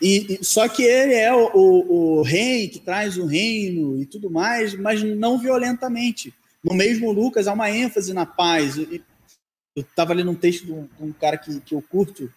[0.00, 4.06] E, e, só que ele é o, o, o, rei que traz o reino e
[4.06, 6.32] tudo mais, mas não violentamente.
[6.62, 8.76] No mesmo Lucas há uma ênfase na paz.
[8.76, 9.02] E,
[9.76, 12.32] eu estava lendo um texto de um, de um cara que, que eu curto,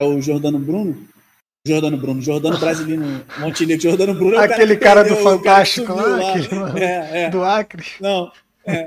[0.00, 1.08] é o Jordano Bruno.
[1.66, 3.02] Jordano Bruno, Jordano brasileiro,
[3.38, 4.36] Montenegro, Jordano Bruno.
[4.36, 6.30] É Aquele cara, cara, do Fantástico lá, lá.
[6.30, 6.48] Aquele,
[6.82, 7.30] é, é.
[7.30, 7.84] do Acre.
[8.00, 8.30] Não,
[8.64, 8.86] é.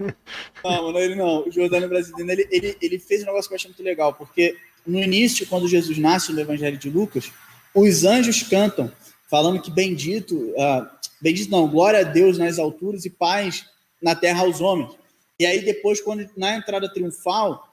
[0.64, 1.48] Não, não, ele não.
[1.48, 4.58] O Jordano brasileiro, ele, ele, ele fez um negócio que eu achei muito legal, porque
[4.86, 7.32] no início, quando Jesus nasce no Evangelho de Lucas,
[7.74, 8.92] os anjos cantam,
[9.30, 10.88] falando que bendito, uh,
[11.22, 13.66] bendito não, glória a Deus nas alturas e paz
[14.02, 14.92] na terra aos homens.
[15.40, 17.69] E aí depois, quando na entrada triunfal,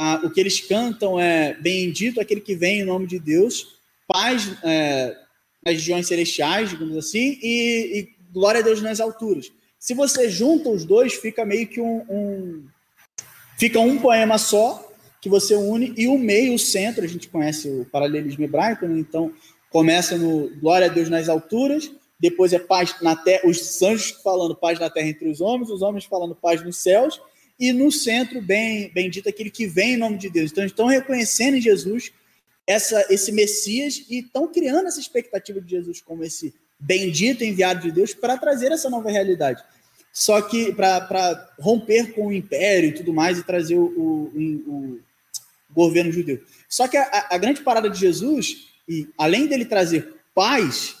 [0.00, 3.78] uh, o que eles cantam é bendito aquele que vem em nome de Deus,
[4.08, 5.14] paz é,
[5.64, 9.52] nas regiões celestiais, digamos assim, e, e, glória a Deus nas alturas.
[9.78, 12.64] Se você junta os dois, fica meio que um, um
[13.58, 14.90] fica um poema só,
[15.20, 18.98] que você une, e o meio, o centro, a gente conhece o paralelismo hebraico, né?
[18.98, 19.32] então
[19.70, 24.56] começa no glória a Deus nas alturas, depois é paz na terra, os anjos falando
[24.56, 27.20] paz na terra entre os homens, os homens falando paz nos céus,
[27.60, 30.50] e no centro, bem bendito aquele que vem em nome de Deus.
[30.50, 32.10] Então, estão reconhecendo em Jesus
[32.66, 37.92] essa, esse Messias e estão criando essa expectativa de Jesus como esse bendito enviado de
[37.92, 39.62] Deus para trazer essa nova realidade.
[40.10, 45.00] Só que para romper com o império e tudo mais e trazer o, o, o
[45.70, 46.42] governo judeu.
[46.66, 50.96] Só que a, a, grande parada de Jesus, e além dele trazer paz,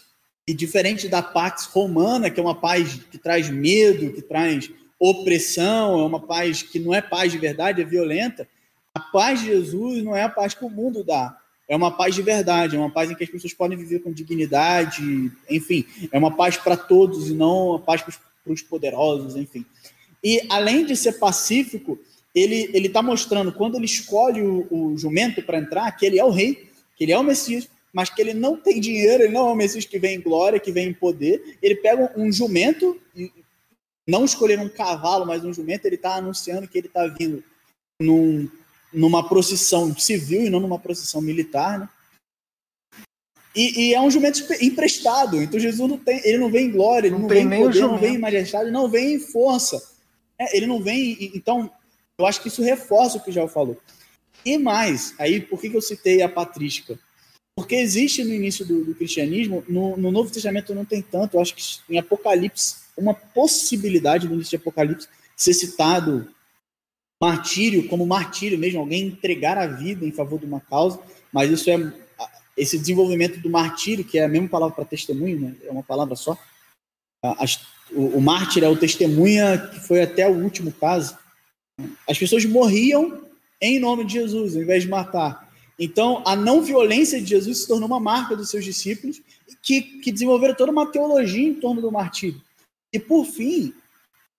[0.46, 5.98] e diferente da Pax Romana, que é uma paz que traz medo, que traz opressão,
[5.98, 8.46] é uma paz que não é paz de verdade, é violenta,
[8.94, 11.36] a paz de Jesus não é a paz que o mundo dá.
[11.66, 14.12] É uma paz de verdade, é uma paz em que as pessoas podem viver com
[14.12, 18.12] dignidade, enfim, é uma paz para todos e não uma paz para
[18.52, 19.64] os poderosos, enfim.
[20.22, 21.98] E além de ser pacífico,
[22.34, 26.24] ele ele está mostrando quando ele escolhe o, o jumento para entrar que ele é
[26.24, 29.48] o rei, que ele é o Messias, mas que ele não tem dinheiro, ele não
[29.48, 31.56] é o Messias que vem em glória, que vem em poder.
[31.62, 33.00] Ele pega um jumento,
[34.08, 37.42] não escolher um cavalo, mas um jumento, ele está anunciando que ele está vindo
[38.00, 38.48] num,
[38.92, 41.88] numa procissão civil e não numa procissão militar, né?
[43.54, 45.42] E, e, é um jumento emprestado.
[45.42, 47.80] Então Jesus não tem, ele não vem em glória, ele não, não vem em poder,
[47.80, 49.82] não vem em majestade, não vem em força.
[50.38, 51.32] É, ele não vem.
[51.34, 51.70] Então
[52.16, 53.76] eu acho que isso reforça o que já falou.
[54.44, 56.98] E mais, aí por que, que eu citei a patrística?
[57.56, 61.40] Porque existe no início do, do cristianismo, no, no, Novo Testamento não tem tanto, eu
[61.40, 66.28] acho que em Apocalipse, uma possibilidade no início de Apocalipse ser citado
[67.20, 70.98] martírio, como martírio mesmo, alguém entregar a vida em favor de uma causa,
[71.32, 71.92] mas isso é
[72.56, 75.56] esse desenvolvimento do martírio, que é a mesma palavra para testemunho, né?
[75.64, 76.36] é uma palavra só.
[77.92, 81.16] o, o mártir é o testemunha que foi até o último caso.
[82.08, 83.22] As pessoas morriam
[83.60, 85.48] em nome de Jesus, ao invés de matar.
[85.78, 89.22] Então, a não violência de Jesus se tornou uma marca dos seus discípulos,
[89.62, 92.40] que, que desenvolveram toda uma teologia em torno do martírio.
[92.92, 93.74] E, por fim,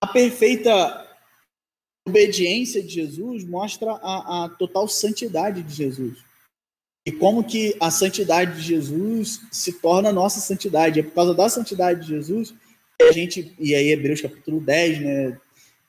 [0.01, 1.07] a perfeita
[2.07, 6.17] obediência de Jesus mostra a, a total santidade de Jesus.
[7.05, 10.99] E como que a santidade de Jesus se torna nossa santidade.
[10.99, 12.53] É por causa da santidade de Jesus
[12.97, 15.37] que a gente, e aí Hebreus capítulo 10, né,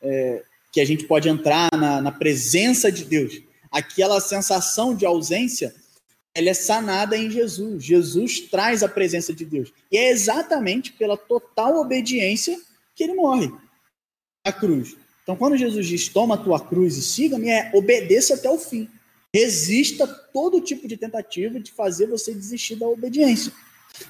[0.00, 0.42] é,
[0.72, 3.42] que a gente pode entrar na, na presença de Deus.
[3.70, 5.74] Aquela sensação de ausência,
[6.34, 7.84] ela é sanada em Jesus.
[7.84, 9.72] Jesus traz a presença de Deus.
[9.90, 12.58] E é exatamente pela total obediência
[12.94, 13.50] que ele morre
[14.44, 14.96] a cruz.
[15.22, 18.88] Então, quando Jesus diz, toma a tua cruz e siga-me, é obedeça até o fim.
[19.32, 23.52] Resista todo tipo de tentativa de fazer você desistir da obediência.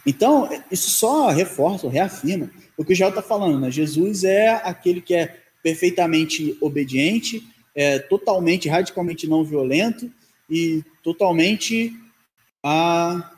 [0.06, 3.60] Então, isso só reforça, reafirma o que o Joel está falando.
[3.60, 3.70] Né?
[3.70, 10.10] Jesus é aquele que é perfeitamente obediente, é, totalmente, radicalmente não violento
[10.48, 11.92] e totalmente
[12.62, 13.30] a.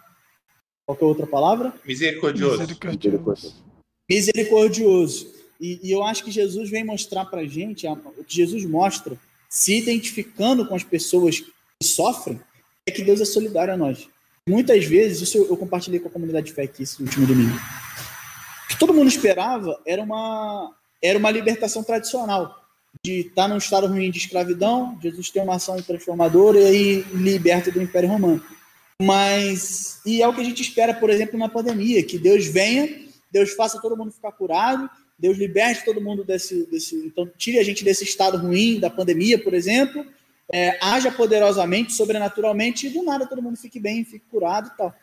[0.87, 1.73] Qual é a outra palavra?
[1.85, 2.59] Misericordioso.
[2.59, 3.65] Misericordioso.
[4.09, 5.35] Misericordioso.
[5.61, 9.17] E, e eu acho que Jesus vem mostrar para a gente, o que Jesus mostra,
[9.49, 11.53] se identificando com as pessoas que
[11.83, 12.41] sofrem,
[12.87, 14.09] é que Deus é solidário a nós.
[14.47, 17.57] Muitas vezes, isso eu, eu compartilhei com a comunidade de fé aqui esse último domingo.
[17.57, 20.71] O que todo mundo esperava era uma,
[21.03, 22.63] era uma libertação tradicional,
[23.03, 27.03] de estar tá num estado ruim de escravidão, Jesus tem uma ação transformadora e aí
[27.15, 28.43] liberta do Império Romano.
[29.03, 33.05] Mas, e é o que a gente espera, por exemplo, na pandemia, que Deus venha
[33.35, 34.89] Deus faça todo mundo ficar curado,
[35.19, 39.43] Deus liberte todo mundo desse, desse então tire a gente desse estado ruim da pandemia,
[39.43, 40.07] por exemplo,
[40.53, 44.95] é, haja poderosamente, sobrenaturalmente, e do nada todo mundo fique bem, fique curado e tal.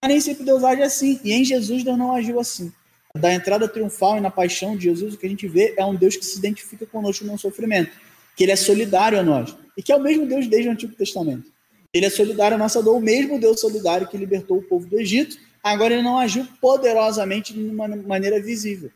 [0.00, 2.72] Mas nem sempre Deus age assim, e em Jesus Deus não agiu assim.
[3.16, 5.96] Da entrada triunfal e na paixão de Jesus, o que a gente vê é um
[5.96, 7.90] Deus que se identifica conosco no sofrimento,
[8.36, 10.94] que ele é solidário a nós, e que é o mesmo Deus desde o Antigo
[10.94, 11.52] Testamento.
[11.94, 14.98] Ele é solidário à nossa dor, o mesmo Deus solidário que libertou o povo do
[14.98, 18.90] Egito, agora ele não agiu poderosamente de uma maneira visível.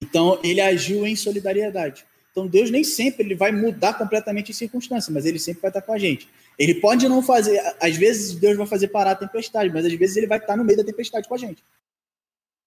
[0.00, 2.06] Então, ele agiu em solidariedade.
[2.30, 5.82] Então, Deus nem sempre ele vai mudar completamente a circunstância, mas ele sempre vai estar
[5.82, 6.28] com a gente.
[6.56, 10.16] Ele pode não fazer, às vezes Deus vai fazer parar a tempestade, mas às vezes
[10.16, 11.64] ele vai estar no meio da tempestade com a gente.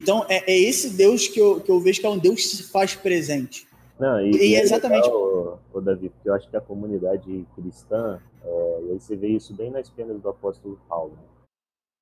[0.02, 2.58] Então, é, é esse Deus que eu, que eu vejo que é um Deus que
[2.58, 3.66] se faz presente.
[4.02, 5.06] Não, e, e, é exatamente.
[5.06, 9.28] Legal, o, Davi, porque eu acho que a comunidade cristã, é, e aí você vê
[9.28, 11.16] isso bem nas penas do apóstolo Paulo.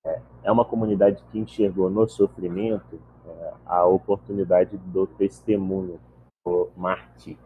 [0.05, 5.99] É, é uma comunidade que enxergou no sofrimento é, a oportunidade do testemunho,
[6.45, 7.37] do mártir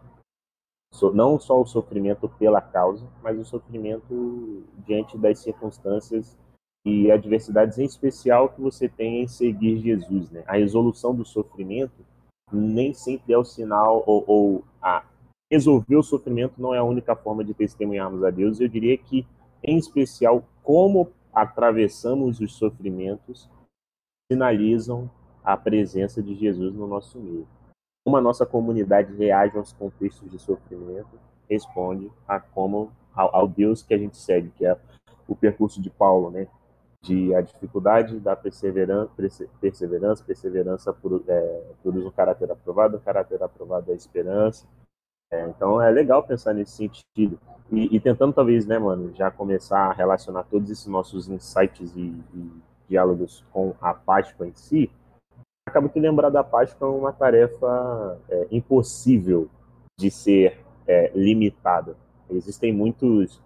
[1.12, 6.38] não só o sofrimento pela causa, mas o sofrimento diante das circunstâncias
[6.86, 10.30] e adversidades, em especial que você tem em seguir Jesus.
[10.30, 10.44] Né?
[10.46, 12.04] A resolução do sofrimento
[12.52, 15.04] nem sempre é o sinal, ou, ou a
[15.50, 18.60] resolver o sofrimento não é a única forma de testemunharmos a Deus.
[18.60, 19.26] Eu diria que,
[19.62, 23.50] em especial, como atravessamos os sofrimentos
[24.30, 25.10] sinalizam
[25.42, 27.46] a presença de Jesus no nosso meio
[28.04, 31.18] como a nossa comunidade reage aos contextos de sofrimento,
[31.48, 34.76] responde a como ao, ao, Deus que a gente segue, que é
[35.26, 36.46] o percurso de Paulo, né?
[37.04, 39.10] De a dificuldade da perseverança,
[39.60, 40.96] perseverança, perseverança
[41.28, 44.66] é, produz um caráter aprovado, um caráter aprovado é esperança.
[45.30, 47.38] É, então é legal pensar nesse sentido
[47.70, 52.14] e, e, tentando talvez, né, mano, já começar a relacionar todos esses nossos insights e,
[52.34, 52.52] e
[52.88, 54.90] diálogos com a Páscoa em si
[55.66, 59.48] acaba que lembrar da Páscoa é uma tarefa é, impossível
[59.98, 61.96] de ser é, limitada.
[62.30, 63.42] Existem muitos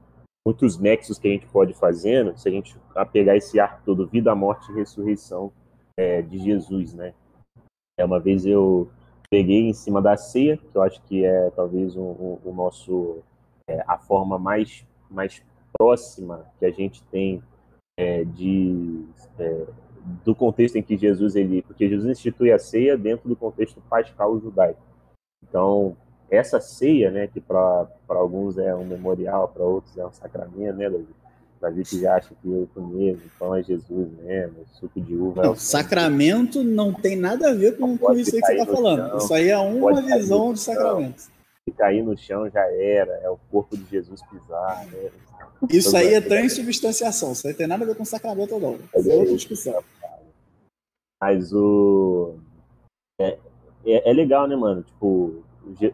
[0.49, 2.75] muitos nexos que a gente pode fazer se a gente
[3.13, 5.53] pegar esse arco todo, vida, morte e ressurreição
[5.95, 7.13] é, de Jesus, né?
[7.99, 8.91] É, uma vez eu
[9.29, 12.55] peguei em cima da ceia, que eu acho que é talvez o um, um, um
[12.55, 13.19] nosso
[13.69, 15.43] é, a forma mais mais
[15.77, 17.43] próxima que a gente tem
[17.99, 19.05] é, de
[19.39, 19.67] é,
[20.25, 24.41] do contexto em que Jesus ele, porque Jesus institui a ceia dentro do contexto pascal
[24.41, 24.81] judaico.
[25.47, 25.95] Então,
[26.31, 30.91] essa ceia, né, que para alguns é um memorial, para outros é um sacramento, né,
[30.91, 31.07] Davi?
[31.61, 35.43] Davi que já acha que eu mesmo, então é Jesus mesmo, suco de uva.
[35.43, 38.67] Não, é sacramento não tem nada a ver com, com isso aí que você está
[38.73, 39.09] falando.
[39.09, 41.21] Chão, isso aí é uma visão de sacramento.
[41.21, 45.11] Se cair no chão já era, é o corpo de Jesus pisar, né?
[45.69, 48.79] Isso aí é transubstanciação, isso aí tem nada a ver com sacramento não.
[48.97, 49.83] Isso é outra discussão.
[51.21, 52.37] Mas o.
[53.21, 53.37] É,
[53.85, 54.85] é, é, legal, né, mano?
[54.85, 55.43] Tipo,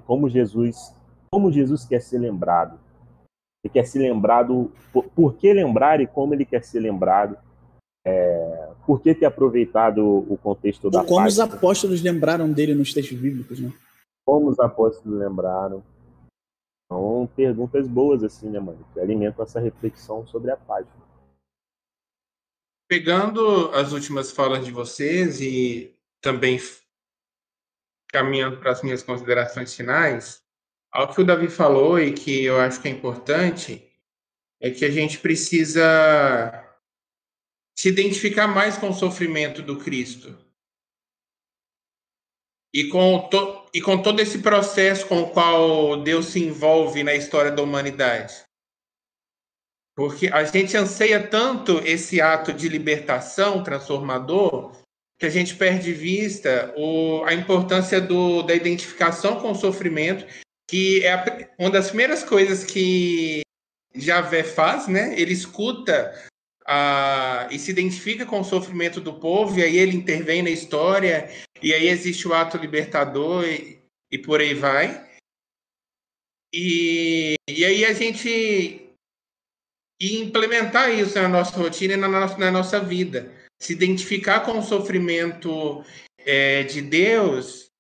[0.07, 0.95] como Jesus.
[1.31, 2.79] Como Jesus quer ser lembrado.
[3.64, 4.72] Ele quer ser lembrado.
[4.93, 7.37] Por, por que lembrar e como ele quer ser lembrado.
[8.07, 13.18] É, por que ter aproveitado o contexto da Como os apóstolos lembraram dele nos textos
[13.18, 13.72] bíblicos, né?
[14.27, 15.83] Como os apóstolos lembraram.
[16.93, 18.85] São perguntas boas, assim, né, mano?
[18.93, 21.05] Que alimentam essa reflexão sobre a página
[22.89, 26.59] pegando as últimas falas de vocês e também
[28.15, 30.41] caminhando para as minhas considerações finais,
[30.93, 33.91] ao que o Davi falou e que eu acho que é importante
[34.61, 35.82] é que a gente precisa
[37.77, 40.39] se identificar mais com o sofrimento do Cristo.
[42.73, 47.15] E com, to, e com todo esse processo com o qual Deus se envolve na
[47.15, 48.45] história da humanidade.
[49.97, 54.84] Porque a gente anseia tanto esse ato de libertação transformador
[55.25, 60.27] que a gente perde vista o, a importância do, da identificação com o sofrimento,
[60.69, 63.41] que é a, uma das primeiras coisas que
[63.95, 65.19] Javé faz, né?
[65.19, 66.13] Ele escuta
[66.67, 71.31] a, e se identifica com o sofrimento do povo, e aí ele intervém na história,
[71.63, 73.81] e aí existe o ato libertador, e,
[74.13, 75.09] e por aí vai.
[76.53, 78.91] E, e aí a gente
[79.99, 83.33] e implementar isso na nossa rotina e na nossa, na nossa vida.
[83.60, 85.85] Se identificar com o sofrimento
[86.18, 87.70] é, de Deus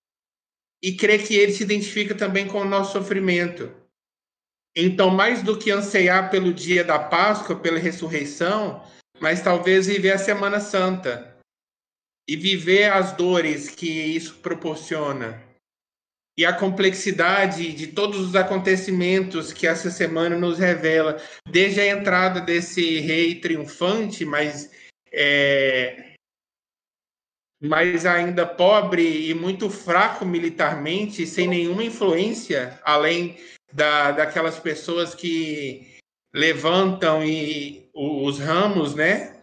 [0.82, 3.74] e crer que ele se identifica também com o nosso sofrimento.
[4.76, 8.82] Então, mais do que anseiar pelo dia da Páscoa, pela ressurreição,
[9.20, 11.36] mas talvez viver a Semana Santa
[12.28, 15.44] e viver as dores que isso proporciona
[16.36, 22.40] e a complexidade de todos os acontecimentos que essa semana nos revela, desde a entrada
[22.40, 24.70] desse rei triunfante, mas
[25.14, 26.14] é,
[27.62, 33.38] mas ainda pobre e muito fraco militarmente, sem nenhuma influência, além
[33.72, 35.96] da, daquelas pessoas que
[36.34, 39.40] levantam e os ramos, né?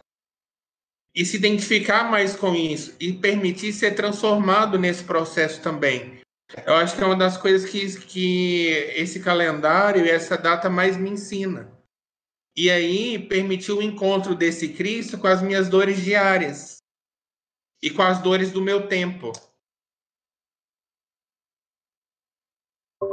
[1.15, 6.21] E se identificar mais com isso e permitir ser transformado nesse processo também.
[6.65, 10.95] Eu acho que é uma das coisas que, que esse calendário e essa data mais
[10.95, 11.71] me ensina.
[12.55, 16.77] E aí permitiu o encontro desse Cristo com as minhas dores diárias
[17.81, 19.31] e com as dores do meu tempo.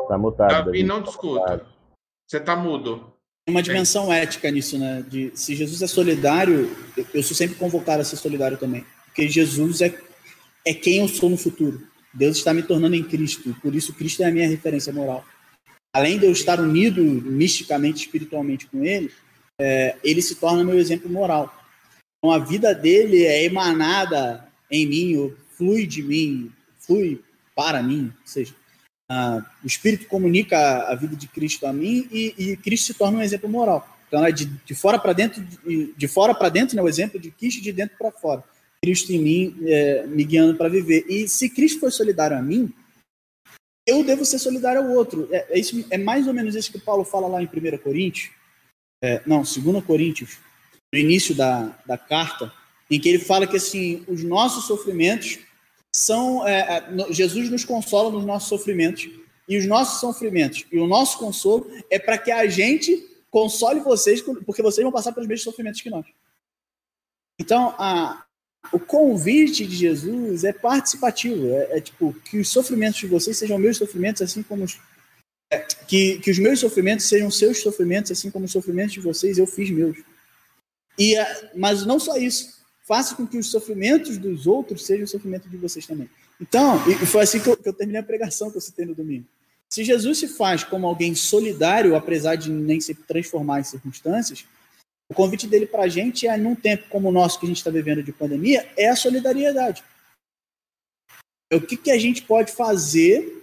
[0.08, 0.50] Tá mutado.
[0.50, 1.66] Davi, Davi não tá discuta.
[2.26, 3.12] Você tá mudo.
[3.46, 4.22] Tem uma dimensão é.
[4.22, 5.02] ética nisso, né?
[5.02, 6.68] De se Jesus é solidário,
[7.14, 8.84] eu sou sempre convocado a ser solidário também.
[9.06, 9.98] Porque Jesus é,
[10.66, 11.86] é quem eu sou no futuro.
[12.12, 13.54] Deus está me tornando em Cristo.
[13.62, 15.24] Por isso, Cristo é a minha referência moral.
[15.94, 19.10] Além de eu estar unido misticamente, espiritualmente com Ele,
[19.60, 21.54] é, ele se torna meu exemplo moral.
[22.18, 27.22] Então, a vida dele é emanada em mim, flui de mim, flui
[27.54, 28.54] para mim, ou seja,
[29.10, 32.94] uh, o Espírito comunica a, a, vida de Cristo a mim e, e, Cristo se
[32.94, 33.98] torna um exemplo moral.
[34.06, 37.20] Então, é de, de fora para dentro, de, de fora para dentro, né, o exemplo
[37.20, 38.44] de Cristo de dentro para fora.
[38.82, 41.04] Cristo em mim, é, me guiando para viver.
[41.08, 42.72] E se Cristo foi solidário a mim,
[43.86, 45.28] eu devo ser solidário ao outro.
[45.32, 48.30] É, é, isso, é mais ou menos isso que Paulo fala lá em 1 Coríntios,
[49.02, 50.38] é, não, 2 Coríntios,
[50.92, 52.52] no início da, da carta,
[52.90, 55.38] em que ele fala que assim, os nossos sofrimentos
[55.92, 56.46] são.
[56.46, 59.08] É, é Jesus nos consola nos nossos sofrimentos,
[59.48, 64.20] e os nossos sofrimentos e o nosso consolo é para que a gente console vocês,
[64.20, 66.04] porque vocês vão passar pelos mesmos sofrimentos que nós.
[67.38, 68.24] Então, a,
[68.72, 73.58] o convite de Jesus é participativo, é, é, tipo que os sofrimentos de vocês sejam
[73.58, 74.78] meus sofrimentos, assim como os,
[75.86, 79.46] que, que os meus sofrimentos sejam seus sofrimentos, assim como os sofrimentos de vocês eu
[79.46, 79.96] fiz meus.
[80.98, 85.08] E, é, mas não só isso, faça com que os sofrimentos dos outros sejam o
[85.08, 86.08] sofrimento de vocês também.
[86.40, 88.94] Então, e foi assim que eu, que eu terminei a pregação que eu citei no
[88.94, 89.26] domingo.
[89.68, 94.44] Se Jesus se faz como alguém solidário, apesar de nem se transformar em circunstâncias,
[95.08, 97.58] o convite dele para a gente é, num tempo como o nosso que a gente
[97.58, 99.82] está vivendo de pandemia, é a solidariedade.
[101.50, 103.37] É o que, que a gente pode fazer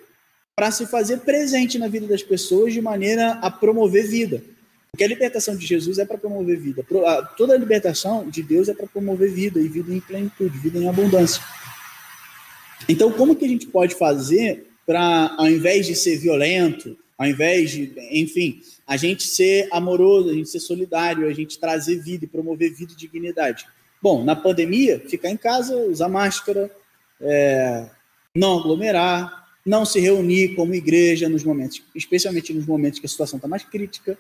[0.55, 4.41] para se fazer presente na vida das pessoas de maneira a promover vida.
[4.89, 6.85] Porque a libertação de Jesus é para promover vida.
[7.35, 10.87] Toda a libertação de Deus é para promover vida, e vida em plenitude, vida em
[10.87, 11.43] abundância.
[12.87, 17.71] Então, como que a gente pode fazer para, ao invés de ser violento, ao invés
[17.71, 22.29] de, enfim, a gente ser amoroso, a gente ser solidário, a gente trazer vida e
[22.29, 23.67] promover vida e dignidade?
[24.01, 26.71] Bom, na pandemia, ficar em casa, usar máscara,
[27.19, 27.89] é,
[28.33, 33.37] não aglomerar, não se reunir como igreja nos momentos, especialmente nos momentos que a situação
[33.37, 34.17] está mais crítica.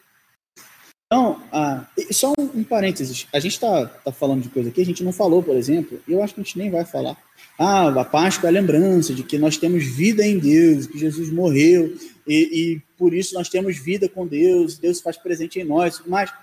[1.05, 4.85] Então, ah, só um, um, parênteses, a gente está tá falando de coisa aqui, a
[4.85, 7.15] gente não falou, por exemplo, eu acho que a gente nem vai falar.
[7.59, 11.29] Ah, a Páscoa é a lembrança de que nós temos vida em Deus, que Jesus
[11.29, 11.95] morreu,
[12.27, 12.33] e,
[12.73, 16.33] e por isso nós temos vida com Deus, Deus faz presente em nós, mas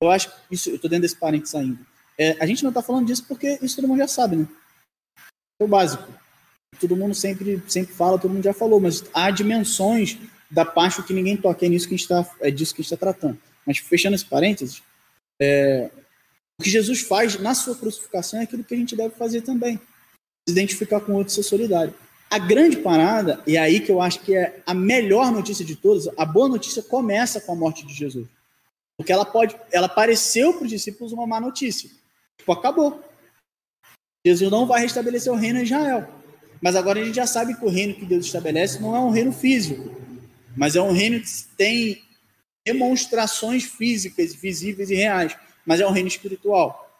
[0.00, 1.80] eu acho que isso, eu estou dentro desse parênteses ainda.
[2.16, 4.48] É, a gente não está falando disso porque isso todo mundo já sabe, né?
[5.60, 6.23] É o básico
[6.74, 10.18] todo mundo sempre, sempre fala, todo mundo já falou, mas há dimensões
[10.50, 12.84] da parte que ninguém toca, é, nisso que a gente tá, é disso que a
[12.84, 13.38] gente está tratando.
[13.66, 14.82] Mas fechando esse parênteses,
[15.40, 15.90] é,
[16.58, 19.80] o que Jesus faz na sua crucificação é aquilo que a gente deve fazer também.
[20.48, 21.94] Se identificar com o outro e ser solidário.
[22.30, 25.76] A grande parada, e é aí que eu acho que é a melhor notícia de
[25.76, 28.28] todas, a boa notícia começa com a morte de Jesus.
[28.96, 31.90] Porque ela pode, ela pareceu para os discípulos uma má notícia.
[32.38, 33.02] Tipo, acabou.
[34.26, 36.08] Jesus não vai restabelecer o reino em Israel.
[36.64, 39.10] Mas agora a gente já sabe que o reino que Deus estabelece não é um
[39.10, 39.94] reino físico,
[40.56, 42.02] mas é um reino que tem
[42.64, 45.36] demonstrações físicas, visíveis e reais,
[45.66, 46.90] mas é um reino espiritual.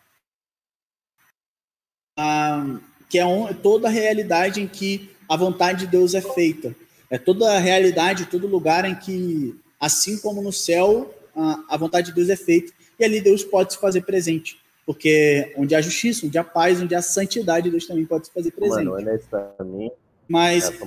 [2.18, 2.78] Ah,
[3.08, 6.76] que é um, toda a realidade em que a vontade de Deus é feita.
[7.08, 12.08] É toda a realidade, todo lugar em que, assim como no céu, a, a vontade
[12.08, 12.70] de Deus é feita.
[12.98, 14.62] E ali Deus pode se fazer presente.
[14.86, 18.50] Porque onde há justiça, onde há paz, onde há santidade, Deus também pode se fazer
[18.50, 18.84] presente.
[18.84, 19.94] Mano, honestamente.
[20.28, 20.78] Mas é,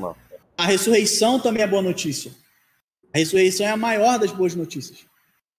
[0.57, 2.31] a ressurreição também é boa notícia.
[3.13, 4.99] A ressurreição é a maior das boas notícias.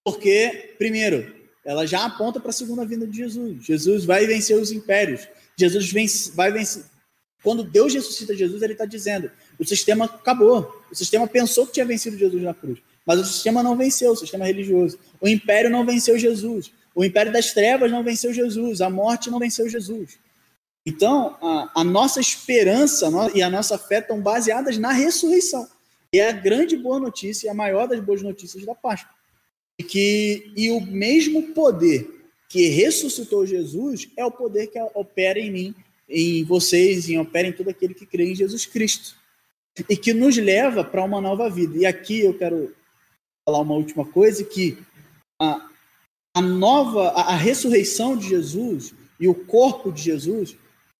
[0.03, 1.35] Porque, primeiro,
[1.65, 3.65] ela já aponta para a segunda vinda de Jesus.
[3.65, 5.27] Jesus vai vencer os impérios.
[5.57, 6.85] Jesus vence, vai vencer.
[7.43, 10.83] Quando Deus ressuscita Jesus, ele está dizendo: o sistema acabou.
[10.91, 12.79] O sistema pensou que tinha vencido Jesus na cruz.
[13.05, 14.99] Mas o sistema não venceu, o sistema religioso.
[15.19, 16.71] O império não venceu Jesus.
[16.99, 20.19] O império das trevas não venceu Jesus, a morte não venceu Jesus.
[20.85, 25.65] Então, a, a nossa esperança e a nossa fé estão baseadas na ressurreição.
[26.13, 29.15] E é a grande boa notícia, a maior das boas notícias da Páscoa.
[29.79, 32.05] E, que, e o mesmo poder
[32.49, 35.75] que ressuscitou Jesus é o poder que opera em mim
[36.09, 39.15] em vocês, em opera em todo aquele que crê em Jesus Cristo.
[39.87, 41.77] E que nos leva para uma nova vida.
[41.77, 42.75] E aqui eu quero
[43.45, 44.77] falar uma última coisa, que
[45.41, 45.68] a,
[46.39, 50.55] a nova, a, a ressurreição de Jesus e o corpo de Jesus,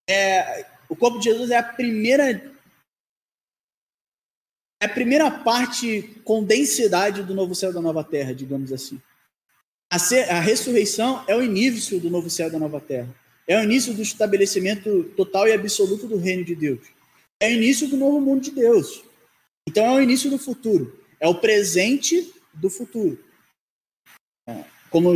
[0.08, 2.52] é, o corpo de Jesus é a primeira
[4.82, 9.00] é a primeira parte com densidade do novo céu da nova terra, digamos assim.
[9.90, 13.14] A, ser, a ressurreição é o início do novo céu da nova terra.
[13.46, 16.80] É o início do estabelecimento total e absoluto do reino de Deus.
[17.40, 19.02] É o início do novo mundo de Deus.
[19.68, 20.98] Então é o início do futuro.
[21.18, 23.22] É o presente do futuro.
[24.90, 25.10] Como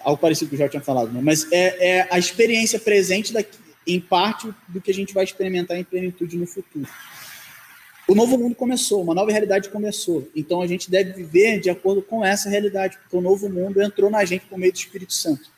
[0.00, 1.20] algo parecido que eu já tinha falado, né?
[1.22, 5.76] mas é, é a experiência presente daqui, em parte do que a gente vai experimentar
[5.76, 6.88] em plenitude no futuro.
[8.08, 10.28] O novo mundo começou, uma nova realidade começou.
[10.34, 14.10] Então a gente deve viver de acordo com essa realidade, porque o novo mundo entrou
[14.10, 15.48] na gente por meio do Espírito Santo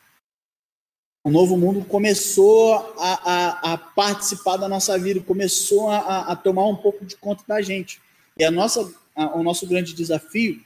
[1.25, 6.67] o novo mundo começou a, a, a participar da nossa vida, começou a, a, tomar
[6.67, 8.01] um pouco de conta da gente.
[8.37, 8.93] E a nossa,
[9.35, 10.61] o nosso grande desafio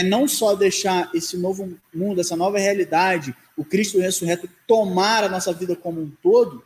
[0.00, 5.28] é não só deixar esse novo mundo, essa nova realidade, o Cristo ressurreto tomar a
[5.28, 6.64] nossa vida como um todo,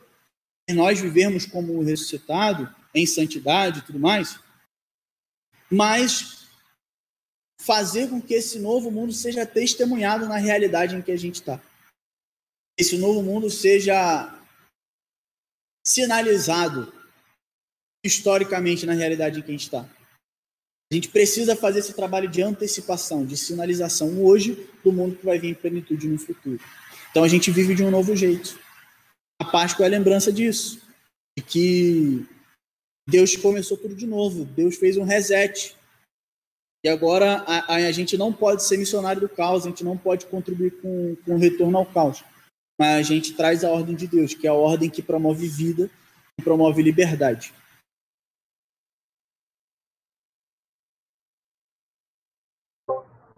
[0.67, 4.39] e nós vivermos como ressuscitado, em santidade e tudo mais,
[5.69, 6.47] mas
[7.61, 11.59] fazer com que esse novo mundo seja testemunhado na realidade em que a gente está
[12.77, 14.37] esse novo mundo seja
[15.85, 16.93] sinalizado
[18.03, 19.89] historicamente na realidade em que a gente está.
[20.91, 25.39] A gente precisa fazer esse trabalho de antecipação, de sinalização hoje do mundo que vai
[25.39, 26.59] vir em plenitude no futuro.
[27.09, 28.59] Então a gente vive de um novo jeito.
[29.41, 30.81] A Páscoa é a lembrança disso,
[31.37, 32.25] de que
[33.09, 35.75] Deus começou tudo de novo, Deus fez um reset.
[36.85, 40.27] E agora a, a, gente não pode ser missionário do caos, a gente não pode
[40.27, 42.23] contribuir com, com o retorno ao caos
[42.77, 45.89] mas a gente traz a ordem de Deus, que é a ordem que promove vida
[46.37, 47.53] e promove liberdade.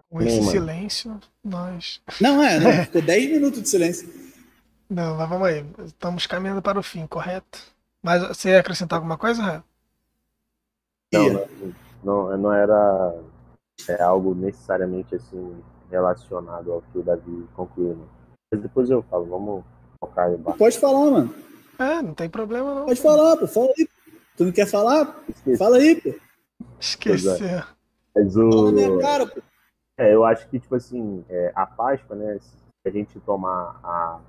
[0.10, 2.02] Com esse silêncio, nós.
[2.22, 4.10] Não, é, não, ficou 10 minutos de silêncio.
[4.90, 5.66] Não, mas vamos aí.
[5.86, 7.60] Estamos caminhando para o fim, correto?
[8.02, 9.64] Mas você ia acrescentar alguma coisa?
[11.12, 11.48] Não,
[12.04, 13.16] não, não era
[13.90, 17.98] é, algo necessariamente assim relacionado ao que o Davi concluiu.
[18.52, 19.64] Mas depois eu falo, vamos
[20.00, 20.38] focar aí.
[20.38, 21.36] Pode falar, mano.
[21.80, 22.86] É, não tem problema não.
[22.86, 23.88] Pode falar, pô, fala aí.
[24.36, 25.24] Tu não quer falar?
[25.28, 25.58] Esqueci.
[25.58, 26.14] Fala aí, pô.
[26.80, 27.64] Esqueceu.
[28.16, 28.52] Mas o...
[28.52, 29.42] Fala minha cara, pô.
[29.98, 32.56] É, eu acho que, tipo assim, é, a Páscoa, né, se
[32.86, 34.22] a gente tomar a,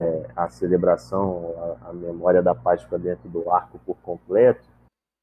[0.00, 4.68] é, a celebração, a, a, memória da Páscoa dentro do arco por completo,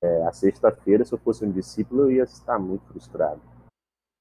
[0.02, 3.42] é, a sexta-feira, se eu fosse um discípulo, eu ia estar muito frustrado.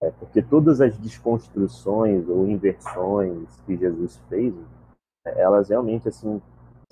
[0.03, 4.53] É, porque todas as desconstruções ou inversões que Jesus fez,
[5.25, 6.43] elas realmente assim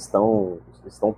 [0.00, 1.16] estão estão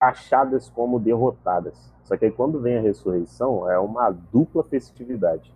[0.00, 1.92] achadas como derrotadas.
[2.04, 5.52] Só que aí quando vem a ressurreição, é uma dupla festividade.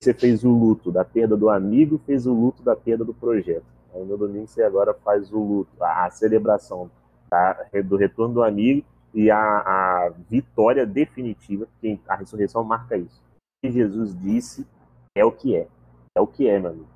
[0.00, 3.66] Você fez o luto da perda do amigo, fez o luto da perda do projeto.
[3.92, 6.90] Aí no domingo você agora faz o luto, a celebração
[7.28, 7.66] tá?
[7.84, 13.20] do retorno do amigo e a, a vitória definitiva, que a ressurreição marca isso.
[13.64, 14.66] E Jesus disse
[15.16, 15.66] é o que é.
[16.16, 16.88] É o que é, meu amigo.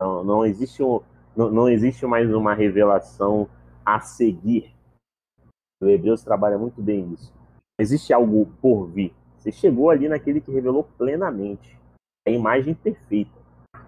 [0.00, 1.00] Não, não, existe, um,
[1.36, 3.48] não, não existe mais uma revelação
[3.86, 4.74] a seguir.
[5.80, 7.32] O Hebreus trabalha muito bem isso.
[7.78, 9.14] Existe algo por vir.
[9.38, 11.78] Você chegou ali naquele que revelou plenamente.
[12.26, 13.38] A imagem perfeita.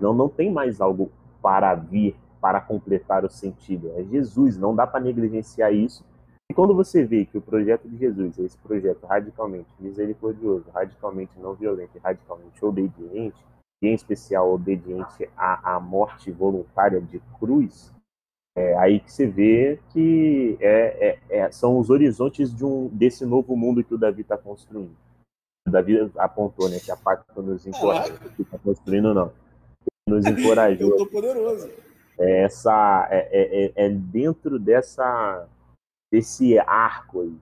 [0.00, 1.10] Não, não tem mais algo
[1.40, 3.92] para vir, para completar o sentido.
[3.96, 6.04] É Jesus, não dá para negligenciar isso.
[6.50, 11.32] E quando você vê que o projeto de Jesus é esse projeto radicalmente misericordioso, radicalmente
[11.38, 13.44] não violento e radicalmente obediente,
[13.82, 17.92] em especial obediente à, à morte voluntária de cruz,
[18.56, 23.26] é aí que você vê que é, é, é, são os horizontes de um, desse
[23.26, 24.96] novo mundo que o Davi está construindo.
[25.70, 29.32] Davi apontou, né, que a que nos encoraja, que está construindo não,
[30.08, 30.90] nos encorajou.
[30.90, 31.70] Eu tô poderoso.
[32.18, 35.46] É essa é, é, é, é dentro dessa
[36.10, 37.38] desse arco aí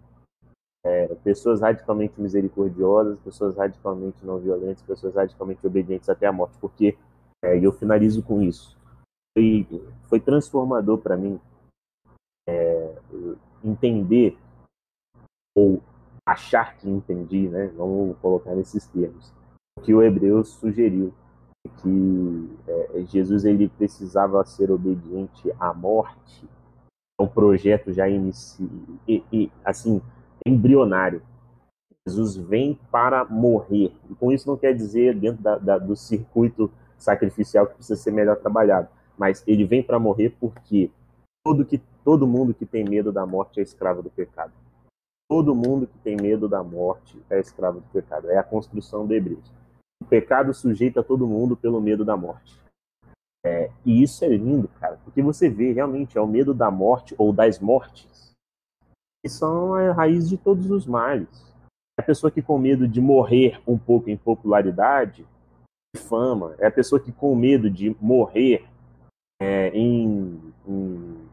[0.85, 6.97] é, pessoas radicalmente misericordiosas, pessoas radicalmente não violentas, pessoas radicalmente obedientes até a morte, porque
[7.43, 8.77] é, eu finalizo com isso.
[9.37, 9.67] Foi,
[10.09, 11.41] foi transformador para mim
[12.47, 12.95] é,
[13.65, 14.37] entender
[15.57, 15.83] ou
[16.27, 17.67] achar que entendi, né?
[17.77, 19.33] Vamos colocar nesses termos.
[19.79, 21.13] O que o Hebreu sugeriu
[21.83, 26.49] que é, Jesus ele precisava ser obediente à morte.
[27.19, 28.69] É um projeto já inicia
[29.09, 30.01] e, e assim
[30.47, 31.23] embrionário.
[32.07, 33.93] Jesus vem para morrer.
[34.11, 38.11] E com isso não quer dizer dentro da, da, do circuito sacrificial que precisa ser
[38.11, 40.91] melhor trabalhado, mas ele vem para morrer porque
[41.45, 44.53] tudo que todo mundo que tem medo da morte é escravo do pecado.
[45.35, 48.31] Todo mundo que tem medo da morte é escravo do pecado.
[48.31, 49.53] É a construção de Hebreus.
[50.01, 52.57] O pecado sujeita todo mundo pelo medo da morte.
[53.45, 57.17] É, e isso é lindo, cara, porque você vê realmente é o medo da morte
[57.19, 58.33] ou das mortes
[59.25, 61.53] que são a raiz de todos os males.
[61.99, 65.27] É a pessoa que com medo de morrer um pouco em popularidade,
[65.97, 68.69] fama, é a pessoa que com medo de morrer
[69.43, 71.24] é, em, em,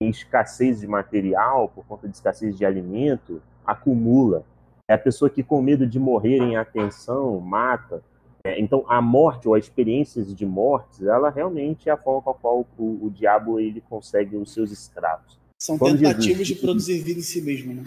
[0.00, 4.44] escassez de material, por conta de escassez de alimento, acumula.
[4.88, 8.02] É a pessoa que com medo de morrer em atenção, mata.
[8.44, 12.30] É, então, a morte ou as experiências de mortes, ela realmente é a forma com
[12.30, 15.38] a qual o, o diabo ele consegue os seus escravos.
[15.60, 16.48] São Quando tentativas Jesus...
[16.48, 17.84] de produzir vida em si mesmo, né?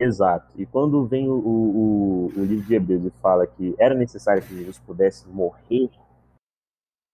[0.00, 0.52] Exato.
[0.56, 4.54] E quando vem o, o, o, livro de Hebreus e fala que era necessário que
[4.54, 5.90] Jesus pudesse morrer,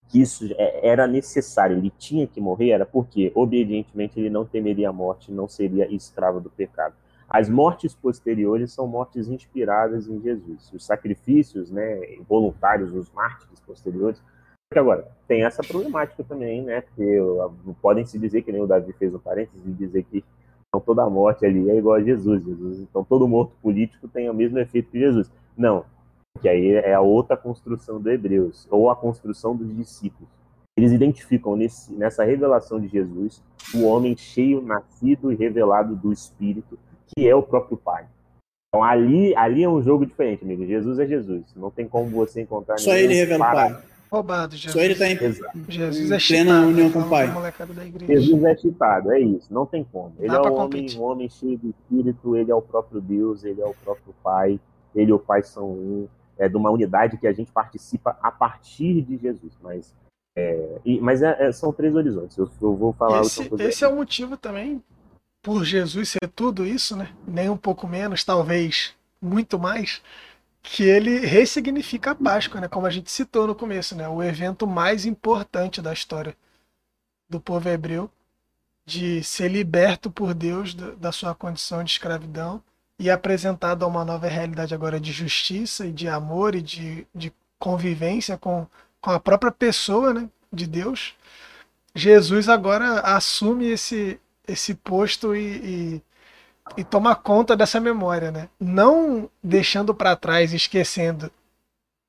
[0.08, 4.90] que isso é, era necessário, ele tinha que morrer, era porque, obedientemente, ele não temeria
[4.90, 6.94] a morte, não seria escravo do pecado.
[7.28, 10.70] As mortes posteriores são mortes inspiradas em Jesus.
[10.72, 14.22] Os sacrifícios né, voluntários, os mártires posteriores.
[14.68, 16.82] Porque agora, tem essa problemática também, né?
[16.82, 17.18] Porque
[17.80, 20.24] podem se dizer, que nem o Davi fez um parênteses, e dizer que
[20.68, 22.44] então toda morte ali é igual a Jesus.
[22.44, 22.80] Jesus.
[22.80, 25.30] Então todo morto político tem o mesmo efeito que Jesus.
[25.56, 25.84] Não,
[26.40, 30.28] que aí é a outra construção do Hebreus, ou a construção dos discípulos.
[30.76, 33.42] Eles identificam nesse, nessa revelação de Jesus
[33.74, 38.06] o homem cheio, nascido e revelado do Espírito, que é o próprio Pai.
[38.68, 40.66] Então ali, ali é um jogo diferente, amigo.
[40.66, 41.44] Jesus é Jesus.
[41.54, 42.76] Não tem como você encontrar.
[42.78, 43.82] Só ele revela o Pai.
[44.10, 44.72] Roubado, Jesus.
[44.72, 45.16] Só ele está em,
[45.68, 47.28] Jesus é plena união com o Pai.
[48.08, 49.52] Jesus é chitado, é isso.
[49.54, 50.12] Não tem como.
[50.18, 52.36] Ele Dá é um homem, um homem cheio de Espírito.
[52.36, 53.44] Ele é o próprio Deus.
[53.44, 54.58] Ele é o próprio Pai.
[54.94, 56.08] Ele e o Pai são um.
[56.38, 59.52] É de uma unidade que a gente participa a partir de Jesus.
[59.62, 59.94] Mas
[60.36, 62.36] é, e, mas é, é, são três horizontes.
[62.36, 64.82] Eu, eu vou falar esse, esse é o motivo também
[65.42, 67.14] por Jesus ser tudo isso, né?
[67.26, 70.02] Nem um pouco menos, talvez muito mais,
[70.62, 72.68] que ele ressignifica a Páscoa, né?
[72.68, 74.08] Como a gente citou no começo, né?
[74.08, 76.34] O evento mais importante da história
[77.28, 78.10] do povo hebreu
[78.86, 82.62] de ser liberto por Deus da sua condição de escravidão
[82.98, 87.32] e apresentado a uma nova realidade agora de justiça e de amor e de, de
[87.58, 88.66] convivência com,
[89.00, 91.14] com a própria pessoa né, de Deus.
[91.94, 96.02] Jesus agora assume esse, esse posto e, e
[96.76, 98.48] e tomar conta dessa memória, né?
[98.58, 101.30] Não deixando para trás, esquecendo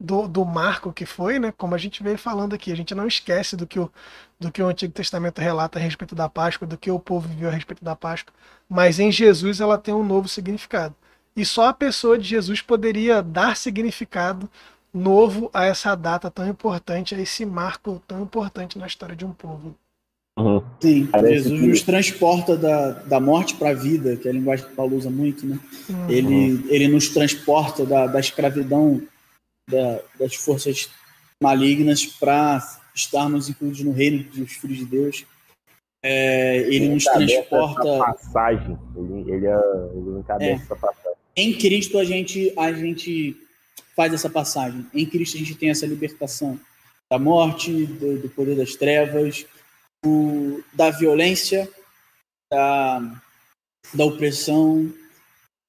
[0.06, 1.52] do, do marco que foi, né?
[1.58, 3.92] Como a gente veio falando aqui, a gente não esquece do que o,
[4.40, 7.50] do que o Antigo Testamento relata a respeito da Páscoa, do que o povo viveu
[7.50, 8.34] a respeito da Páscoa,
[8.70, 10.96] mas em Jesus ela tem um novo significado.
[11.36, 14.50] E só a pessoa de Jesus poderia dar significado
[14.94, 19.34] novo a essa data tão importante, a esse marco tão importante na história de um
[19.34, 19.76] povo.
[20.38, 20.62] Uhum.
[20.80, 21.68] Sim, Parece Jesus que...
[21.68, 25.10] nos transporta da, da morte para a vida, que é a linguagem que Paulo usa
[25.10, 25.60] muito, né?
[25.90, 26.10] Uhum.
[26.10, 29.02] Ele, ele nos transporta da, da escravidão
[29.70, 30.90] da, das forças
[31.42, 32.62] malignas para
[32.94, 35.26] estarmos incluídos no reino dos filhos de Deus.
[36.04, 37.98] É, ele, ele nos transporta.
[37.98, 39.60] passagem, ele, ele, é,
[39.96, 40.54] ele encabeça é.
[40.54, 41.18] essa passagem.
[41.36, 43.36] Em Cristo a gente, a gente
[43.96, 44.86] faz essa passagem.
[44.94, 46.60] Em Cristo a gente tem essa libertação
[47.12, 49.46] da morte, do, do poder das trevas,
[50.04, 51.70] do, da violência,
[52.52, 53.22] da,
[53.94, 54.94] da opressão,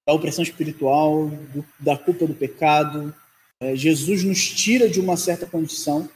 [0.07, 3.15] da opressão espiritual, do, da culpa do pecado.
[3.61, 6.09] É, Jesus nos tira de uma certa condição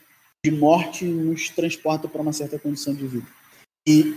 [0.45, 3.27] de morte e nos transporta para uma certa condição de vida.
[3.87, 4.17] E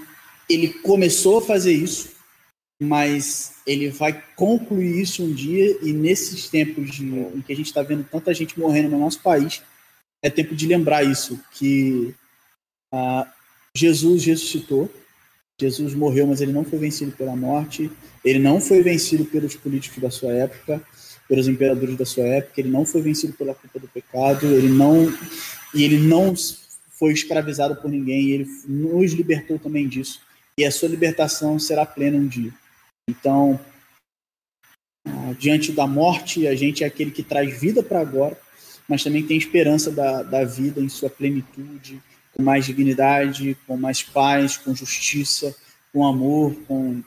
[0.49, 2.11] ele começou a fazer isso,
[2.81, 7.67] mas ele vai concluir isso um dia, e nesses tempos de, em que a gente
[7.67, 9.61] está vendo tanta gente morrendo no nosso país,
[10.21, 12.15] é tempo de lembrar isso, que
[12.93, 13.25] uh,
[13.75, 14.89] Jesus ressuscitou.
[15.59, 17.91] Jesus morreu, mas ele não foi vencido pela morte.
[18.23, 20.81] Ele não foi vencido pelos políticos da sua época,
[21.33, 22.61] pelos imperadores da sua época.
[22.61, 24.45] Ele não foi vencido pela culpa do pecado.
[24.45, 25.11] Ele não
[25.73, 26.35] e ele não
[26.91, 28.29] foi escravizado por ninguém.
[28.29, 30.21] Ele nos libertou também disso.
[30.55, 32.53] E a sua libertação será plena um dia.
[33.09, 33.59] Então,
[35.07, 38.37] ah, diante da morte, a gente é aquele que traz vida para agora,
[38.87, 41.99] mas também tem esperança da, da vida em sua plenitude,
[42.31, 45.55] com mais dignidade, com mais paz, com justiça,
[45.91, 47.01] com amor, com,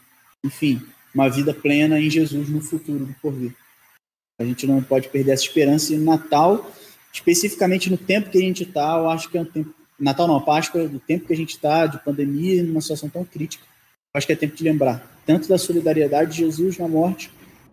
[0.44, 0.82] enfim,
[1.14, 3.54] uma vida plena em Jesus no futuro do porvir.
[4.38, 6.70] A gente não pode perder essa esperança e Natal,
[7.12, 10.40] especificamente no tempo que a gente está, eu acho que é um tempo, Natal não,
[10.40, 14.26] Páscoa, do tempo que a gente está, de pandemia, numa situação tão crítica, eu acho
[14.26, 17.30] que é tempo de lembrar tanto da solidariedade de Jesus na morte,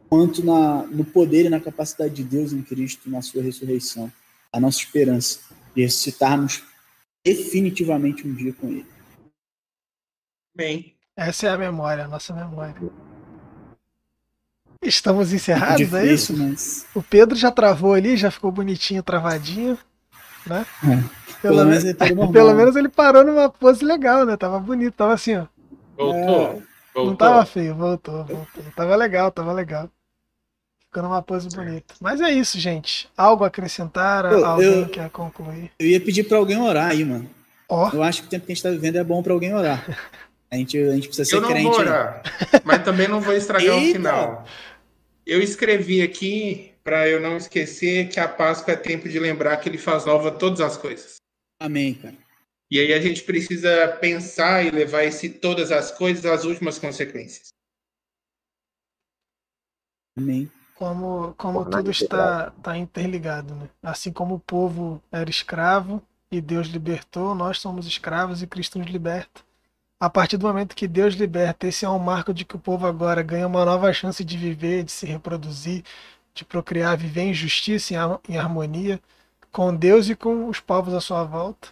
[0.10, 4.12] quanto na, no poder e na capacidade de Deus em Cristo na sua ressurreição.
[4.52, 5.40] A nossa esperança
[5.76, 6.64] de ressuscitarmos
[7.26, 8.86] definitivamente um dia com ele.
[10.56, 10.94] Amém.
[11.16, 12.76] Essa é a memória, a nossa memória.
[14.84, 16.38] Estamos encerrados, Difícil, é isso?
[16.38, 16.86] mas.
[16.94, 19.78] O Pedro já travou ali, já ficou bonitinho, travadinho,
[20.46, 20.66] né?
[20.84, 21.24] É.
[21.42, 21.94] Pelo menos ele
[22.32, 24.36] pelo menos ele parou numa pose legal, né?
[24.38, 25.46] Tava bonito, tava assim, ó.
[25.98, 26.64] Voltou.
[26.94, 27.06] Voltou.
[27.06, 28.64] Não tava feio, voltou, voltou.
[28.76, 29.90] Tava legal, tava legal.
[30.86, 31.96] Ficou numa pose bonita.
[32.00, 33.10] Mas é isso, gente.
[33.18, 34.26] Algo a acrescentar?
[34.32, 35.72] Eu- Alguém eu- quer concluir?
[35.80, 37.28] Eu ia pedir pra alguém orar aí, mano.
[37.68, 39.54] Ó, Eu acho que o tempo que a gente tá vivendo é bom pra alguém
[39.56, 39.84] orar.
[40.52, 41.64] A gente, a gente precisa ser Eu não crente.
[41.68, 41.88] vou aí.
[41.88, 42.22] orar,
[42.64, 44.46] mas também não vou estragar o final.
[45.26, 49.70] Eu escrevi aqui para eu não esquecer que a Páscoa é tempo de lembrar que
[49.70, 51.16] ele faz nova todas as coisas.
[51.60, 52.18] Amém, cara.
[52.70, 57.50] E aí a gente precisa pensar e levar esse todas as coisas às últimas consequências.
[60.18, 60.52] Amém.
[60.76, 63.70] como, como tudo está, está interligado, né?
[63.82, 66.02] Assim como o povo era escravo
[66.32, 69.42] e Deus libertou, nós somos escravos e Cristo nos liberta.
[70.04, 72.86] A partir do momento que Deus liberta, esse é um marco de que o povo
[72.86, 75.82] agora ganha uma nova chance de viver, de se reproduzir,
[76.34, 79.00] de procriar, viver em justiça, em har- em harmonia
[79.50, 81.70] com Deus e com os povos à sua volta.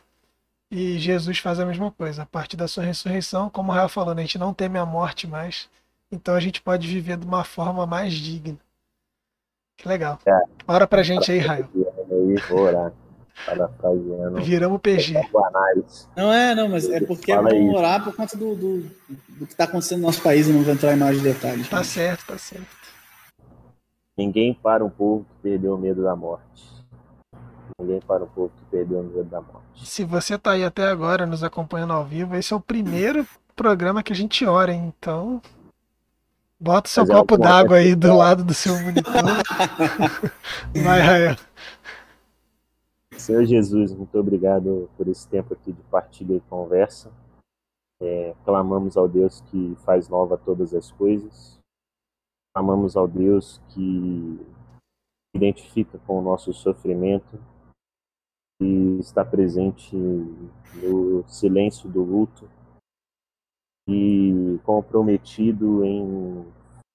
[0.72, 2.24] E Jesus faz a mesma coisa.
[2.24, 4.86] A partir da sua ressurreição, como o Rael falou, né, a gente não teme a
[4.86, 5.70] morte mais.
[6.10, 8.58] Então a gente pode viver de uma forma mais digna.
[9.76, 10.18] Que legal.
[10.26, 10.40] É.
[10.66, 11.68] Ora pra gente aí, Rael.
[11.76, 12.94] Aí, vou orar.
[13.46, 14.42] Parafraseando.
[14.42, 15.14] Viramos PG.
[16.16, 18.82] Não é, não, mas é porque é Fala bom orar por conta do, do,
[19.30, 21.68] do que tá acontecendo no nosso país e não vou entrar em mais detalhes.
[21.70, 22.68] Tá certo, tá certo.
[24.18, 26.72] Ninguém para um povo que perdeu o medo da morte.
[27.80, 29.88] Ninguém para um povo que perdeu o medo da morte.
[29.88, 34.04] Se você tá aí até agora nos acompanhando ao vivo, esse é o primeiro programa
[34.04, 34.94] que a gente ora, hein?
[34.98, 35.42] Então.
[36.60, 39.12] Bota o seu Fazer copo alguma d'água aí do lado do seu monitor.
[40.84, 41.36] Vai, Rael.
[43.22, 47.12] Senhor Jesus, muito obrigado por esse tempo aqui de partilha e conversa.
[48.02, 51.60] É, clamamos ao Deus que faz nova todas as coisas.
[52.52, 54.40] Clamamos ao Deus que
[55.36, 57.40] identifica com o nosso sofrimento
[58.60, 62.50] e está presente no silêncio do luto
[63.88, 66.44] e comprometido em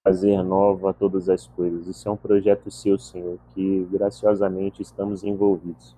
[0.05, 1.87] fazer nova todas as coisas.
[1.87, 5.95] Isso é um projeto seu, Senhor, que graciosamente estamos envolvidos.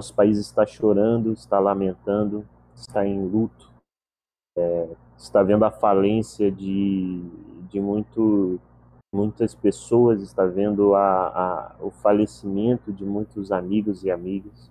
[0.00, 3.70] Nosso país está chorando, está lamentando, está em luto,
[4.56, 7.20] é, está vendo a falência de,
[7.68, 8.58] de muito,
[9.14, 14.70] muitas pessoas, está vendo a, a, o falecimento de muitos amigos e amigas.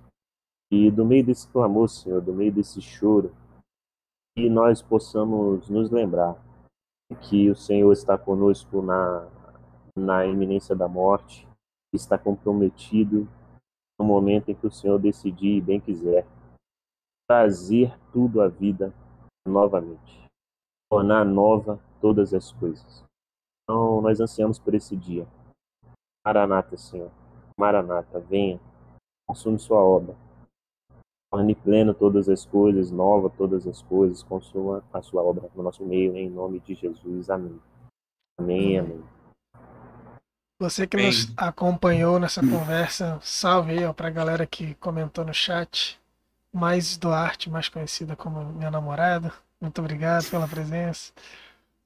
[0.72, 3.32] E do meio desse clamor, Senhor, do meio desse choro,
[4.36, 6.44] que nós possamos nos lembrar
[7.22, 9.28] que o Senhor está conosco na,
[9.96, 11.48] na iminência da morte,
[11.94, 13.30] está comprometido
[14.00, 16.26] no momento em que o Senhor decidir e bem quiser
[17.28, 18.94] trazer tudo à vida
[19.46, 20.26] novamente,
[20.90, 23.04] tornar nova todas as coisas.
[23.64, 25.28] Então, nós ansiamos por esse dia.
[26.26, 27.12] Maranata, Senhor.
[27.60, 28.60] Maranata, venha,
[29.28, 30.16] consume sua obra.
[31.32, 35.86] Torne pleno todas as coisas, nova todas as coisas, consuma a sua obra no nosso
[35.86, 37.30] meio, em nome de Jesus.
[37.30, 37.60] Amém.
[38.40, 39.19] Amém, amém.
[40.60, 41.08] Você que Bem.
[41.08, 45.98] nos acompanhou nessa conversa, salve aí ó, pra galera que comentou no chat.
[46.52, 49.32] Mais Duarte, mais conhecida como minha namorada.
[49.62, 51.12] Muito obrigado pela presença.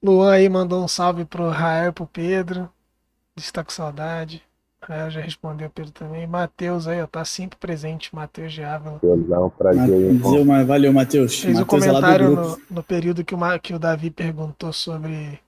[0.02, 2.70] Luan aí mandou um salve pro Rael e pro Pedro.
[3.36, 4.42] Diz que tá com saudade.
[4.82, 6.26] Rael já respondeu Pedro também.
[6.26, 8.14] Matheus aí, ó, tá sempre presente.
[8.16, 9.00] Matheus de Ávila.
[9.04, 11.40] É um prazer, uma- Valeu, Matheus.
[11.40, 12.62] Fez o Matheus é lá do comentário grupo.
[12.70, 15.40] no, no período que o, Ma- que o Davi perguntou sobre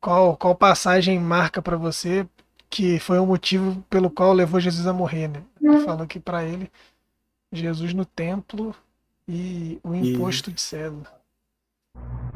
[0.00, 2.26] qual, qual passagem marca pra você
[2.70, 5.42] que foi o motivo pelo qual levou Jesus a morrer, né?
[5.60, 6.70] Ele falou que pra ele
[7.52, 8.74] Jesus no templo
[9.28, 11.06] e o E- imposto de cédula.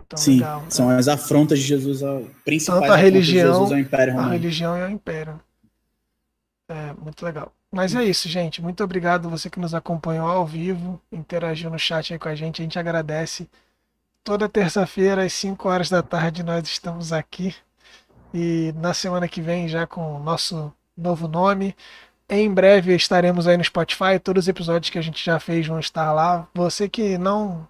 [0.05, 0.61] Então, Sim, legal.
[0.63, 0.67] né?
[0.71, 4.33] são as afrontas de Jesus, ao, principais Tanto a religião, Jesus ao Império a Romano.
[4.33, 5.41] religião e o império.
[6.69, 7.53] É, muito legal.
[7.71, 8.61] Mas é isso, gente.
[8.63, 12.61] Muito obrigado você que nos acompanhou ao vivo, interagiu no chat aí com a gente.
[12.61, 13.49] A gente agradece.
[14.23, 17.55] Toda terça-feira, às 5 horas da tarde, nós estamos aqui.
[18.35, 21.77] E na semana que vem, já com o nosso novo nome.
[22.29, 24.19] Em breve estaremos aí no Spotify.
[24.23, 26.49] Todos os episódios que a gente já fez vão estar lá.
[26.53, 27.67] Você que não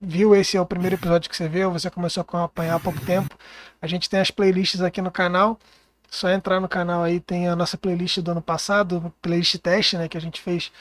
[0.00, 3.00] viu, esse é o primeiro episódio que você viu, você começou a acompanhar há pouco
[3.04, 3.36] tempo.
[3.80, 5.58] A gente tem as playlists aqui no canal.
[6.10, 10.08] Só entrar no canal aí, tem a nossa playlist do ano passado, playlist teste, né?
[10.08, 10.72] Que a gente fez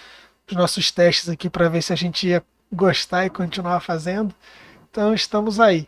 [0.49, 2.43] os nossos testes aqui para ver se a gente ia
[2.73, 4.33] gostar e continuar fazendo.
[4.89, 5.87] Então estamos aí.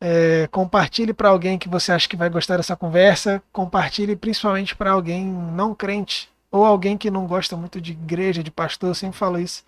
[0.00, 3.42] É, compartilhe para alguém que você acha que vai gostar dessa conversa.
[3.52, 8.50] Compartilhe principalmente para alguém não crente ou alguém que não gosta muito de igreja, de
[8.50, 8.90] pastor.
[8.90, 9.64] Eu sempre falo isso,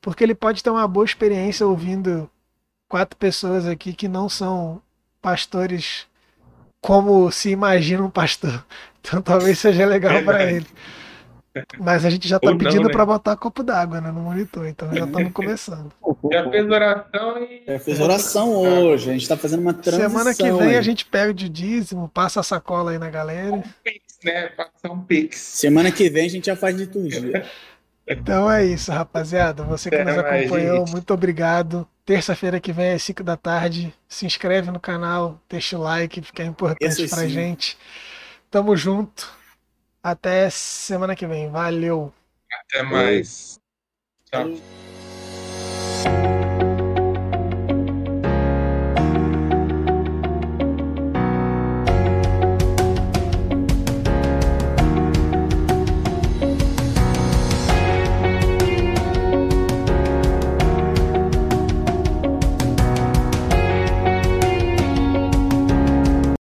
[0.00, 2.28] porque ele pode ter uma boa experiência ouvindo
[2.88, 4.82] quatro pessoas aqui que não são
[5.22, 6.06] pastores
[6.80, 8.64] como se imagina um pastor.
[9.02, 10.66] Então talvez seja legal para ele.
[11.78, 12.92] Mas a gente já tá Ou não, pedindo né?
[12.92, 15.92] para botar copo d'água né, no monitor, então já estamos começando.
[16.30, 17.62] Já fez oração e.
[17.66, 20.08] É, fez oração hoje, a gente tá fazendo uma transição.
[20.08, 20.76] Semana que vem aí.
[20.76, 23.62] a gente pega o dízimo, passa a sacola aí na galera.
[23.82, 24.46] Pix, né?
[24.48, 25.38] Passar um Pix.
[25.38, 27.44] Semana que vem a gente já faz liturgia.
[28.06, 29.62] Então é isso, rapaziada.
[29.64, 30.92] Você que Até nos acompanhou, gente.
[30.92, 31.86] muito obrigado.
[32.04, 33.94] Terça-feira que vem às 5 da tarde.
[34.08, 37.28] Se inscreve no canal, deixa o like, fica importante Esse pra sim.
[37.28, 37.78] gente.
[38.50, 39.39] Tamo junto.
[40.02, 41.50] Até semana que vem.
[41.50, 42.12] Valeu.
[42.52, 43.60] Até mais.
[44.26, 44.89] Tchau.